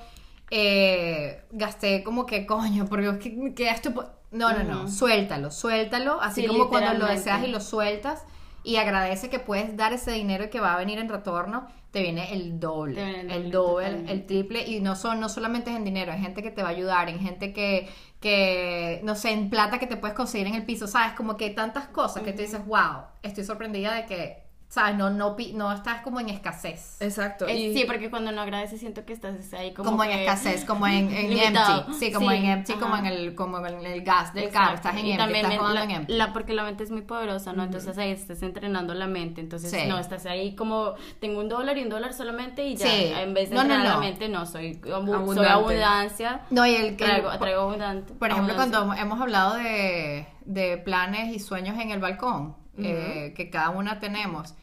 eh, 0.49 1.43
gasté 1.51 2.03
como 2.03 2.25
que, 2.25 2.45
coño, 2.45 2.85
porque 2.87 3.19
que, 3.19 3.53
que 3.53 3.69
esto... 3.69 3.93
po-". 4.29 4.37
No, 4.37 4.51
no, 4.53 4.63
no, 4.63 4.87
suéltalo, 4.87 5.51
suéltalo, 5.51 6.21
así 6.21 6.41
Sí, 6.41 6.47
como 6.47 6.69
cuando 6.69 6.93
lo 6.93 7.05
deseas 7.07 7.43
y 7.43 7.47
lo 7.47 7.59
sueltas 7.61 8.23
y 8.63 8.75
agradece 8.75 9.29
que 9.29 9.39
puedes 9.39 9.75
dar 9.77 9.93
ese 9.93 10.11
dinero 10.11 10.45
y 10.45 10.49
que 10.49 10.59
va 10.59 10.73
a 10.73 10.77
venir 10.77 10.99
en 10.99 11.09
retorno, 11.09 11.67
te 11.91 12.01
viene 12.01 12.33
el 12.33 12.59
doble, 12.59 13.03
viene 13.03 13.21
el 13.35 13.45
el 13.45 13.51
doble, 13.51 14.03
el 14.07 14.25
triple 14.25 14.67
y 14.67 14.79
no 14.81 14.95
son 14.95 15.19
no 15.19 15.29
solamente 15.29 15.71
es 15.71 15.77
en 15.77 15.85
dinero, 15.85 16.11
hay 16.11 16.19
gente 16.19 16.43
que 16.43 16.51
te 16.51 16.61
va 16.61 16.69
a 16.69 16.71
ayudar, 16.71 17.09
en 17.09 17.19
gente 17.19 17.53
que 17.53 17.89
que 18.19 18.99
no 19.03 19.15
sé, 19.15 19.31
en 19.31 19.49
plata 19.49 19.79
que 19.79 19.87
te 19.87 19.95
puedes 19.97 20.15
conseguir 20.15 20.47
en 20.47 20.55
el 20.55 20.65
piso, 20.65 20.87
sabes, 20.87 21.13
como 21.13 21.37
que 21.37 21.45
hay 21.45 21.55
tantas 21.55 21.87
cosas 21.87 22.21
que 22.23 22.33
tú 22.33 22.41
dices, 22.41 22.65
"Wow, 22.65 23.05
estoy 23.23 23.45
sorprendida 23.45 23.93
de 23.95 24.05
que 24.05 24.48
sabes, 24.69 24.95
no 24.95 25.10
no 25.10 25.36
no 25.53 25.73
estás 25.73 26.01
como 26.01 26.19
en 26.21 26.29
escasez." 26.29 26.95
Exacto. 27.01 27.45
Es- 27.47 27.58
y- 27.58 27.73
Sí, 27.73 27.84
porque 27.86 28.10
cuando 28.10 28.32
no 28.32 28.41
agradeces 28.41 28.79
siento 28.79 29.03
que 29.05 29.12
estás 29.13 29.51
ahí 29.53 29.73
como, 29.73 29.89
Como, 29.91 30.03
en 30.05 30.12
que- 30.12 30.23
escasez, 30.25 30.63
como 30.63 30.88
en, 30.88 31.12
en 31.12 31.32
empty, 31.38 31.93
sí, 31.99 32.12
como 32.13 32.29
Sí, 32.29 32.36
en 32.38 32.45
empty, 32.45 32.73
como 32.73 32.95
en 32.95 33.05
ajá. 33.05 33.13
el 33.15 33.36
como 33.36 33.58
en 33.65 33.86
el 33.86 34.01
gas 34.03 34.34
del 34.34 34.49
carro, 34.49 34.75
Exacto. 34.75 34.75
estás 34.89 34.93
en 35.01 35.05
y 35.08 35.12
empty, 35.12 35.17
también 35.23 35.45
estás 35.51 35.67
en 35.69 35.73
la, 35.75 35.84
en 35.84 35.91
empty. 35.91 36.13
la- 36.13 36.34
porque 36.34 36.53
la 36.53 36.63
mente 36.63 36.84
es 36.84 36.91
muy 36.91 37.01
poderosa, 37.01 37.51
¿no? 37.53 37.63
Entonces 37.63 37.97
ahí 37.97 38.12
estás 38.12 38.41
entrenando 38.43 38.93
la 38.93 39.08
mente. 39.08 39.41
Entonces, 39.41 39.71
Sí. 39.71 39.88
no, 39.88 39.97
estás 39.99 40.25
ahí 40.25 40.55
como, 40.55 40.93
tengo 41.19 41.39
un 41.39 41.49
dólar 41.49 41.77
y 41.77 41.84
un 41.84 41.89
dólar 41.89 42.13
solamente 42.13 42.63
y 42.65 42.75
ya. 42.75 42.86
Sí. 42.88 43.12
En 43.15 43.34
vez 43.34 43.49
de 43.49 43.55
No, 43.55 43.63
no, 43.63 43.73
entrenar 43.73 43.88
no. 43.95 44.01
la 44.01 44.05
mente, 44.08 44.29
no, 44.29 44.45
soy, 44.45 44.79
abu- 44.93 45.34
soy 45.34 45.45
abundancia. 45.45 46.41
No, 46.51 46.65
y 46.65 46.75
el 46.75 46.95
que 46.95 47.05
Traigo, 47.05 47.29
traigo 47.39 47.62
abundante. 47.62 48.13
Por 48.13 48.29
ejemplo, 48.29 48.53
abundancia. 48.53 48.79
cuando 48.79 49.01
hemos 49.01 49.21
hablado 49.21 49.55
de, 49.55 50.27
de 50.45 50.77
planes 50.77 51.34
y 51.36 51.39
sueños 51.39 51.77
en 51.79 51.91
el 51.91 51.99
balcón, 51.99 52.55
eh, 52.83 53.33
que 53.35 53.49
cada 53.49 53.69
una 53.69 53.99
tenemos, 53.99 54.55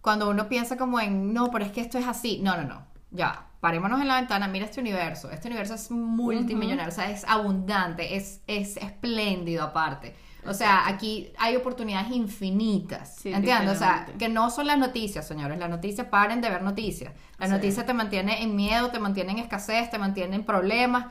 cuando 0.00 0.28
uno 0.30 0.48
piensa 0.48 0.76
como 0.76 1.00
en, 1.00 1.32
no, 1.34 1.50
pero 1.50 1.64
es 1.64 1.72
que 1.72 1.80
esto 1.80 1.98
es 1.98 2.06
así, 2.06 2.40
no, 2.42 2.56
no, 2.56 2.64
no, 2.64 2.82
ya, 3.10 3.46
parémonos 3.60 4.00
en 4.00 4.08
la 4.08 4.16
ventana, 4.16 4.48
mira 4.48 4.64
este 4.64 4.80
universo, 4.80 5.30
este 5.30 5.48
universo 5.48 5.74
es 5.74 5.90
multimillonario, 5.90 6.90
o 6.90 6.94
sea, 6.94 7.10
es 7.10 7.24
abundante, 7.28 8.16
es, 8.16 8.40
es 8.46 8.76
espléndido 8.78 9.64
aparte. 9.64 10.14
O 10.46 10.54
sea, 10.54 10.88
aquí 10.88 11.30
hay 11.38 11.54
oportunidades 11.56 12.10
infinitas, 12.12 13.16
Sí, 13.16 13.30
¿entiendes? 13.30 13.76
O 13.76 13.78
sea, 13.78 14.06
que 14.18 14.30
no 14.30 14.48
son 14.48 14.66
las 14.68 14.78
noticias, 14.78 15.28
señores, 15.28 15.58
las 15.58 15.68
noticias 15.68 16.06
paren 16.06 16.40
de 16.40 16.48
ver 16.48 16.62
noticias. 16.62 17.12
La 17.38 17.44
Sí. 17.46 17.52
noticia 17.52 17.84
te 17.84 17.92
mantiene 17.92 18.42
en 18.42 18.56
miedo, 18.56 18.88
te 18.90 18.98
mantiene 18.98 19.32
en 19.32 19.38
escasez, 19.40 19.90
te 19.90 19.98
mantiene 19.98 20.36
en 20.36 20.44
problemas, 20.44 21.06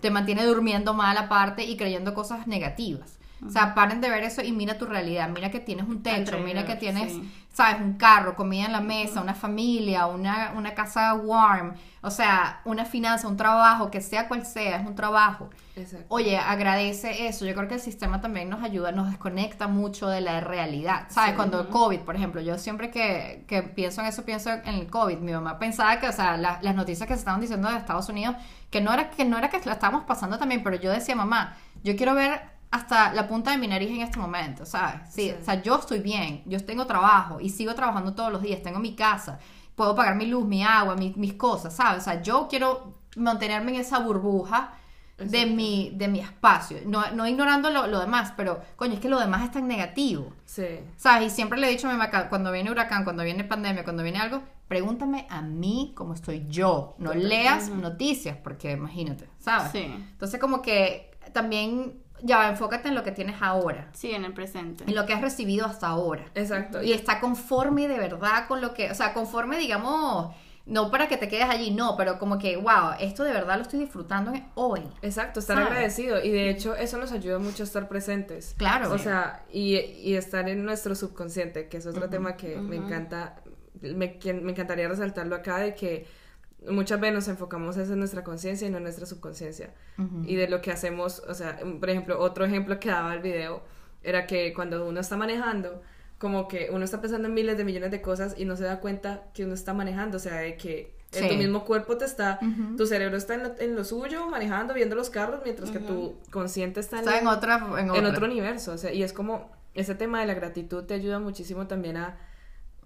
te 0.00 0.10
mantiene 0.10 0.44
durmiendo 0.44 0.94
mal 0.94 1.16
aparte 1.16 1.62
y 1.62 1.76
creyendo 1.76 2.12
cosas 2.12 2.48
negativas. 2.48 3.20
O 3.44 3.50
sea, 3.50 3.74
paren 3.74 4.00
de 4.00 4.08
ver 4.08 4.22
eso 4.22 4.40
y 4.42 4.52
mira 4.52 4.78
tu 4.78 4.86
realidad. 4.86 5.28
Mira 5.28 5.50
que 5.50 5.58
tienes 5.60 5.86
un 5.88 6.02
techo, 6.02 6.38
mira 6.38 6.64
que 6.64 6.76
tienes, 6.76 7.12
sí. 7.12 7.32
sabes, 7.52 7.80
un 7.80 7.94
carro, 7.94 8.36
comida 8.36 8.66
en 8.66 8.72
la 8.72 8.80
mesa, 8.80 9.20
una 9.20 9.34
familia, 9.34 10.06
una, 10.06 10.52
una 10.56 10.74
casa 10.74 11.14
warm. 11.14 11.74
O 12.02 12.10
sea, 12.10 12.60
una 12.64 12.84
finanza, 12.84 13.26
un 13.28 13.36
trabajo, 13.36 13.90
que 13.90 14.00
sea 14.00 14.28
cual 14.28 14.46
sea, 14.46 14.76
es 14.76 14.86
un 14.86 14.94
trabajo. 14.94 15.50
Exacto. 15.74 16.06
Oye, 16.08 16.36
agradece 16.38 17.26
eso. 17.26 17.44
Yo 17.44 17.54
creo 17.54 17.66
que 17.68 17.74
el 17.74 17.80
sistema 17.80 18.20
también 18.20 18.48
nos 18.48 18.62
ayuda, 18.62 18.92
nos 18.92 19.08
desconecta 19.10 19.66
mucho 19.68 20.08
de 20.08 20.20
la 20.20 20.40
realidad. 20.40 21.06
¿Sabes? 21.08 21.30
Sí. 21.30 21.36
Cuando 21.36 21.60
el 21.62 21.68
COVID, 21.68 22.00
por 22.00 22.14
ejemplo, 22.16 22.40
yo 22.40 22.58
siempre 22.58 22.90
que, 22.90 23.44
que 23.48 23.62
pienso 23.62 24.00
en 24.02 24.06
eso, 24.08 24.24
pienso 24.24 24.50
en 24.50 24.74
el 24.74 24.86
COVID. 24.88 25.18
Mi 25.18 25.32
mamá 25.32 25.58
pensaba 25.58 25.98
que, 25.98 26.08
o 26.08 26.12
sea, 26.12 26.36
la- 26.36 26.58
las 26.62 26.74
noticias 26.74 27.08
que 27.08 27.14
se 27.14 27.20
estaban 27.20 27.40
diciendo 27.40 27.68
de 27.68 27.76
Estados 27.76 28.08
Unidos, 28.08 28.36
que 28.70 28.80
no 28.80 28.92
era 28.94 29.10
que 29.10 29.24
no 29.24 29.36
era 29.38 29.48
que 29.50 29.60
la 29.64 29.72
estábamos 29.72 30.04
pasando 30.04 30.38
también, 30.38 30.62
pero 30.62 30.76
yo 30.76 30.90
decía, 30.92 31.14
mamá, 31.16 31.56
yo 31.84 31.96
quiero 31.96 32.14
ver 32.14 32.51
hasta 32.72 33.12
la 33.12 33.28
punta 33.28 33.52
de 33.52 33.58
mi 33.58 33.68
nariz 33.68 33.90
en 33.90 34.00
este 34.00 34.18
momento, 34.18 34.66
¿sabes? 34.66 35.02
Sí, 35.10 35.28
Sí. 35.30 35.34
o 35.40 35.44
sea, 35.44 35.62
yo 35.62 35.76
estoy 35.78 36.00
bien, 36.00 36.42
yo 36.46 36.58
tengo 36.64 36.86
trabajo 36.86 37.38
y 37.40 37.50
sigo 37.50 37.74
trabajando 37.74 38.14
todos 38.14 38.32
los 38.32 38.42
días, 38.42 38.62
tengo 38.62 38.80
mi 38.80 38.94
casa, 38.96 39.38
puedo 39.76 39.94
pagar 39.94 40.16
mi 40.16 40.26
luz, 40.26 40.44
mi 40.46 40.64
agua, 40.64 40.96
mi- 40.96 41.14
mis 41.16 41.34
cosas, 41.34 41.74
¿sabes? 41.76 42.00
O 42.02 42.04
sea, 42.04 42.20
yo 42.22 42.48
quiero 42.48 42.94
mantenerme 43.16 43.74
en 43.74 43.80
esa 43.80 43.98
burbuja 44.00 44.72
de 45.18 45.46
mi, 45.46 45.90
de 45.94 46.08
mi 46.08 46.18
espacio, 46.18 46.78
no, 46.86 47.08
no 47.12 47.26
ignorando 47.28 47.70
lo, 47.70 47.86
lo 47.86 48.00
demás, 48.00 48.32
pero 48.36 48.60
coño, 48.76 48.94
es 48.94 49.00
que 49.00 49.08
lo 49.08 49.20
demás 49.20 49.44
es 49.44 49.52
tan 49.52 49.68
negativo. 49.68 50.32
Sí. 50.46 50.64
¿Sabes? 50.96 51.26
Y 51.32 51.36
siempre 51.36 51.60
le 51.60 51.68
he 51.68 51.70
dicho 51.70 51.86
a 51.88 51.92
mi 51.92 51.98
mamá, 51.98 52.28
cuando 52.28 52.50
viene 52.50 52.70
huracán, 52.72 53.04
cuando 53.04 53.22
viene 53.22 53.44
pandemia, 53.44 53.84
cuando 53.84 54.02
viene 54.02 54.18
algo, 54.18 54.42
pregúntame 54.66 55.26
a 55.30 55.42
mí 55.42 55.92
cómo 55.94 56.14
estoy 56.14 56.46
yo. 56.48 56.94
No 56.98 57.12
leas 57.14 57.68
noticias, 57.68 58.36
porque 58.42 58.72
imagínate, 58.72 59.28
¿sabes? 59.38 59.70
Sí. 59.72 59.82
Entonces, 59.84 60.40
como 60.40 60.60
que 60.62 61.10
también, 61.32 62.02
ya, 62.22 62.48
enfócate 62.48 62.88
en 62.88 62.94
lo 62.94 63.02
que 63.02 63.12
tienes 63.12 63.36
ahora, 63.40 63.88
Sí, 63.92 64.12
en 64.12 64.24
el 64.24 64.32
presente. 64.32 64.84
en 64.86 64.94
lo 64.94 65.04
que 65.06 65.12
has 65.12 65.20
recibido 65.20 65.66
hasta 65.66 65.88
ahora. 65.88 66.24
Exacto. 66.34 66.82
Y 66.82 66.92
está 66.92 67.20
conforme 67.20 67.88
de 67.88 67.98
verdad 67.98 68.46
con 68.48 68.60
lo 68.60 68.72
que, 68.74 68.90
o 68.90 68.94
sea, 68.94 69.12
conforme, 69.12 69.58
digamos, 69.58 70.34
no 70.64 70.92
para 70.92 71.08
que 71.08 71.16
te 71.16 71.26
quedes 71.26 71.48
allí, 71.50 71.72
no, 71.72 71.96
pero 71.96 72.20
como 72.20 72.38
que, 72.38 72.56
wow, 72.56 72.92
esto 73.00 73.24
de 73.24 73.32
verdad 73.32 73.56
lo 73.56 73.62
estoy 73.62 73.80
disfrutando 73.80 74.32
hoy. 74.54 74.82
Exacto, 75.02 75.40
estar 75.40 75.56
¿Sabes? 75.56 75.70
agradecido. 75.72 76.22
Y 76.22 76.30
de 76.30 76.50
hecho, 76.50 76.76
eso 76.76 76.98
nos 76.98 77.10
ayuda 77.10 77.40
mucho 77.40 77.64
a 77.64 77.66
estar 77.66 77.88
presentes. 77.88 78.54
Claro. 78.56 78.92
O 78.92 78.98
sea, 78.98 79.44
y, 79.52 79.76
y 79.76 80.14
estar 80.14 80.48
en 80.48 80.64
nuestro 80.64 80.94
subconsciente, 80.94 81.68
que 81.68 81.78
es 81.78 81.86
otro 81.86 82.08
tema 82.08 82.36
que 82.36 82.56
me 82.58 82.76
encanta, 82.76 83.42
me, 83.80 84.18
que- 84.20 84.34
me 84.34 84.52
encantaría 84.52 84.86
resaltarlo 84.86 85.34
acá, 85.34 85.58
de 85.58 85.74
que 85.74 86.06
muchas 86.68 87.00
veces 87.00 87.14
nos 87.14 87.28
enfocamos 87.28 87.76
es 87.76 87.90
en 87.90 87.98
nuestra 87.98 88.24
conciencia 88.24 88.66
y 88.66 88.70
no 88.70 88.78
en 88.78 88.84
nuestra 88.84 89.06
subconsciencia. 89.06 89.74
Y 90.24 90.36
de 90.36 90.48
lo 90.48 90.60
que 90.60 90.70
hacemos, 90.70 91.20
o 91.28 91.34
sea, 91.34 91.58
por 91.80 91.90
ejemplo, 91.90 92.18
otro 92.20 92.44
ejemplo 92.44 92.78
que 92.78 92.88
daba 92.88 93.14
el 93.14 93.20
video 93.20 93.62
era 94.02 94.26
que 94.26 94.52
cuando 94.52 94.86
uno 94.86 95.00
está 95.00 95.16
manejando, 95.16 95.82
como 96.18 96.48
que 96.48 96.68
uno 96.72 96.84
está 96.84 97.00
pensando 97.00 97.28
en 97.28 97.34
miles 97.34 97.56
de 97.56 97.64
millones 97.64 97.90
de 97.90 98.00
cosas 98.00 98.34
y 98.38 98.44
no 98.44 98.56
se 98.56 98.64
da 98.64 98.80
cuenta 98.80 99.24
que 99.34 99.44
uno 99.44 99.54
está 99.54 99.74
manejando, 99.74 100.16
o 100.18 100.20
sea, 100.20 100.36
de 100.36 100.56
que 100.56 100.94
en 101.12 101.28
tu 101.28 101.34
mismo 101.34 101.64
cuerpo 101.64 101.96
te 101.98 102.04
está, 102.04 102.38
tu 102.76 102.86
cerebro 102.86 103.16
está 103.16 103.34
en 103.34 103.42
lo, 103.42 103.54
en 103.58 103.76
lo 103.76 103.84
suyo, 103.84 104.28
manejando, 104.28 104.72
viendo 104.72 104.94
los 104.94 105.10
carros, 105.10 105.40
mientras 105.44 105.70
que 105.70 105.78
tu 105.78 106.16
consciente 106.30 106.80
está 106.80 106.96
en, 106.96 107.04
Está 107.04 107.18
en 107.18 107.26
otra, 107.26 107.56
en 107.78 107.86
en 107.86 107.90
otra. 107.90 108.08
otro 108.08 108.26
universo, 108.26 108.72
o 108.72 108.78
sea, 108.78 108.92
y 108.92 109.02
es 109.02 109.12
como, 109.12 109.50
ese 109.74 109.94
tema 109.94 110.20
de 110.20 110.26
la 110.26 110.34
gratitud 110.34 110.84
te 110.84 110.94
ayuda 110.94 111.18
muchísimo 111.18 111.66
también 111.66 111.96
a, 111.96 112.16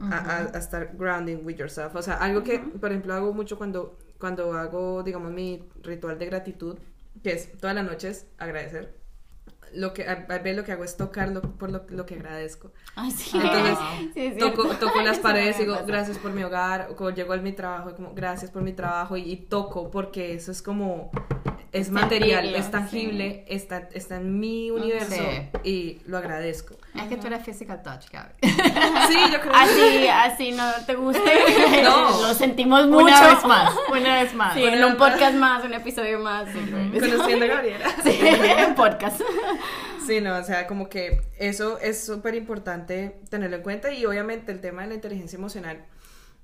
a, 0.00 0.16
a- 0.18 0.38
a 0.54 0.58
estar 0.58 0.90
grounding 0.96 1.44
with 1.44 1.56
yourself, 1.56 1.94
o 1.94 2.02
sea, 2.02 2.14
algo 2.18 2.42
que, 2.42 2.58
por 2.58 2.90
ejemplo, 2.90 3.14
hago 3.14 3.32
mucho 3.32 3.56
cuando, 3.58 3.98
cuando 4.18 4.52
hago, 4.54 5.02
digamos, 5.02 5.32
mi 5.32 5.68
ritual 5.82 6.18
de 6.18 6.26
gratitud, 6.26 6.78
que 7.22 7.32
es 7.32 7.56
todas 7.58 7.74
las 7.74 7.84
noches 7.84 8.26
agradecer, 8.38 8.94
lo 9.74 9.92
que, 9.92 10.06
a, 10.08 10.12
a 10.28 10.38
ver, 10.38 10.54
lo 10.56 10.64
que 10.64 10.72
hago 10.72 10.84
es 10.84 10.96
tocar 10.96 11.28
lo- 11.30 11.42
por 11.42 11.70
lo, 11.70 11.84
lo 11.88 12.06
que 12.06 12.14
agradezco. 12.14 12.72
Ay, 12.94 13.10
sí. 13.10 13.36
Entonces, 13.36 13.78
Sí, 14.14 14.34
toco, 14.38 14.68
toco 14.76 15.00
las 15.02 15.18
paredes 15.28 15.56
y 15.58 15.60
digo, 15.64 15.76
gracias 15.86 16.18
por 16.18 16.32
mi 16.32 16.44
hogar, 16.44 16.88
o 16.98 17.10
llego 17.10 17.32
a 17.32 17.36
mi 17.38 17.52
trabajo, 17.52 17.90
y 17.90 17.94
como, 17.94 18.14
gracias 18.14 18.50
por 18.50 18.62
mi 18.62 18.72
trabajo, 18.72 19.16
y, 19.16 19.22
y 19.30 19.36
toco, 19.36 19.90
porque 19.90 20.34
eso 20.34 20.52
es 20.52 20.62
como, 20.62 21.10
es 21.80 21.90
material, 21.90 22.54
es 22.54 22.70
tangible, 22.70 23.44
está, 23.48 23.88
está 23.92 24.16
en 24.16 24.38
mi 24.38 24.70
universo, 24.70 25.14
Sí. 25.14 25.48
y 25.68 26.00
lo 26.06 26.18
agradezco. 26.18 26.76
Es 26.94 27.02
que 27.04 27.16
tú 27.16 27.26
eres 27.26 27.44
physical 27.44 27.82
touch, 27.82 28.06
Gaby. 28.10 28.32
Sí, 28.42 29.18
yo 29.32 29.40
creo 29.40 29.52
Así, 29.54 30.08
así 30.08 30.52
no 30.52 30.64
te 30.86 30.94
guste. 30.94 31.20
No. 31.82 32.22
Lo 32.22 32.34
sentimos 32.34 32.86
mucho. 32.86 33.04
Una 33.04 33.28
vez 33.34 33.44
más, 33.44 33.74
una 33.90 34.22
vez 34.22 34.34
más. 34.34 34.54
Sí, 34.54 34.64
en 34.64 34.82
un 34.84 34.96
podcast 34.96 35.34
más, 35.36 35.64
un 35.64 35.74
episodio 35.74 36.18
más. 36.18 36.48
sí, 36.52 36.58
que 36.92 37.00
conociendo 37.10 37.44
a 37.44 37.48
Gabriela. 37.48 37.86
Sí, 38.02 38.18
un 38.68 38.74
podcast. 38.74 39.20
Sí, 40.06 40.20
no, 40.20 40.36
o 40.36 40.44
sea, 40.44 40.66
como 40.68 40.88
que 40.88 41.20
eso 41.38 41.78
es 41.80 42.04
súper 42.06 42.34
importante 42.36 43.20
tenerlo 43.28 43.56
en 43.56 43.62
cuenta 43.62 43.92
y 43.92 44.06
obviamente 44.06 44.52
el 44.52 44.60
tema 44.60 44.82
de 44.82 44.88
la 44.88 44.94
inteligencia 44.94 45.36
emocional 45.36 45.84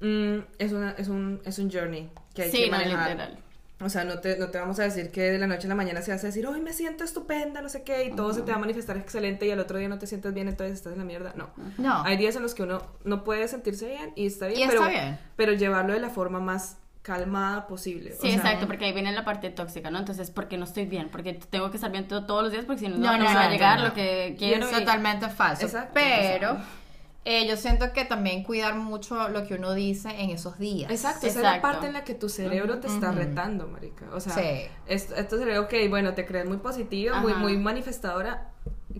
mm, 0.00 0.38
es, 0.58 0.72
una, 0.72 0.90
es, 0.98 1.06
un, 1.08 1.40
es 1.44 1.58
un 1.60 1.70
journey 1.70 2.10
que 2.34 2.42
hay 2.42 2.50
Sí, 2.50 2.64
que 2.64 2.70
no, 2.70 2.76
manejar. 2.78 3.10
literal. 3.10 3.38
O 3.84 3.88
sea, 3.88 4.04
no 4.04 4.18
te, 4.20 4.36
no 4.38 4.48
te 4.48 4.58
vamos 4.58 4.78
a 4.78 4.84
decir 4.84 5.10
que 5.10 5.22
de 5.22 5.38
la 5.38 5.46
noche 5.46 5.66
a 5.66 5.68
la 5.68 5.74
mañana 5.74 6.02
se 6.02 6.10
vas 6.12 6.22
a 6.24 6.26
decir, 6.28 6.46
hoy 6.46 6.60
me 6.60 6.72
siento 6.72 7.04
estupenda, 7.04 7.60
no 7.62 7.68
sé 7.68 7.82
qué, 7.82 8.04
y 8.04 8.12
todo 8.14 8.32
se 8.32 8.42
te 8.42 8.50
va 8.50 8.56
a 8.56 8.60
manifestar 8.60 8.96
excelente 8.96 9.46
y 9.46 9.50
al 9.50 9.60
otro 9.60 9.78
día 9.78 9.88
no 9.88 9.98
te 9.98 10.06
sientes 10.06 10.32
bien, 10.34 10.48
entonces 10.48 10.76
estás 10.76 10.92
en 10.92 10.98
la 11.00 11.04
mierda. 11.04 11.32
No. 11.36 11.50
No. 11.78 12.02
Hay 12.04 12.16
días 12.16 12.36
en 12.36 12.42
los 12.42 12.54
que 12.54 12.62
uno 12.62 12.82
no 13.04 13.24
puede 13.24 13.48
sentirse 13.48 13.86
bien 13.88 14.12
y 14.16 14.26
está 14.26 14.46
bien, 14.46 14.60
Y 14.60 14.62
está 14.62 14.76
pero, 14.76 14.88
bien. 14.88 15.18
pero 15.36 15.52
llevarlo 15.52 15.92
de 15.92 16.00
la 16.00 16.10
forma 16.10 16.38
más 16.40 16.78
calmada 17.02 17.66
posible. 17.66 18.12
Sí, 18.12 18.18
o 18.18 18.20
sea, 18.30 18.34
exacto, 18.36 18.66
porque 18.68 18.84
ahí 18.84 18.92
viene 18.92 19.10
la 19.10 19.24
parte 19.24 19.50
tóxica, 19.50 19.90
¿no? 19.90 19.98
Entonces, 19.98 20.30
porque 20.30 20.56
no 20.56 20.64
estoy 20.64 20.86
bien, 20.86 21.08
porque 21.10 21.34
tengo 21.34 21.68
que 21.70 21.76
estar 21.76 21.90
bien 21.90 22.06
todo- 22.06 22.26
todos 22.26 22.44
los 22.44 22.52
días, 22.52 22.64
porque 22.64 22.78
si 22.80 22.88
no, 22.88 22.96
no, 22.96 23.06
No, 23.12 23.18
no, 23.18 23.24
me 23.28 23.34
va 23.34 23.42
a 23.46 23.50
llegar 23.50 23.80
no. 23.80 23.86
lo 23.88 23.92
que 23.94 24.28
Y 24.28 24.36
quiero. 24.36 24.66
es 24.68 24.72
y- 24.72 24.78
totalmente 24.80 25.28
falso. 25.28 25.64
Exacto, 25.66 25.90
pero 25.94 26.58
eh, 27.24 27.46
yo 27.46 27.56
siento 27.56 27.92
que 27.92 28.04
también 28.04 28.42
cuidar 28.42 28.74
mucho 28.74 29.28
lo 29.28 29.46
que 29.46 29.54
uno 29.54 29.74
dice 29.74 30.08
en 30.20 30.30
esos 30.30 30.58
días. 30.58 30.90
Exacto, 30.90 31.26
esa 31.26 31.38
es 31.38 31.42
la 31.44 31.62
parte 31.62 31.86
en 31.86 31.92
la 31.92 32.04
que 32.04 32.14
tu 32.14 32.28
cerebro 32.28 32.80
te 32.80 32.88
está 32.88 33.12
retando, 33.12 33.68
marica. 33.68 34.06
O 34.12 34.20
sea, 34.20 34.34
Sí. 34.34 34.68
esto, 34.86 35.14
esto 35.14 35.38
sería, 35.38 35.60
ok, 35.60 35.72
bueno, 35.88 36.14
te 36.14 36.26
crees 36.26 36.46
muy 36.46 36.58
positiva, 36.58 37.20
muy, 37.20 37.34
muy 37.34 37.56
manifestadora. 37.56 38.48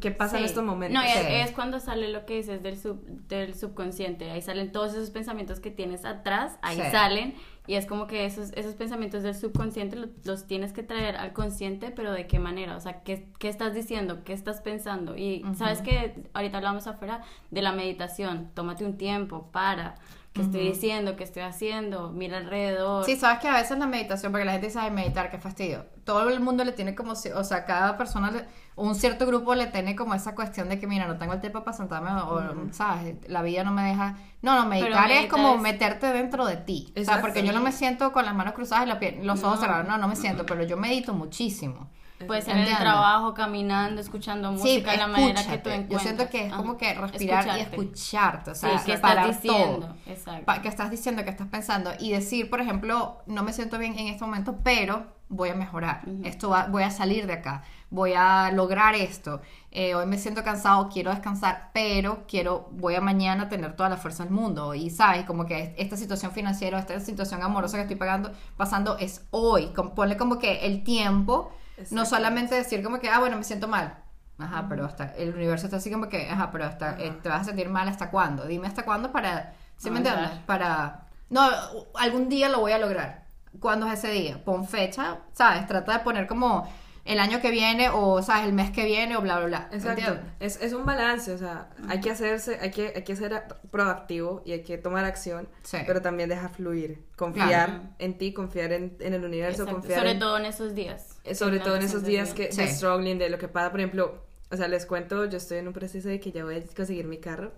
¿Qué 0.01 0.11
pasa 0.11 0.37
en 0.39 0.45
Sí. 0.45 0.49
estos 0.49 0.65
momentos? 0.65 1.03
No, 1.03 1.07
y 1.07 1.13
es, 1.13 1.19
Sí. 1.19 1.27
es 1.29 1.51
cuando 1.51 1.79
sale 1.79 2.09
lo 2.09 2.25
que 2.25 2.37
dices 2.37 2.63
del, 2.63 2.79
sub, 2.79 3.05
del 3.29 3.55
subconsciente. 3.55 4.31
Ahí 4.31 4.41
salen 4.41 4.73
todos 4.73 4.93
esos 4.95 5.11
pensamientos 5.11 5.61
que 5.61 5.71
tienes 5.71 6.05
atrás, 6.07 6.59
ahí 6.63 6.77
Sí. 6.77 6.91
salen. 6.91 7.35
Y 7.67 7.75
es 7.75 7.87
como 7.87 8.07
que 8.09 8.25
esos, 8.25 8.51
esos 8.55 8.75
pensamientos 8.75 9.23
del 9.23 9.35
subconsciente 9.37 9.97
lo- 9.97 10.09
los, 10.25 10.47
tienes 10.47 10.73
que 10.73 10.83
traer 10.83 11.17
al 11.17 11.33
consciente, 11.33 11.91
pero 11.93 12.13
¿de 12.13 12.27
qué 12.27 12.39
manera? 12.41 12.77
O 12.77 12.81
sea, 12.81 13.03
¿qué, 13.05 13.29
qué 13.39 13.49
estás 13.49 13.73
diciendo? 13.75 14.25
¿Qué 14.25 14.33
estás 14.33 14.61
pensando? 14.61 15.17
Y 15.17 15.45
sabes 15.57 15.81
que 15.81 16.25
ahorita 16.35 16.57
hablamos 16.59 16.87
afuera 16.89 17.23
de 17.51 17.63
la 17.63 17.73
meditación. 17.73 18.51
Tómate 18.55 18.85
un 18.85 18.97
tiempo, 18.97 19.49
para. 19.53 19.95
¿Qué 20.33 20.41
estoy 20.41 20.61
diciendo? 20.69 21.15
¿Qué 21.15 21.25
estoy 21.25 21.43
haciendo? 21.43 22.11
Mira 22.11 22.39
alrededor. 22.39 23.05
Sí, 23.05 23.17
sabes 23.17 23.41
que 23.41 23.49
a 23.49 23.53
veces 23.55 23.79
la 23.79 23.87
meditación, 23.87 24.33
porque 24.33 24.47
la 24.47 24.53
gente 24.53 24.69
dice, 24.69 24.79
ay, 24.79 24.91
meditar, 24.91 25.31
qué 25.31 25.37
fastidio. 25.39 25.85
Todo 26.05 26.31
el 26.31 26.41
mundo 26.41 26.65
le 26.65 26.73
tiene 26.73 26.95
como, 26.95 27.13
o 27.13 27.45
sea, 27.45 27.65
cada 27.67 27.99
persona, 27.99 28.31
le- 28.31 28.47
un 28.75 28.95
cierto 28.95 29.27
grupo 29.27 29.55
le 29.55 29.67
tiene 29.67 29.95
como 29.95 30.15
esa 30.15 30.35
cuestión 30.35 30.71
de 30.71 30.79
que, 30.81 30.87
mira, 30.87 31.07
no 31.07 31.19
tengo 31.19 31.35
el 31.35 31.41
tiempo 31.41 31.63
para 31.65 31.77
sentarme, 31.77 32.11
o, 32.23 32.73
¿sabes? 32.73 33.17
La 33.29 33.43
vida 33.43 33.63
no 33.63 33.73
me 33.73 33.83
deja. 33.85 34.17
No, 34.41 34.57
no, 34.57 34.67
meditar 34.67 35.11
es 35.11 35.27
como 35.31 35.57
es- 35.57 35.61
meterte 35.61 36.07
dentro 36.15 36.47
de 36.47 36.57
ti. 36.57 36.87
O 36.89 36.93
sea, 36.95 37.03
Exacto. 37.03 37.21
porque 37.27 37.43
yo 37.45 37.53
no 37.53 37.61
me 37.61 37.71
siento 37.71 38.11
con 38.13 38.25
las 38.25 38.35
manos 38.35 38.55
cruzadas 38.55 38.87
y 39.03 39.23
los 39.23 39.43
ojos 39.45 39.57
No. 39.57 39.61
cerrados. 39.61 39.87
No, 39.87 39.99
no 39.99 40.09
me 40.09 40.17
siento, 40.17 40.47
pero 40.47 40.65
yo 40.65 40.79
medito 40.79 41.13
muchísimo. 41.13 41.91
Puede 42.27 42.43
ser 42.43 42.57
en 42.57 42.69
el 42.69 42.77
trabajo, 42.77 43.35
caminando, 43.35 44.01
escuchando 44.01 44.51
Sí, 44.57 44.59
música, 44.59 44.93
de 44.93 44.97
la 44.99 45.07
manera 45.07 45.43
que 45.43 45.59
tú 45.59 45.71
encuentras. 45.71 45.91
Yo 45.91 45.99
siento 45.99 46.29
que 46.31 46.47
es 46.47 46.53
como 46.53 46.77
que 46.77 46.95
respirar 46.95 47.59
y 47.59 47.61
Escucharte. 47.63 48.51
O 48.51 48.55
Sí, 48.55 48.61
sea, 48.61 48.83
¿qué 48.85 48.99
parar 48.99 49.31
estás 49.31 49.43
diciendo? 49.43 49.87
todo. 49.87 49.97
Exacto. 50.07 50.63
Que 50.63 50.69
estás 50.69 50.91
diciendo, 50.91 51.25
que 51.25 51.31
estás 51.31 51.49
pensando 51.49 51.91
y 51.99 52.13
decir, 52.13 52.49
por 52.51 52.61
ejemplo, 52.61 53.23
no 53.27 53.43
me 53.43 53.53
siento 53.53 53.79
bien 53.79 53.99
en 53.99 54.09
este 54.09 54.25
momento, 54.25 54.57
pero 54.63 55.07
voy 55.29 55.49
a 55.49 55.55
mejorar. 55.55 56.03
Esto 56.25 56.51
va, 56.51 56.67
voy 56.67 56.83
a 56.83 56.91
salir 56.91 57.27
de 57.27 57.33
acá, 57.33 57.65
voy 57.89 58.13
a 58.15 58.51
lograr 58.53 58.95
esto. 58.95 59.41
Eh, 59.71 59.95
hoy 59.95 60.05
me 60.05 60.19
siento 60.19 60.45
cansado, 60.45 60.91
quiero 60.93 61.11
descansar, 61.11 61.71
pero 61.73 62.25
quiero, 62.29 62.69
voy 62.73 62.97
a 62.97 63.01
mañana 63.01 63.49
tener 63.49 63.75
toda 63.75 63.89
la 63.89 63.97
fuerza 63.97 64.25
del 64.25 64.33
mundo. 64.35 64.75
Y 64.75 64.91
sabes, 64.91 65.25
como 65.25 65.47
que 65.47 65.75
esta 65.79 65.97
situación 65.97 66.33
financiera, 66.33 66.79
esta 66.79 67.01
situación 67.01 67.43
amorosa 67.43 67.79
que 67.79 67.83
estoy 67.85 67.97
pagando, 67.97 68.31
pasando 68.59 68.99
es 68.99 69.25
hoy. 69.31 69.73
Ponle 69.95 70.19
como 70.19 70.39
que 70.39 70.67
el 70.67 70.85
tiempo, 70.85 71.51
no 71.91 72.07
solamente 72.07 72.55
decir 72.55 72.83
como 72.83 72.99
que, 73.01 73.11
ah, 73.11 73.19
bueno, 73.19 73.37
me 73.37 73.45
siento 73.45 73.69
mal. 73.69 73.99
Ajá, 74.39 74.67
pero 74.69 74.87
hasta 74.87 75.15
el 75.17 75.35
universo 75.35 75.67
está 75.67 75.77
así 75.77 75.91
como 75.91 76.09
que, 76.09 76.29
ajá, 76.29 76.51
pero 76.51 76.65
hasta 76.65 76.99
eh, 76.99 77.13
te 77.23 77.29
vas 77.29 77.43
a 77.43 77.45
sentir 77.45 77.69
mal 77.69 77.89
hasta 77.89 78.11
cuándo. 78.11 78.47
Dime 78.47 78.67
hasta 78.67 78.85
cuándo 78.85 79.13
para, 79.13 79.55
¿sí 79.77 79.91
me 79.91 79.99
entiendes? 79.99 80.31
Para, 80.47 81.07
no, 81.31 81.49
algún 81.95 82.29
día 82.29 82.49
lo 82.49 82.61
voy 82.61 82.73
a 82.73 82.79
lograr. 82.79 83.27
¿Cuándo 83.61 83.87
es 83.87 83.99
ese 83.99 84.11
día? 84.11 84.43
Pon 84.45 84.67
fecha, 84.67 85.19
¿sabes? 85.33 85.67
Trata 85.67 85.93
de 85.93 85.99
poner 86.01 86.27
como 86.27 86.67
el 87.05 87.19
año 87.19 87.41
que 87.41 87.51
viene 87.51 87.89
o, 87.91 88.23
¿sabes? 88.23 88.45
El 88.47 88.53
mes 88.53 88.71
que 88.71 88.85
viene 88.85 89.17
o 89.17 89.21
bla, 89.21 89.39
bla, 89.39 89.47
bla. 89.47 89.69
Exacto. 89.73 90.21
Es, 90.39 90.61
es 90.63 90.73
un 90.73 90.85
balance, 90.87 91.33
o 91.33 91.39
sea, 91.39 91.71
hay 91.89 92.01
que 92.01 92.11
hacerse, 92.11 92.59
hay 92.61 92.71
que, 92.71 92.93
hay 92.95 93.03
que 93.03 93.17
ser 93.17 93.43
proactivo 93.73 94.43
y 94.45 94.53
hay 94.53 94.63
que 94.63 94.79
tomar 94.79 95.05
acción, 95.05 95.49
Sí. 95.65 95.79
pero 95.87 96.01
también 96.01 96.29
dejar 96.29 96.51
fluir, 96.55 97.05
confiar 97.17 97.49
Claro. 97.49 97.83
en 97.99 98.19
ti, 98.19 98.33
confiar 98.33 98.73
en, 98.73 98.97
en 99.01 99.15
el 99.15 99.25
universo, 99.25 99.63
Exacto. 99.63 99.81
confiar 99.81 99.99
Sobre 99.99 100.11
en- 100.13 100.19
todo 100.21 100.39
en 100.39 100.45
esos 100.47 100.75
días. 100.75 101.19
eh, 101.25 101.35
sobre 101.35 101.59
todo 101.59 101.75
en 101.77 101.83
esos 101.83 102.05
días 102.05 102.35
que 102.35 102.53
Sí. 102.53 102.61
de 102.61 102.69
struggling, 102.69 103.19
de 103.19 103.31
lo 103.31 103.39
que 103.39 103.49
pasa, 103.49 103.71
por 103.71 103.81
ejemplo, 103.81 104.25
o 104.51 104.57
sea, 104.57 104.69
les 104.69 104.87
cuento, 104.87 105.25
yo 105.25 105.39
estoy 105.39 105.59
en 105.59 105.67
un 105.67 105.73
proceso 105.73 106.09
de 106.09 106.21
que 106.21 106.31
ya 106.31 106.45
voy 106.45 106.57
a 106.57 106.63
conseguir 106.77 107.07
mi 107.07 107.19
carro, 107.19 107.53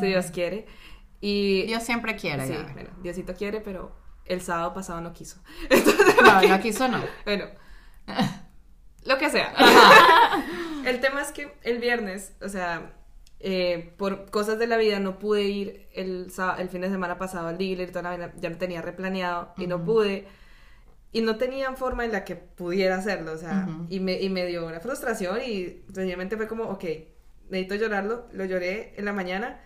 si 0.00 0.06
Dios 0.06 0.26
quiere. 0.32 0.66
Y 1.20 1.62
Dios 1.66 1.82
siempre 1.82 2.16
quiere. 2.16 2.46
sí, 2.46 2.52
Gaby. 2.54 2.72
bueno, 2.72 2.90
Diosito 3.02 3.34
quiere, 3.34 3.60
pero 3.60 3.92
el 4.24 4.40
sábado 4.40 4.72
pasado 4.74 5.00
no 5.00 5.12
quiso. 5.12 5.40
No, 6.24 6.42
no 6.48 6.60
quiso 6.60 6.88
no. 6.88 7.00
Bueno, 7.24 7.44
lo 9.08 9.18
que 9.18 9.30
sea. 9.30 9.52
el 10.84 11.00
tema 11.00 11.22
es 11.22 11.32
que 11.32 11.52
el 11.62 11.78
viernes, 11.78 12.32
o 12.42 12.48
sea, 12.48 12.92
eh, 13.40 13.94
por 13.96 14.30
cosas 14.30 14.58
de 14.58 14.66
la 14.66 14.76
vida 14.76 15.00
no 15.00 15.18
pude 15.18 15.44
ir 15.44 15.88
el, 15.94 16.30
fin 16.70 16.82
de 16.82 16.90
semana 16.90 17.18
pasado 17.18 17.48
al 17.48 17.56
dealer, 17.56 17.88
toda 17.88 18.02
la 18.02 18.08
vaina, 18.10 18.32
ya 18.38 18.50
lo 18.50 18.58
tenía 18.58 18.82
replaneado 18.82 19.54
y 19.56 19.66
no 19.66 19.82
pude. 19.84 20.26
Y 21.10 21.22
no 21.22 21.38
tenían 21.38 21.78
forma 21.78 22.04
en 22.04 22.12
la 22.12 22.24
que 22.24 22.36
pudiera 22.36 22.96
hacerlo, 22.96 23.32
o 23.32 23.38
sea, 23.38 23.66
y, 23.88 23.98
me, 23.98 24.20
y 24.20 24.28
me 24.28 24.44
dio 24.44 24.66
una 24.66 24.78
frustración 24.78 25.38
y 25.42 25.82
sencillamente 25.90 26.36
fue 26.36 26.46
como, 26.46 26.64
ok, 26.64 26.84
necesito 27.48 27.76
llorarlo, 27.76 28.26
lo 28.32 28.44
lloré 28.44 28.92
en 28.94 29.06
la 29.06 29.14
mañana 29.14 29.58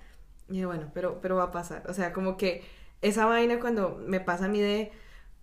y 0.49 0.53
dije, 0.53 0.67
bueno, 0.67 0.93
pero, 0.95 1.21
pero 1.21 1.35
va 1.35 1.45
a 1.45 1.51
pasar, 1.51 1.83
o 1.89 1.95
sea, 1.95 2.13
como 2.13 2.37
que 2.37 2.63
esa 3.01 3.27
vaina 3.27 3.59
cuando 3.59 4.01
me 4.07 4.21
pasa 4.21 4.45
a 4.45 4.49
mí 4.49 4.61
de, 4.61 4.93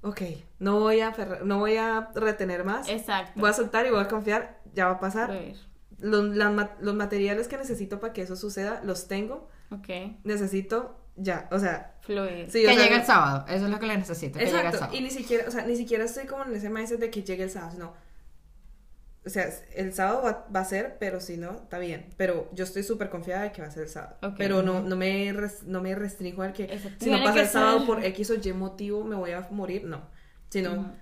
ok, 0.02 0.22
no 0.60 0.80
voy 0.80 1.02
a, 1.02 1.14
no 1.44 1.60
voy 1.60 1.78
a 1.78 2.10
retener 2.16 2.64
más, 2.64 2.88
Exacto. 2.90 3.40
voy 3.40 3.50
a 3.50 3.54
soltar 3.54 3.86
y 3.86 3.90
voy 3.92 4.02
a 4.02 4.08
confiar, 4.08 4.60
ya 4.74 4.86
va 4.88 4.94
a 4.94 5.00
pasar. 5.00 5.28
Fluir. 5.30 5.58
Los, 6.00 6.96
materiales 6.96 7.48
que 7.50 7.58
necesito 7.58 8.00
para 8.00 8.14
que 8.14 8.22
eso 8.22 8.36
suceda, 8.38 8.82
los 8.84 9.08
tengo, 9.08 9.50
Ok. 9.72 9.90
necesito 10.24 10.96
ya, 11.18 11.50
o 11.52 11.60
sea, 11.60 11.96
Fluir. 12.02 12.50
sí, 12.50 12.66
o 12.66 12.70
que 12.70 12.76
sea, 12.76 12.84
llegue 12.84 12.96
el 12.96 13.06
sábado. 13.06 13.46
Eso 13.50 13.66
es 13.66 13.72
lo 13.72 13.80
que 13.80 13.88
le 13.88 13.98
necesito. 13.98 14.40
Que 14.40 14.46
llegue 14.46 14.58
el 14.58 14.66
Exacto, 14.66 14.80
sábado. 14.80 14.98
y 14.98 15.02
ni 15.02 15.12
siquiera, 15.12 15.44
o 15.48 15.52
sea, 15.52 15.66
ni 15.66 15.76
siquiera 15.76 16.06
estoy 16.06 16.26
como 16.26 16.46
en 16.46 16.56
ese 16.56 16.70
mindset 16.70 17.00
de 17.00 17.10
que 17.10 17.24
llegue 17.24 17.44
el 17.44 17.50
sábado, 17.50 17.78
no. 17.78 17.94
O 19.26 19.30
sea, 19.30 19.50
el 19.76 19.94
sábado 19.94 20.22
va, 20.24 20.48
va 20.54 20.62
a 20.62 20.66
ser, 20.66 20.98
pero 21.00 21.20
si 21.20 21.36
no, 21.38 21.52
está 21.52 21.78
bien. 21.78 22.08
Pero 22.18 22.50
yo 22.54 22.64
estoy 22.64 22.84
súper 22.84 23.10
confiada 23.10 23.44
de 23.44 23.52
que 23.52 23.62
va 23.62 23.68
a 23.68 23.72
ser 23.72 23.84
el 23.84 23.90
sábado. 23.90 24.18
Pero 24.38 24.64
no, 24.64 24.82
no, 24.82 24.96
me 24.96 25.32
res- 25.34 25.64
no 25.64 25.82
me 25.82 25.94
restringo 25.94 26.42
al 26.42 26.54
que 26.54 26.64
Exacto. 26.64 27.04
si 27.04 27.12
no 27.12 27.22
pasa 27.24 27.42
el 27.42 27.48
sábado 27.48 27.80
ser- 27.80 27.88
por 27.88 28.04
X 28.06 28.32
o 28.32 28.36
Y 28.36 28.54
motivo 28.54 29.04
me 29.04 29.16
voy 29.16 29.32
a 29.32 29.48
morir, 29.52 29.84
no. 29.84 30.10
Sino, 30.50 30.94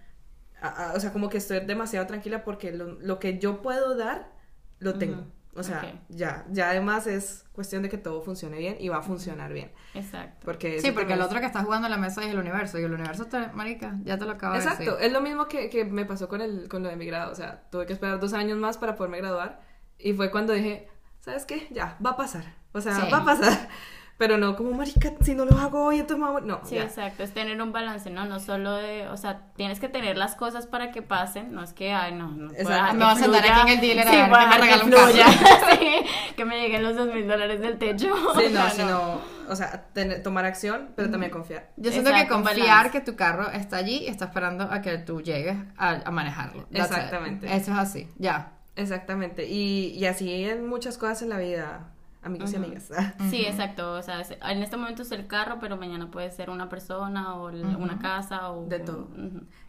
a- 0.61 0.89
a- 0.91 0.93
o 0.95 0.99
sea, 0.99 1.13
como 1.13 1.29
que 1.29 1.37
estoy 1.37 1.59
demasiado 1.61 2.07
tranquila 2.07 2.43
porque 2.43 2.71
lo, 2.71 2.93
lo 2.99 3.19
que 3.19 3.37
yo 3.37 3.61
puedo 3.61 3.95
dar, 3.95 4.31
lo 4.79 4.97
tengo. 4.97 5.27
O 5.57 5.63
sea, 5.63 5.99
ya, 6.09 6.45
ya 6.51 6.69
además 6.69 7.07
es 7.07 7.45
cuestión 7.51 7.81
de 7.81 7.89
que 7.89 7.97
todo 7.97 8.21
funcione 8.21 8.57
bien 8.59 8.77
y 8.79 8.89
va 8.89 8.97
a 8.97 9.01
funcionar 9.01 9.51
bien. 9.51 9.71
Exacto. 9.95 10.45
Porque 10.45 10.79
Sí, 10.79 10.91
porque 10.91 11.13
el 11.13 11.19
es- 11.19 11.25
otro 11.25 11.39
que 11.39 11.47
está 11.47 11.63
jugando 11.63 11.87
en 11.87 11.91
la 11.91 11.97
mesa 11.97 12.21
es 12.23 12.27
el 12.29 12.37
universo. 12.37 12.77
Y 12.79 12.83
el 12.83 12.93
universo, 12.93 13.25
te, 13.25 13.47
marica, 13.53 13.95
ya 14.03 14.17
te 14.17 14.25
lo 14.25 14.31
acabo 14.33 14.53
de 14.53 14.59
decir. 14.59 14.73
Exacto, 14.73 14.99
es 14.99 15.11
lo 15.11 15.19
mismo 15.21 15.47
que, 15.47 15.69
que 15.69 15.83
me 15.85 16.05
pasó 16.05 16.27
con, 16.29 16.41
el, 16.41 16.69
con 16.69 16.83
lo 16.83 16.89
de 16.89 16.95
mi 16.95 17.05
grado. 17.07 17.31
O 17.31 17.35
sea, 17.35 17.63
tuve 17.71 17.85
que 17.87 17.93
esperar 17.93 18.19
dos 18.19 18.33
años 18.33 18.57
más 18.59 18.77
para 18.77 18.95
poderme 18.95 19.17
graduar. 19.17 19.61
Y 19.97 20.13
fue 20.13 20.29
cuando 20.29 20.53
dije, 20.53 20.87
¿sabes 21.21 21.45
qué? 21.45 21.67
Ya, 21.71 21.97
va 22.05 22.11
a 22.11 22.17
pasar. 22.17 22.43
O 22.73 22.79
sea, 22.81 22.93
Sí. 22.95 23.11
va 23.11 23.17
a 23.17 23.25
pasar. 23.25 23.69
Pero 24.17 24.39
no 24.39 24.55
como, 24.55 24.71
marica, 24.71 25.11
si 25.21 25.35
no 25.35 25.45
lo 25.45 25.55
hago 25.59 25.85
hoy, 25.85 25.99
entonces 25.99 26.17
me 26.17 26.23
voy 26.25 26.29
a 26.29 26.33
morir". 26.41 26.47
No, 26.47 26.61
Sí, 26.67 26.73
ya. 26.75 26.83
exacto, 26.83 27.21
es 27.21 27.31
tener 27.33 27.61
un 27.61 27.71
balance, 27.71 28.09
¿no? 28.09 28.25
No 28.25 28.39
solo 28.39 28.73
de, 28.75 29.07
o 29.09 29.15
sea, 29.17 29.41
tienes 29.55 29.79
que 29.79 29.89
tener 29.89 30.17
las 30.17 30.33
cosas 30.35 30.65
para 30.65 30.91
que 30.91 31.03
pasen, 31.03 31.53
no 31.53 31.61
es 31.63 31.73
que, 31.73 31.93
ay, 31.93 32.13
no, 32.15 32.29
no 32.29 32.47
puedo 32.49 32.67
dejar 32.69 32.91
que 32.93 32.97
voy 32.97 33.05
a 33.05 33.15
fluya. 33.15 33.61
aquí 33.61 33.61
en 33.61 33.67
el 33.75 33.81
dealer 33.81 34.07
a 34.07 34.11
Sí, 34.11 34.17
ver 34.17 34.29
voy 34.29 34.39
que 34.39 34.45
me 34.47 34.83
un 34.83 34.91
carro. 34.91 35.07
Sí, 35.79 36.33
que 36.35 36.45
me 36.45 36.59
lleguen 36.61 36.83
los 36.83 36.95
dos 36.95 37.13
mil 37.13 37.27
dólares 37.27 37.61
del 37.61 37.77
techo. 37.77 38.07
Sí, 38.37 38.45
O 38.45 38.49
no, 38.49 38.49
sea, 38.49 38.69
sino, 38.71 39.21
o 39.49 39.55
sea, 39.55 39.83
tener- 39.93 40.23
tomar 40.23 40.45
acción, 40.45 40.89
pero 40.95 41.11
también 41.11 41.31
confiar. 41.31 41.69
Yo 41.77 41.91
siento 41.91 42.09
Exacto, 42.09 42.27
que 42.35 42.41
confiar 42.41 42.67
balance. 42.67 42.91
que 42.91 43.01
tu 43.01 43.15
carro 43.15 43.51
está 43.51 43.77
allí 43.77 43.97
y 43.99 44.07
está 44.07 44.25
esperando 44.25 44.63
a 44.71 44.81
que 44.81 44.97
tú 44.97 45.21
llegues 45.21 45.57
a, 45.77 45.89
a 46.03 46.09
manejarlo. 46.11 46.63
That's 46.71 46.89
it. 46.89 46.95
Exactamente. 46.97 47.47
Eso 47.55 47.71
es 47.71 47.77
así, 47.77 48.07
ya. 48.17 48.53
Exactamente. 48.75 49.45
Y, 49.47 49.89
y 49.97 50.05
así 50.05 50.43
en 50.45 50.67
muchas 50.67 50.97
cosas 50.97 51.21
en 51.23 51.29
la 51.29 51.37
vida, 51.39 51.91
amigos 52.21 52.51
y 52.53 52.55
amigas. 52.57 52.89
Sí, 53.29 53.45
exacto, 53.45 53.93
o 53.93 54.01
sea, 54.01 54.21
es- 54.21 54.31
en 54.31 54.63
este 54.63 54.75
momento 54.77 55.01
es 55.03 55.11
el 55.11 55.27
carro, 55.27 55.57
pero 55.59 55.77
mañana 55.77 56.09
puede 56.11 56.29
ser 56.31 56.49
una 56.49 56.67
persona 56.69 57.35
o 57.35 57.49
el- 57.49 57.63
una 57.77 57.99
casa 57.99 58.51
o... 58.51 58.65
De 58.67 58.79
todo. 58.79 59.09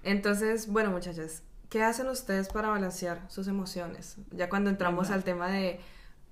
Entonces, 0.03 0.71
bueno, 0.71 0.91
muchachas, 0.91 1.43
¿qué 1.69 1.83
hacen 1.83 2.09
ustedes 2.09 2.49
para 2.49 2.69
balancear 2.69 3.23
sus 3.29 3.47
emociones? 3.49 4.17
Ya 4.31 4.49
cuando 4.49 4.71
entramos 4.71 5.11
al 5.11 5.25
tema 5.25 5.49
de 5.49 5.81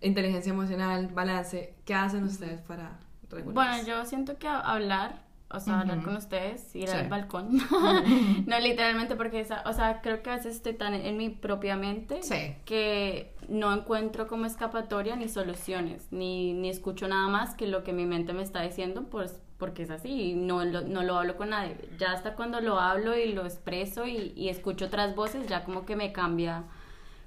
inteligencia 0.00 0.50
emocional, 0.50 1.08
balance, 1.08 1.74
¿qué 1.84 1.94
hacen 1.94 2.24
ustedes 2.24 2.60
para 2.62 2.98
regular? 3.30 3.54
Bueno, 3.54 3.86
yo 3.86 4.04
siento 4.04 4.38
que 4.38 4.48
hablar, 4.48 5.22
o 5.50 5.60
sea, 5.60 5.80
hablar 5.80 6.02
con 6.02 6.16
ustedes, 6.16 6.74
ir 6.74 6.88
Sí. 6.88 6.96
al 6.96 7.08
balcón. 7.08 7.48
no, 8.46 8.58
literalmente, 8.60 9.14
porque, 9.16 9.40
esa- 9.40 9.62
o 9.66 9.72
sea, 9.72 10.00
creo 10.02 10.22
que 10.22 10.30
a 10.30 10.36
veces 10.36 10.56
estoy 10.56 10.74
tan 10.74 10.94
en 10.94 11.16
mi 11.16 11.30
propia 11.30 11.76
mente 11.76 12.22
Sí. 12.22 12.56
que 12.64 13.35
no 13.48 13.72
encuentro 13.72 14.26
como 14.26 14.46
escapatoria 14.46 15.16
ni 15.16 15.28
soluciones, 15.28 16.06
ni, 16.10 16.52
ni 16.52 16.68
escucho 16.68 17.08
nada 17.08 17.28
más 17.28 17.54
que 17.54 17.66
lo 17.66 17.84
que 17.84 17.92
mi 17.92 18.06
mente 18.06 18.32
me 18.32 18.42
está 18.42 18.62
diciendo, 18.62 19.04
pues 19.10 19.40
porque 19.58 19.84
es 19.84 19.90
así, 19.90 20.08
y 20.08 20.34
no 20.34 20.64
lo, 20.64 20.82
no 20.82 21.02
lo 21.02 21.16
hablo 21.18 21.36
con 21.36 21.50
nadie. 21.50 21.76
Ya 21.98 22.12
hasta 22.12 22.34
cuando 22.34 22.60
lo 22.60 22.78
hablo 22.78 23.16
y 23.16 23.32
lo 23.32 23.44
expreso 23.44 24.06
y, 24.06 24.32
y 24.36 24.48
escucho 24.48 24.86
otras 24.86 25.14
voces, 25.14 25.46
ya 25.48 25.64
como 25.64 25.86
que 25.86 25.96
me 25.96 26.12
cambia, 26.12 26.64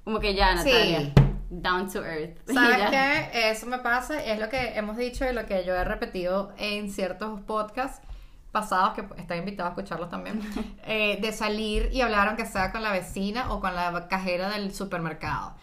como 0.04 0.20
que 0.20 0.36
ya, 0.36 0.58
Sí. 0.58 0.72
Natalia, 0.72 1.14
down 1.50 1.92
to 1.92 2.04
earth. 2.06 2.38
¿Sabes 2.54 2.90
qué? 2.92 3.50
Eso 3.50 3.66
me 3.66 3.80
pasa, 3.80 4.24
es 4.24 4.40
lo 4.40 4.50
que 4.50 4.78
hemos 4.78 4.98
dicho 4.98 5.26
y 5.30 5.34
lo 5.34 5.46
que 5.46 5.66
yo 5.66 5.74
he 5.74 5.84
repetido 5.84 6.52
en 6.58 6.92
ciertos 6.92 7.42
podcasts 7.42 8.06
pasados, 8.52 8.94
que 8.94 9.06
está 9.22 9.36
invitado 9.36 9.70
a 9.70 9.72
escucharlos 9.72 10.10
también, 10.10 10.42
eh, 10.86 11.20
de 11.22 11.32
salir 11.32 11.90
y 11.92 12.02
hablar 12.02 12.28
aunque 12.28 12.46
sea 12.46 12.72
con 12.72 12.84
la 12.84 12.92
vecina 12.92 13.52
o 13.54 13.60
con 13.60 13.76
la 13.76 14.08
cajera 14.08 14.50
del 14.50 14.74
supermercado. 14.74 15.56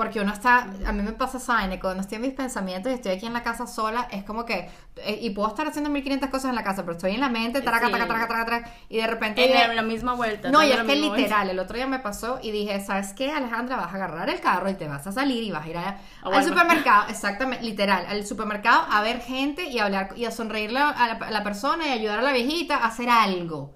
Porque 0.00 0.18
uno 0.18 0.32
está, 0.32 0.60
a 0.86 0.92
mí 0.92 1.02
me 1.02 1.12
pasa 1.12 1.38
vaina, 1.52 1.78
cuando 1.78 2.00
estoy 2.00 2.16
en 2.16 2.22
mis 2.22 2.32
pensamientos 2.32 2.90
y 2.90 2.94
estoy 2.94 3.12
aquí 3.12 3.26
en 3.26 3.34
la 3.34 3.42
casa 3.42 3.66
sola, 3.66 4.08
es 4.10 4.24
como 4.24 4.46
que, 4.46 4.70
eh, 4.96 5.18
y 5.20 5.28
puedo 5.28 5.46
estar 5.46 5.66
haciendo 5.66 5.90
1500 5.90 6.30
cosas 6.30 6.48
en 6.48 6.54
la 6.54 6.64
casa, 6.64 6.84
pero 6.84 6.92
estoy 6.92 7.12
en 7.16 7.20
la 7.20 7.28
mente, 7.28 7.60
traca, 7.60 7.84
Sí. 7.84 7.92
traca, 7.92 8.06
traca, 8.08 8.26
traca, 8.26 8.44
traca, 8.46 8.70
y 8.88 8.96
de 8.96 9.06
repente... 9.06 9.44
En 9.44 9.52
la, 9.68 9.74
la 9.74 9.82
misma 9.82 10.14
vuelta. 10.14 10.50
no, 10.50 10.62
y 10.64 10.70
es 10.72 10.78
que 10.78 10.84
vuelta. 10.86 11.16
literal, 11.18 11.50
el 11.50 11.58
otro 11.58 11.76
día 11.76 11.86
me 11.86 11.98
pasó 11.98 12.38
y 12.42 12.50
dije, 12.50 12.80
¿sabes 12.80 13.12
qué, 13.12 13.30
Alejandra? 13.30 13.76
Vas 13.76 13.92
a 13.92 13.96
agarrar 13.96 14.30
el 14.30 14.40
carro 14.40 14.70
y 14.70 14.74
te 14.74 14.88
vas 14.88 15.06
a 15.06 15.12
salir 15.12 15.42
y 15.44 15.50
vas 15.50 15.66
a 15.66 15.68
ir 15.68 15.76
a- 15.76 15.98
al 16.22 16.44
supermercado, 16.44 17.04
exactamente, 17.10 17.62
literal, 17.62 18.06
al 18.08 18.24
supermercado 18.26 18.86
a 18.90 19.02
ver 19.02 19.20
gente 19.20 19.64
y 19.64 19.80
a 19.80 19.84
hablar 19.84 20.14
y 20.16 20.24
a 20.24 20.30
sonreírle 20.30 20.78
a 20.78 20.92
la, 20.94 21.26
a 21.26 21.30
la 21.30 21.44
persona 21.44 21.86
y 21.88 21.90
ayudar 21.90 22.20
a 22.20 22.22
la 22.22 22.32
viejita 22.32 22.76
a 22.78 22.86
hacer 22.86 23.10
algo. 23.10 23.74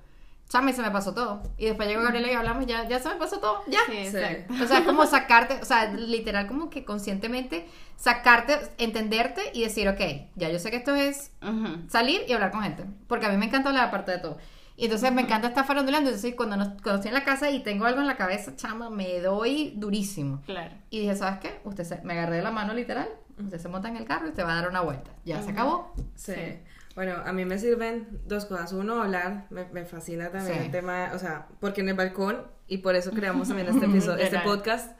Chame, 0.54 0.72
se 0.72 0.82
me 0.82 0.90
pasó 0.92 1.12
todo. 1.14 1.42
Y 1.58 1.66
después 1.66 1.88
llegó 1.88 2.02
Gabriela 2.02 2.30
y 2.30 2.34
hablamos, 2.34 2.64
ya, 2.66 2.86
ya 2.88 3.00
se 3.00 3.08
me 3.08 3.16
pasó 3.16 3.40
todo, 3.40 3.62
ya. 3.66 3.80
Sí, 3.86 4.06
Sí. 4.06 4.62
O 4.62 4.66
sea, 4.68 4.78
es 4.78 4.84
como 4.86 5.04
sacarte, 5.04 5.58
o 5.60 5.64
sea, 5.64 5.92
literal, 5.92 6.46
como 6.46 6.70
que 6.70 6.84
conscientemente 6.84 7.66
sacarte, 7.96 8.56
entenderte 8.78 9.42
y 9.52 9.62
decir, 9.62 9.88
ok, 9.88 10.00
ya 10.36 10.48
yo 10.50 10.58
sé 10.60 10.70
que 10.70 10.76
esto 10.76 10.94
es 10.94 11.32
salir 11.88 12.22
y 12.28 12.32
hablar 12.34 12.52
con 12.52 12.62
gente. 12.62 12.84
Porque 13.08 13.26
a 13.26 13.30
mí 13.30 13.36
me 13.36 13.46
encanta 13.46 13.70
hablar 13.70 13.88
aparte 13.88 14.12
de 14.12 14.18
todo. 14.18 14.38
Y 14.76 14.84
entonces 14.84 15.10
me 15.12 15.22
encanta 15.22 15.48
estar 15.48 15.64
farandulando. 15.66 16.10
Entonces, 16.10 16.34
cuando, 16.36 16.56
nos- 16.56 16.68
cuando 16.82 16.94
estoy 16.96 17.08
en 17.08 17.14
la 17.14 17.24
casa 17.24 17.50
y 17.50 17.60
tengo 17.64 17.84
algo 17.86 18.00
en 18.00 18.06
la 18.06 18.16
cabeza, 18.16 18.54
chama, 18.56 18.90
me 18.90 19.20
doy 19.20 19.72
durísimo. 19.76 20.40
Claro. 20.46 20.74
Y 20.90 21.00
dije, 21.00 21.16
¿sabes 21.16 21.38
qué? 21.40 21.60
Usted 21.64 21.84
se, 21.84 22.00
me 22.02 22.12
agarré 22.14 22.36
de 22.36 22.42
la 22.42 22.50
mano 22.52 22.74
literal. 22.74 23.08
Usted 23.42 23.58
se 23.58 23.68
monta 23.68 23.88
en 23.88 23.96
el 23.96 24.04
carro 24.04 24.28
y 24.28 24.32
te 24.32 24.42
va 24.44 24.52
a 24.52 24.56
dar 24.56 24.68
una 24.68 24.80
vuelta. 24.82 25.10
Ya 25.24 25.42
se 25.42 25.50
acabó. 25.50 25.92
Sí. 26.14 26.32
Sí. 26.34 26.58
Bueno, 26.94 27.14
a 27.24 27.32
mí 27.32 27.44
me 27.44 27.58
sirven 27.58 28.20
dos 28.26 28.44
cosas. 28.46 28.72
Uno, 28.72 29.02
hablar. 29.02 29.46
Me, 29.50 29.66
me 29.72 29.84
fascina 29.84 30.30
también 30.30 30.58
Sí. 30.58 30.64
el 30.66 30.70
tema, 30.70 31.10
o 31.14 31.18
sea, 31.18 31.48
porque 31.60 31.80
en 31.80 31.88
el 31.88 31.94
balcón, 31.94 32.46
y 32.68 32.78
por 32.78 32.94
eso 32.94 33.10
creamos 33.10 33.48
también 33.48 33.68
este 33.68 33.84
episodio, 33.86 34.22
este 34.24 34.38
podcast, 34.40 34.96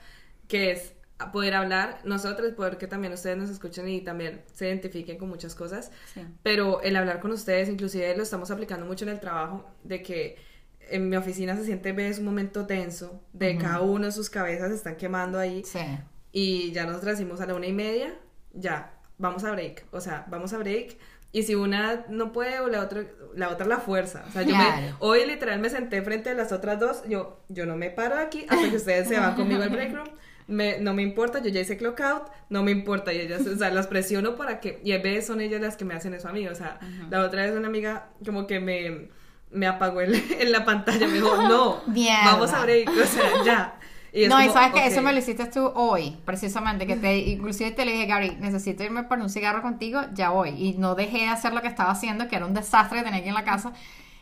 que 0.49 0.73
es 0.73 0.95
poder 1.33 1.55
hablar 1.55 2.01
nosotros, 2.05 2.53
poder 2.53 2.77
que 2.77 2.89
también 2.89 3.13
ustedes 3.13 3.37
nos 3.37 3.49
escuchen 3.49 3.89
y 3.89 4.01
también 4.01 4.43
se 4.53 4.67
identifiquen 4.67 5.17
con 5.19 5.29
muchas 5.29 5.55
cosas. 5.55 5.93
Sí. 6.13 6.23
Pero 6.43 6.83
el 6.83 6.97
hablar 6.97 7.21
con 7.21 7.31
ustedes, 7.31 7.69
inclusive 7.69 8.17
lo 8.17 8.25
estamos 8.25 8.51
aplicando 8.51 8.85
mucho 8.87 9.05
en 9.05 9.11
el 9.13 9.21
trabajo, 9.21 9.65
de 9.85 10.03
que 10.03 10.37
en 10.91 11.09
mi 11.09 11.17
oficina 11.17 11.57
se 11.57 11.65
siente 11.65 11.93
ves 11.93 12.19
un 12.19 12.25
momento 12.27 12.67
tenso, 12.67 13.23
de 13.33 13.57
cada 13.57 13.81
uno 13.81 14.11
sus 14.11 14.29
cabezas 14.29 14.69
se 14.71 14.75
están 14.75 14.97
quemando 14.97 15.39
ahí. 15.39 15.63
Sí. 15.65 15.79
Y 16.33 16.73
ya 16.73 16.85
nosotros 16.85 17.13
decimos 17.13 17.41
a 17.41 17.47
la 17.47 17.55
una 17.55 17.69
y 17.69 17.73
media, 17.73 18.19
ya, 18.53 18.93
vamos 19.17 19.45
a 19.45 19.53
break. 19.53 19.87
O 19.93 20.01
sea, 20.01 20.27
vamos 20.29 20.53
a 20.53 20.59
break. 20.59 20.99
Y 21.35 21.43
si 21.43 21.55
una 21.57 22.05
no 22.09 22.33
puede, 22.33 22.61
o 22.61 22.69
la 22.69 22.81
otra, 22.81 23.03
la 23.35 23.49
otra 23.51 23.67
la 23.67 23.79
fuerza. 23.79 24.25
O 24.29 24.31
sea, 24.33 24.43
yo 24.43 24.57
me- 24.57 24.63
Claro. 24.65 24.97
hoy 25.01 25.27
literal 25.27 25.59
me 25.59 25.69
senté 25.69 26.01
frente 26.01 26.31
a 26.31 26.35
las 26.35 26.53
otras 26.53 26.79
dos. 26.79 27.03
Yo, 27.09 27.41
yo 27.49 27.67
no 27.67 27.77
me 27.77 27.91
paro 27.91 28.17
aquí 28.17 28.47
hasta 28.49 28.71
que 28.71 28.77
ustedes 28.77 29.09
se 29.09 29.19
van 29.19 29.35
conmigo 29.37 29.63
al 29.63 29.69
break 29.71 29.93
room. 29.93 30.09
Me, 30.47 30.79
no 30.79 30.95
me 30.95 31.03
importa, 31.03 31.41
yo 31.43 31.49
ya 31.49 31.61
hice 31.63 31.77
clock 31.77 32.01
out, 32.03 32.23
no 32.51 32.63
me 32.63 32.71
importa. 32.71 33.13
Y 33.13 33.19
ellas, 33.21 33.47
o 33.47 33.57
sea, 33.57 33.71
las 33.71 33.87
presiono 33.89 34.37
para 34.37 34.61
que. 34.61 34.81
Y 34.85 34.93
a 34.93 34.99
veces 34.99 35.27
son 35.27 35.41
ellas 35.41 35.61
las 35.61 35.77
que 35.77 35.85
me 35.85 35.95
hacen 35.95 36.15
eso 36.15 36.29
a 36.29 36.33
mí. 36.33 36.47
O 36.47 36.55
sea, 36.55 36.79
la 37.11 37.23
otra 37.23 37.43
vez 37.43 37.53
una 37.57 37.67
amiga 37.67 38.11
como 38.25 38.47
que 38.47 38.61
me, 38.61 39.09
me 39.51 39.67
apagó 39.67 40.03
en, 40.03 40.15
en 40.39 40.53
la 40.53 40.65
pantalla. 40.65 41.07
Me 41.09 41.15
dijo, 41.15 41.35
no, 41.49 41.83
Mierda. 41.89 42.25
vamos 42.27 42.53
a 42.53 42.63
break. 42.63 42.89
O 42.91 43.07
sea, 43.07 43.25
ya. 43.45 43.81
No, 44.29 44.43
y 44.43 44.49
sabes 44.49 44.73
que 44.73 44.87
eso 44.87 45.03
me 45.03 45.13
lo 45.13 45.19
hiciste 45.19 45.47
tú 45.47 45.73
hoy, 45.75 46.17
precisamente, 46.25 46.87
que 46.87 46.97
te, 46.97 47.17
inclusive 47.19 47.73
te 47.73 47.85
le 47.85 47.93
dije, 47.93 48.07
Gary, 48.07 48.37
necesito 48.41 48.85
irme 48.85 49.03
por 49.03 49.19
un 49.19 49.29
cigarro 49.29 49.61
contigo, 49.61 50.03
ya 50.13 50.31
voy. 50.31 50.51
Y 50.51 50.75
no 50.79 50.95
dejé 50.95 51.19
de 51.19 51.29
hacer 51.29 51.53
lo 51.53 51.63
que 51.63 51.69
estaba 51.69 51.91
haciendo, 51.91 52.29
que 52.29 52.37
era 52.37 52.47
un 52.47 52.55
desastre 52.55 52.99
que 52.99 53.05
tenía 53.05 53.21
aquí 53.21 53.29
en 53.29 53.35
la 53.35 53.45
casa. 53.45 53.73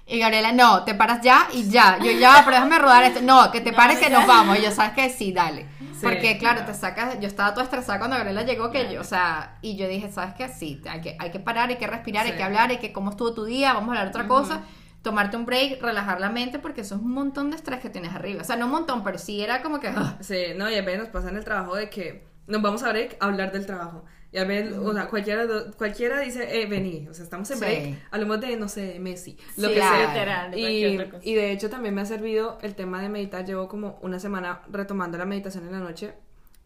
Y 0.07 0.19
Gabriela, 0.19 0.53
no, 0.53 0.85
te 0.85 0.95
paras 0.95 1.21
ya 1.23 1.47
y 1.53 1.69
ya. 1.69 1.99
Yo 1.99 2.11
ya, 2.11 2.43
pero 2.45 2.57
déjame 2.57 2.79
rodar 2.79 3.05
esto. 3.05 3.21
No, 3.23 3.51
que 3.51 3.61
te 3.61 3.71
No, 3.71 3.77
pares 3.77 3.99
que 3.99 4.11
ya. 4.11 4.19
nos 4.19 4.27
vamos. 4.27 4.59
Y 4.59 4.63
yo, 4.63 4.71
¿sabes 4.71 4.93
qué? 4.93 5.11
Sí, 5.11 5.33
dale. 5.33 5.67
Porque, 6.03 6.37
claro, 6.39 6.61
claro. 6.61 6.73
te 6.73 6.75
sacas. 6.75 7.21
Yo 7.21 7.29
estaba 7.29 7.53
toda 7.53 7.65
estresada 7.65 7.99
cuando 7.99 8.17
Gabriela 8.17 8.43
llegó, 8.43 8.71
que 8.71 8.93
yo, 8.93 9.01
o 9.01 9.05
sea, 9.05 9.59
y 9.63 9.77
yo 9.77 9.87
dije, 9.87 10.11
¿sabes 10.11 10.35
qué? 10.35 10.49
Sí, 10.49 10.83
hay 10.91 11.01
que, 11.01 11.17
hay 11.19 11.31
que 11.31 11.39
parar, 11.39 11.69
hay 11.69 11.77
que 11.77 11.87
respirar, 11.87 12.27
hay 12.27 12.33
que 12.33 12.43
hablar, 12.43 12.71
hay 12.71 12.79
que 12.79 12.93
cómo 12.93 13.11
estuvo 13.11 13.33
tu 13.33 13.45
día, 13.45 13.73
vamos 13.73 13.91
a 13.91 13.93
hablar 13.93 14.05
de 14.07 14.11
otra 14.11 14.27
cosa. 14.27 14.63
Tomarte 15.03 15.37
un 15.37 15.47
break, 15.47 15.83
relajar 15.83 16.21
la 16.21 16.31
mente, 16.31 16.59
porque 16.61 16.83
eso 16.83 16.95
es 16.95 17.01
un 17.01 17.13
montón 17.13 17.51
de 17.51 17.57
estrés 17.57 17.81
que 17.81 17.91
tienes 17.91 18.15
arriba. 18.15 18.43
O 18.43 18.45
sea, 18.45 18.57
no 18.57 18.67
un 18.67 18.73
montón, 18.73 19.03
pero 19.03 19.19
sí 19.19 19.41
era 19.43 19.63
como 19.63 19.81
que. 19.81 19.89
ah, 19.89 20.17
Sí, 20.21 20.39
no, 20.57 20.71
y 20.71 20.75
a 20.77 20.83
veces 20.83 21.01
nos 21.01 21.09
pasa 21.09 21.29
en 21.31 21.37
el 21.37 21.45
trabajo 21.45 21.75
de 21.75 21.91
que 21.91 22.25
nos 22.47 22.63
vamos 22.63 22.83
a 22.83 22.91
break 22.91 23.17
a 23.21 23.27
hablar 23.27 23.51
del 23.53 23.67
trabajo. 23.67 24.05
Y 24.31 24.39
a 24.39 24.45
veces, 24.45 24.79
o 24.79 24.93
sea, 24.95 25.09
cualquiera, 25.09 25.45
cualquiera 25.77 26.21
dice, 26.21 26.63
eh, 26.63 26.67
vení, 26.67 27.07
o 27.09 27.13
sea, 27.15 27.25
estamos 27.25 27.51
en 27.51 27.59
Sí. 27.59 27.65
break, 27.65 27.95
hablemos 28.11 28.41
de, 28.41 28.57
no 28.57 28.69
sé, 28.69 28.81
de 28.95 28.99
Messi, 29.01 29.37
lo 29.57 29.69
Sí, 29.69 29.75
que 29.75 29.81
sea. 29.81 30.07
literal, 30.09 30.59
Y, 30.59 30.87
y 31.23 31.35
de 31.35 31.53
hecho 31.53 31.69
también 31.69 31.95
me 31.95 32.01
ha 32.01 32.07
servido 32.07 32.59
el 32.63 32.75
tema 32.75 33.03
de 33.03 33.09
meditar, 33.11 33.45
llevo 33.45 33.69
como 33.69 33.99
una 34.03 34.19
semana 34.19 34.63
retomando 34.71 35.19
la 35.19 35.27
meditación 35.27 35.67
en 35.67 35.73
la 35.73 35.81
noche, 35.81 36.15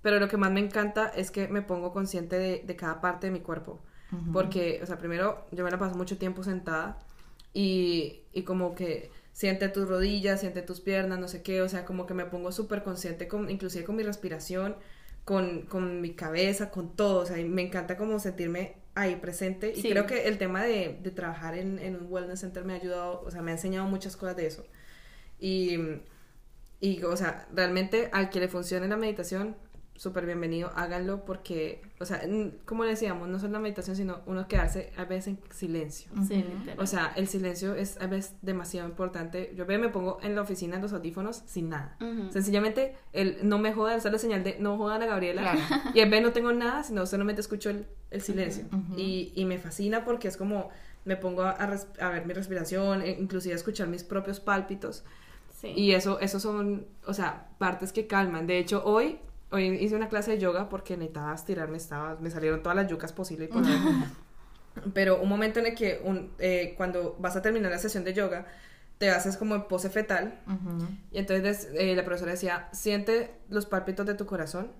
pero 0.02 0.20
lo 0.20 0.28
que 0.28 0.36
más 0.36 0.52
me 0.52 0.60
encanta 0.60 1.08
es 1.08 1.30
que 1.32 1.48
me 1.48 1.62
pongo 1.62 1.92
consciente 1.92 2.38
de, 2.38 2.62
de 2.64 2.76
cada 2.76 3.00
parte 3.00 3.26
de 3.28 3.32
mi 3.32 3.40
cuerpo. 3.40 3.80
Porque, 4.32 4.80
o 4.82 4.86
sea, 4.86 4.98
primero 4.98 5.44
yo 5.50 5.64
me 5.64 5.70
la 5.70 5.78
paso 5.78 5.96
mucho 5.96 6.16
tiempo 6.18 6.42
sentada 6.44 6.98
y, 7.56 8.22
y 8.32 8.42
como 8.44 8.74
que 8.74 9.10
siente 9.32 9.68
tus 9.68 9.88
rodillas, 9.88 10.40
siente 10.40 10.62
tus 10.62 10.80
piernas, 10.80 11.18
no 11.18 11.28
sé 11.28 11.42
qué, 11.42 11.62
o 11.62 11.68
sea, 11.68 11.84
como 11.86 12.06
que 12.06 12.14
me 12.14 12.26
pongo 12.26 12.52
súper 12.52 12.82
consciente, 12.82 13.28
con, 13.28 13.50
inclusive 13.50 13.84
con 13.84 13.96
mi 13.96 14.02
respiración, 14.02 14.76
con, 15.24 15.62
con 15.66 16.00
mi 16.00 16.14
cabeza, 16.14 16.70
con 16.70 16.96
todo, 16.96 17.20
o 17.22 17.26
sea, 17.26 17.36
me 17.46 17.62
encanta 17.62 17.96
como 17.96 18.18
sentirme 18.20 18.76
ahí 18.94 19.16
presente 19.16 19.72
y 19.76 19.82
Sí. 19.82 19.88
creo 19.90 20.06
que 20.06 20.28
el 20.28 20.38
tema 20.38 20.64
de, 20.64 20.98
de 21.02 21.10
trabajar 21.12 21.56
en, 21.56 21.78
en 21.78 21.96
un 21.96 22.06
wellness 22.12 22.40
center 22.40 22.64
me 22.64 22.74
ha 22.74 22.76
ayudado, 22.76 23.22
o 23.26 23.30
sea, 23.30 23.42
me 23.42 23.52
ha 23.52 23.54
enseñado 23.54 23.86
muchas 23.86 24.16
cosas 24.16 24.36
de 24.36 24.46
eso. 24.46 24.66
Y, 25.40 25.78
y 26.80 27.02
o 27.04 27.16
sea, 27.16 27.48
realmente 27.54 28.10
al 28.12 28.30
que 28.30 28.40
le 28.40 28.48
funcione 28.48 28.88
la 28.88 28.96
meditación, 28.96 29.56
súper 29.96 30.26
bienvenido, 30.26 30.70
háganlo 30.76 31.24
porque, 31.24 31.80
o 32.00 32.04
sea, 32.04 32.20
como 32.64 32.84
le 32.84 32.90
decíamos, 32.90 33.28
no 33.28 33.38
solo 33.38 33.54
la 33.54 33.58
meditación, 33.60 33.96
sino 33.96 34.20
uno 34.26 34.46
quedarse 34.48 34.92
a 34.96 35.04
veces 35.04 35.28
en 35.28 35.38
silencio. 35.50 36.10
Sí, 36.28 36.36
literal. 36.36 36.78
O 36.80 36.86
sea, 36.86 37.12
el 37.16 37.26
silencio 37.28 37.74
es 37.74 38.00
a 38.00 38.06
veces 38.06 38.34
demasiado 38.42 38.88
importante. 38.88 39.52
Yo 39.56 39.64
ve, 39.66 39.78
me 39.78 39.88
pongo 39.88 40.18
en 40.22 40.34
la 40.34 40.42
oficina 40.42 40.76
en 40.76 40.82
los 40.82 40.92
audífonos 40.92 41.42
sin 41.46 41.68
nada. 41.70 41.96
Sencillamente, 42.30 42.94
el 43.12 43.38
no 43.48 43.58
me 43.58 43.72
jodan, 43.72 43.98
esa 43.98 44.08
es 44.08 44.12
la 44.12 44.18
señal 44.18 44.44
de 44.44 44.56
no 44.58 44.76
jodan 44.76 45.02
a 45.02 45.06
Gabriela. 45.06 45.42
Claro. 45.42 45.60
Y 45.94 46.00
en 46.00 46.10
vez 46.10 46.22
no 46.22 46.32
tengo 46.32 46.52
nada, 46.52 46.82
sino 46.82 47.06
solamente 47.06 47.40
escucho 47.40 47.70
el, 47.70 47.86
el 48.10 48.20
silencio. 48.20 48.64
y, 48.96 49.32
y 49.34 49.44
me 49.46 49.58
fascina 49.58 50.04
porque 50.04 50.28
es 50.28 50.36
como 50.36 50.68
me 51.04 51.16
pongo 51.16 51.42
a, 51.42 51.50
a 51.52 51.66
res- 51.66 51.86
a 52.00 52.08
ver 52.10 52.26
mi 52.26 52.34
respiración, 52.34 53.00
e 53.00 53.10
inclusive 53.12 53.52
a 53.54 53.56
escuchar 53.56 53.86
mis 53.88 54.02
propios 54.04 54.40
pálpitos. 54.40 55.04
Sí. 55.58 55.68
Y 55.68 55.92
eso, 55.92 56.18
eso 56.20 56.38
son, 56.40 56.84
o 57.06 57.14
sea, 57.14 57.48
partes 57.58 57.92
que 57.92 58.06
calman. 58.06 58.46
De 58.46 58.58
hecho, 58.58 58.82
hoy, 58.84 59.20
hoy 59.56 59.68
hice 59.68 59.96
una 59.96 60.08
clase 60.08 60.32
de 60.32 60.38
yoga 60.38 60.68
porque 60.68 60.96
necesitaba 60.96 61.34
estirarme, 61.34 61.76
estaba, 61.76 62.16
me 62.20 62.30
salieron 62.30 62.62
todas 62.62 62.76
las 62.76 62.88
yucas 62.88 63.12
posibles. 63.12 63.48
por. 63.48 63.62
Pero 64.94 65.20
un 65.20 65.28
momento 65.28 65.58
en 65.60 65.66
el 65.66 65.74
que 65.74 66.00
un, 66.04 66.32
eh, 66.38 66.74
cuando 66.76 67.16
vas 67.18 67.34
a 67.36 67.42
terminar 67.42 67.70
la 67.70 67.78
sesión 67.78 68.04
de 68.04 68.12
yoga, 68.12 68.46
te 68.98 69.10
haces 69.10 69.36
como 69.36 69.54
en 69.54 69.68
pose 69.68 69.90
fetal. 69.90 70.40
Y 71.10 71.18
entonces 71.18 71.68
eh, 71.74 71.94
la 71.94 72.04
profesora 72.04 72.32
decía, 72.32 72.68
siente 72.72 73.34
los 73.48 73.66
pálpitos 73.66 74.06
de 74.06 74.14
tu 74.14 74.26
corazón 74.26 74.70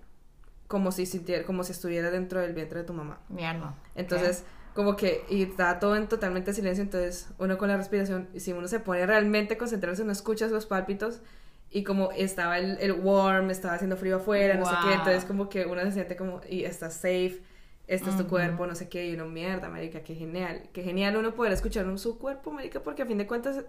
como 0.67 0.91
si, 0.91 1.05
sintiera, 1.05 1.45
como 1.45 1.63
si 1.63 1.71
estuviera 1.71 2.11
dentro 2.11 2.41
del 2.41 2.53
vientre 2.53 2.79
de 2.79 2.85
tu 2.85 2.93
mamá. 2.93 3.19
Mierda. 3.29 3.75
Entonces, 3.95 4.43
como 4.73 4.95
que, 4.95 5.25
y 5.29 5.43
está 5.43 5.79
todo 5.79 5.95
en 5.95 6.07
totalmente 6.07 6.53
silencio, 6.53 6.83
entonces 6.83 7.29
uno 7.39 7.57
con 7.57 7.69
la 7.69 7.77
respiración, 7.77 8.27
y 8.33 8.41
si 8.41 8.51
uno 8.51 8.67
se 8.67 8.79
pone 8.79 9.05
realmente 9.05 9.55
a 9.55 9.57
concentrarse, 9.57 10.03
no 10.03 10.11
escuchas 10.11 10.51
los 10.51 10.65
pálpitos, 10.65 11.21
y 11.69 11.83
como 11.83 12.11
estaba 12.11 12.57
el, 12.57 12.77
el 12.79 12.91
warm, 12.93 13.49
estaba 13.51 13.75
haciendo 13.75 13.97
frío 13.97 14.17
afuera, 14.17 14.55
no 14.55 14.65
sé 14.65 14.71
qué, 14.81 14.87
Wow. 14.87 14.93
entonces 14.99 15.25
como 15.25 15.49
que 15.49 15.65
uno 15.65 15.81
se 15.83 15.91
siente 15.91 16.15
como, 16.15 16.41
y 16.49 16.63
estás 16.63 16.93
safe, 16.95 17.41
este 17.87 18.09
es 18.09 18.17
tu 18.17 18.27
cuerpo, 18.27 18.65
no 18.67 18.75
sé 18.75 18.89
qué, 18.89 19.07
y 19.09 19.13
uno, 19.13 19.25
mierda, 19.27 19.69
marica, 19.69 20.01
qué 20.01 20.15
genial, 20.15 20.69
qué 20.73 20.83
genial 20.83 21.15
uno 21.17 21.33
poder 21.33 21.53
escuchar 21.53 21.85
un- 21.87 21.97
su 21.99 22.17
cuerpo, 22.17 22.51
marica, 22.51 22.81
porque 22.81 23.01
a 23.03 23.05
fin 23.05 23.17
de 23.17 23.27
cuentas, 23.27 23.63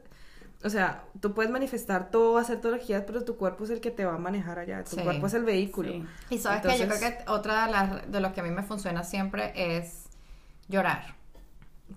o 0.64 0.70
sea, 0.70 1.05
tú 1.20 1.34
puedes 1.34 1.51
manifestar 1.53 2.11
todo, 2.11 2.36
hacer 2.38 2.57
todas 2.61 2.78
las 2.78 2.80
energías, 2.80 3.05
pero 3.07 3.24
tu 3.24 3.36
cuerpo 3.36 3.62
es 3.64 3.70
el 3.70 3.80
que 3.80 3.90
te 3.92 4.05
va 4.05 4.14
a 4.14 4.18
manejar 4.18 4.59
allá, 4.59 4.82
tu 4.84 4.96
Sí. 4.96 5.03
cuerpo 5.03 5.26
es 5.28 5.34
el 5.34 5.44
vehículo. 5.44 5.90
Sí. 5.92 6.05
Y 6.30 6.38
sabes 6.38 6.62
que 6.62 6.68
yo 6.68 6.74
creo 6.86 6.94
Entonces- 6.96 7.24
que 7.24 7.30
otra 7.30 7.66
de, 7.66 7.72
las, 7.72 8.11
de 8.12 8.20
los 8.20 8.32
que 8.32 8.40
a 8.40 8.42
mí 8.42 8.51
me 8.51 8.62
funciona 8.64 9.05
siempre 9.05 9.53
es 9.55 10.07
llorar. 10.68 11.14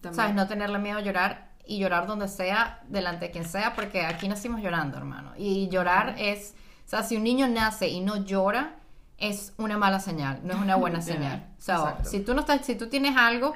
También. 0.01 0.13
¿Sabes? 0.13 0.35
No 0.35 0.47
tenerle 0.47 0.77
miedo 0.79 0.99
a 0.99 1.01
llorar 1.01 1.50
y 1.71 1.79
llorar 1.79 2.05
donde 2.05 2.27
sea, 2.27 2.81
delante 2.89 3.27
de 3.27 3.31
quien 3.31 3.45
sea, 3.45 3.73
porque 3.73 4.05
aquí 4.05 4.27
nacimos 4.27 4.61
llorando, 4.61 4.97
hermano. 4.97 5.31
Y 5.37 5.69
llorar 5.69 6.15
es, 6.17 6.53
o 6.85 6.89
sea, 6.89 7.01
si 7.01 7.15
un 7.15 7.23
niño 7.23 7.47
nace 7.47 7.87
y 7.87 8.01
no 8.01 8.17
llora, 8.25 8.75
es 9.17 9.53
una 9.55 9.77
mala 9.77 10.01
señal, 10.01 10.41
no 10.43 10.51
es 10.53 10.59
una 10.59 10.75
buena 10.75 11.01
señal. 11.11 11.47
O 11.57 11.61
sea, 11.61 11.75
Exacto. 11.75 12.09
si 12.09 12.19
tú 12.19 12.33
no 12.33 12.41
estás, 12.41 12.65
si 12.65 12.75
tú 12.75 12.89
tienes 12.89 13.15
algo 13.15 13.55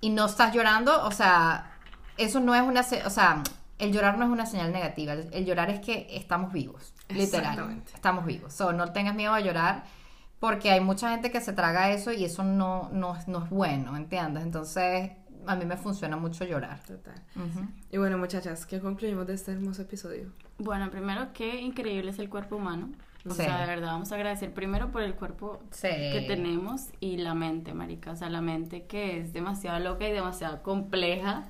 y 0.00 0.08
no 0.08 0.24
estás 0.24 0.54
llorando, 0.54 1.04
o 1.04 1.10
sea, 1.10 1.70
eso 2.16 2.40
no 2.40 2.54
es 2.54 2.62
una, 2.62 2.80
o 2.80 3.10
sea, 3.10 3.42
el 3.78 3.92
llorar 3.92 4.16
no 4.16 4.24
es 4.24 4.30
una 4.30 4.46
señal 4.46 4.72
negativa. 4.72 5.12
El, 5.12 5.28
el 5.30 5.44
llorar 5.44 5.68
es 5.68 5.80
que 5.80 6.06
estamos 6.12 6.50
vivos, 6.50 6.94
literal. 7.10 7.82
Estamos 7.92 8.24
vivos. 8.24 8.54
So, 8.54 8.72
no 8.72 8.90
tengas 8.90 9.14
miedo 9.14 9.34
a 9.34 9.40
llorar 9.40 9.84
porque 10.40 10.70
hay 10.70 10.80
mucha 10.80 11.10
gente 11.10 11.30
que 11.30 11.42
se 11.42 11.52
traga 11.52 11.90
eso 11.90 12.10
y 12.10 12.24
eso 12.24 12.42
no, 12.42 12.88
no, 12.90 13.18
no 13.26 13.44
es 13.44 13.50
bueno, 13.50 13.98
¿entiendes? 13.98 14.44
Entonces, 14.44 15.12
a 15.46 15.56
mí 15.56 15.64
me 15.64 15.76
funciona 15.76 16.16
mucho 16.16 16.44
llorar. 16.44 16.80
Total. 16.86 17.14
Ujú. 17.36 17.66
Y 17.92 17.98
bueno, 17.98 18.18
muchachas, 18.18 18.66
¿qué 18.66 18.80
concluimos 18.80 19.26
de 19.26 19.34
este 19.34 19.52
hermoso 19.52 19.82
episodio? 19.82 20.32
Bueno, 20.58 20.90
primero, 20.90 21.28
qué 21.32 21.60
increíble 21.60 22.10
es 22.10 22.18
el 22.18 22.28
cuerpo 22.28 22.56
humano. 22.56 22.90
O 23.26 23.30
Sí. 23.30 23.42
sea, 23.42 23.60
de 23.62 23.66
verdad, 23.66 23.86
vamos 23.92 24.12
a 24.12 24.16
agradecer 24.16 24.52
primero 24.52 24.90
por 24.90 25.02
el 25.02 25.14
cuerpo 25.14 25.62
Sí. 25.70 25.88
que 25.88 26.24
tenemos 26.28 26.88
y 27.00 27.16
la 27.16 27.32
mente, 27.34 27.72
marica. 27.72 28.10
O 28.12 28.16
sea, 28.16 28.28
la 28.28 28.42
mente 28.42 28.84
que 28.84 29.18
es 29.18 29.32
demasiado 29.32 29.78
loca 29.78 30.06
y 30.06 30.12
demasiado 30.12 30.62
compleja. 30.62 31.44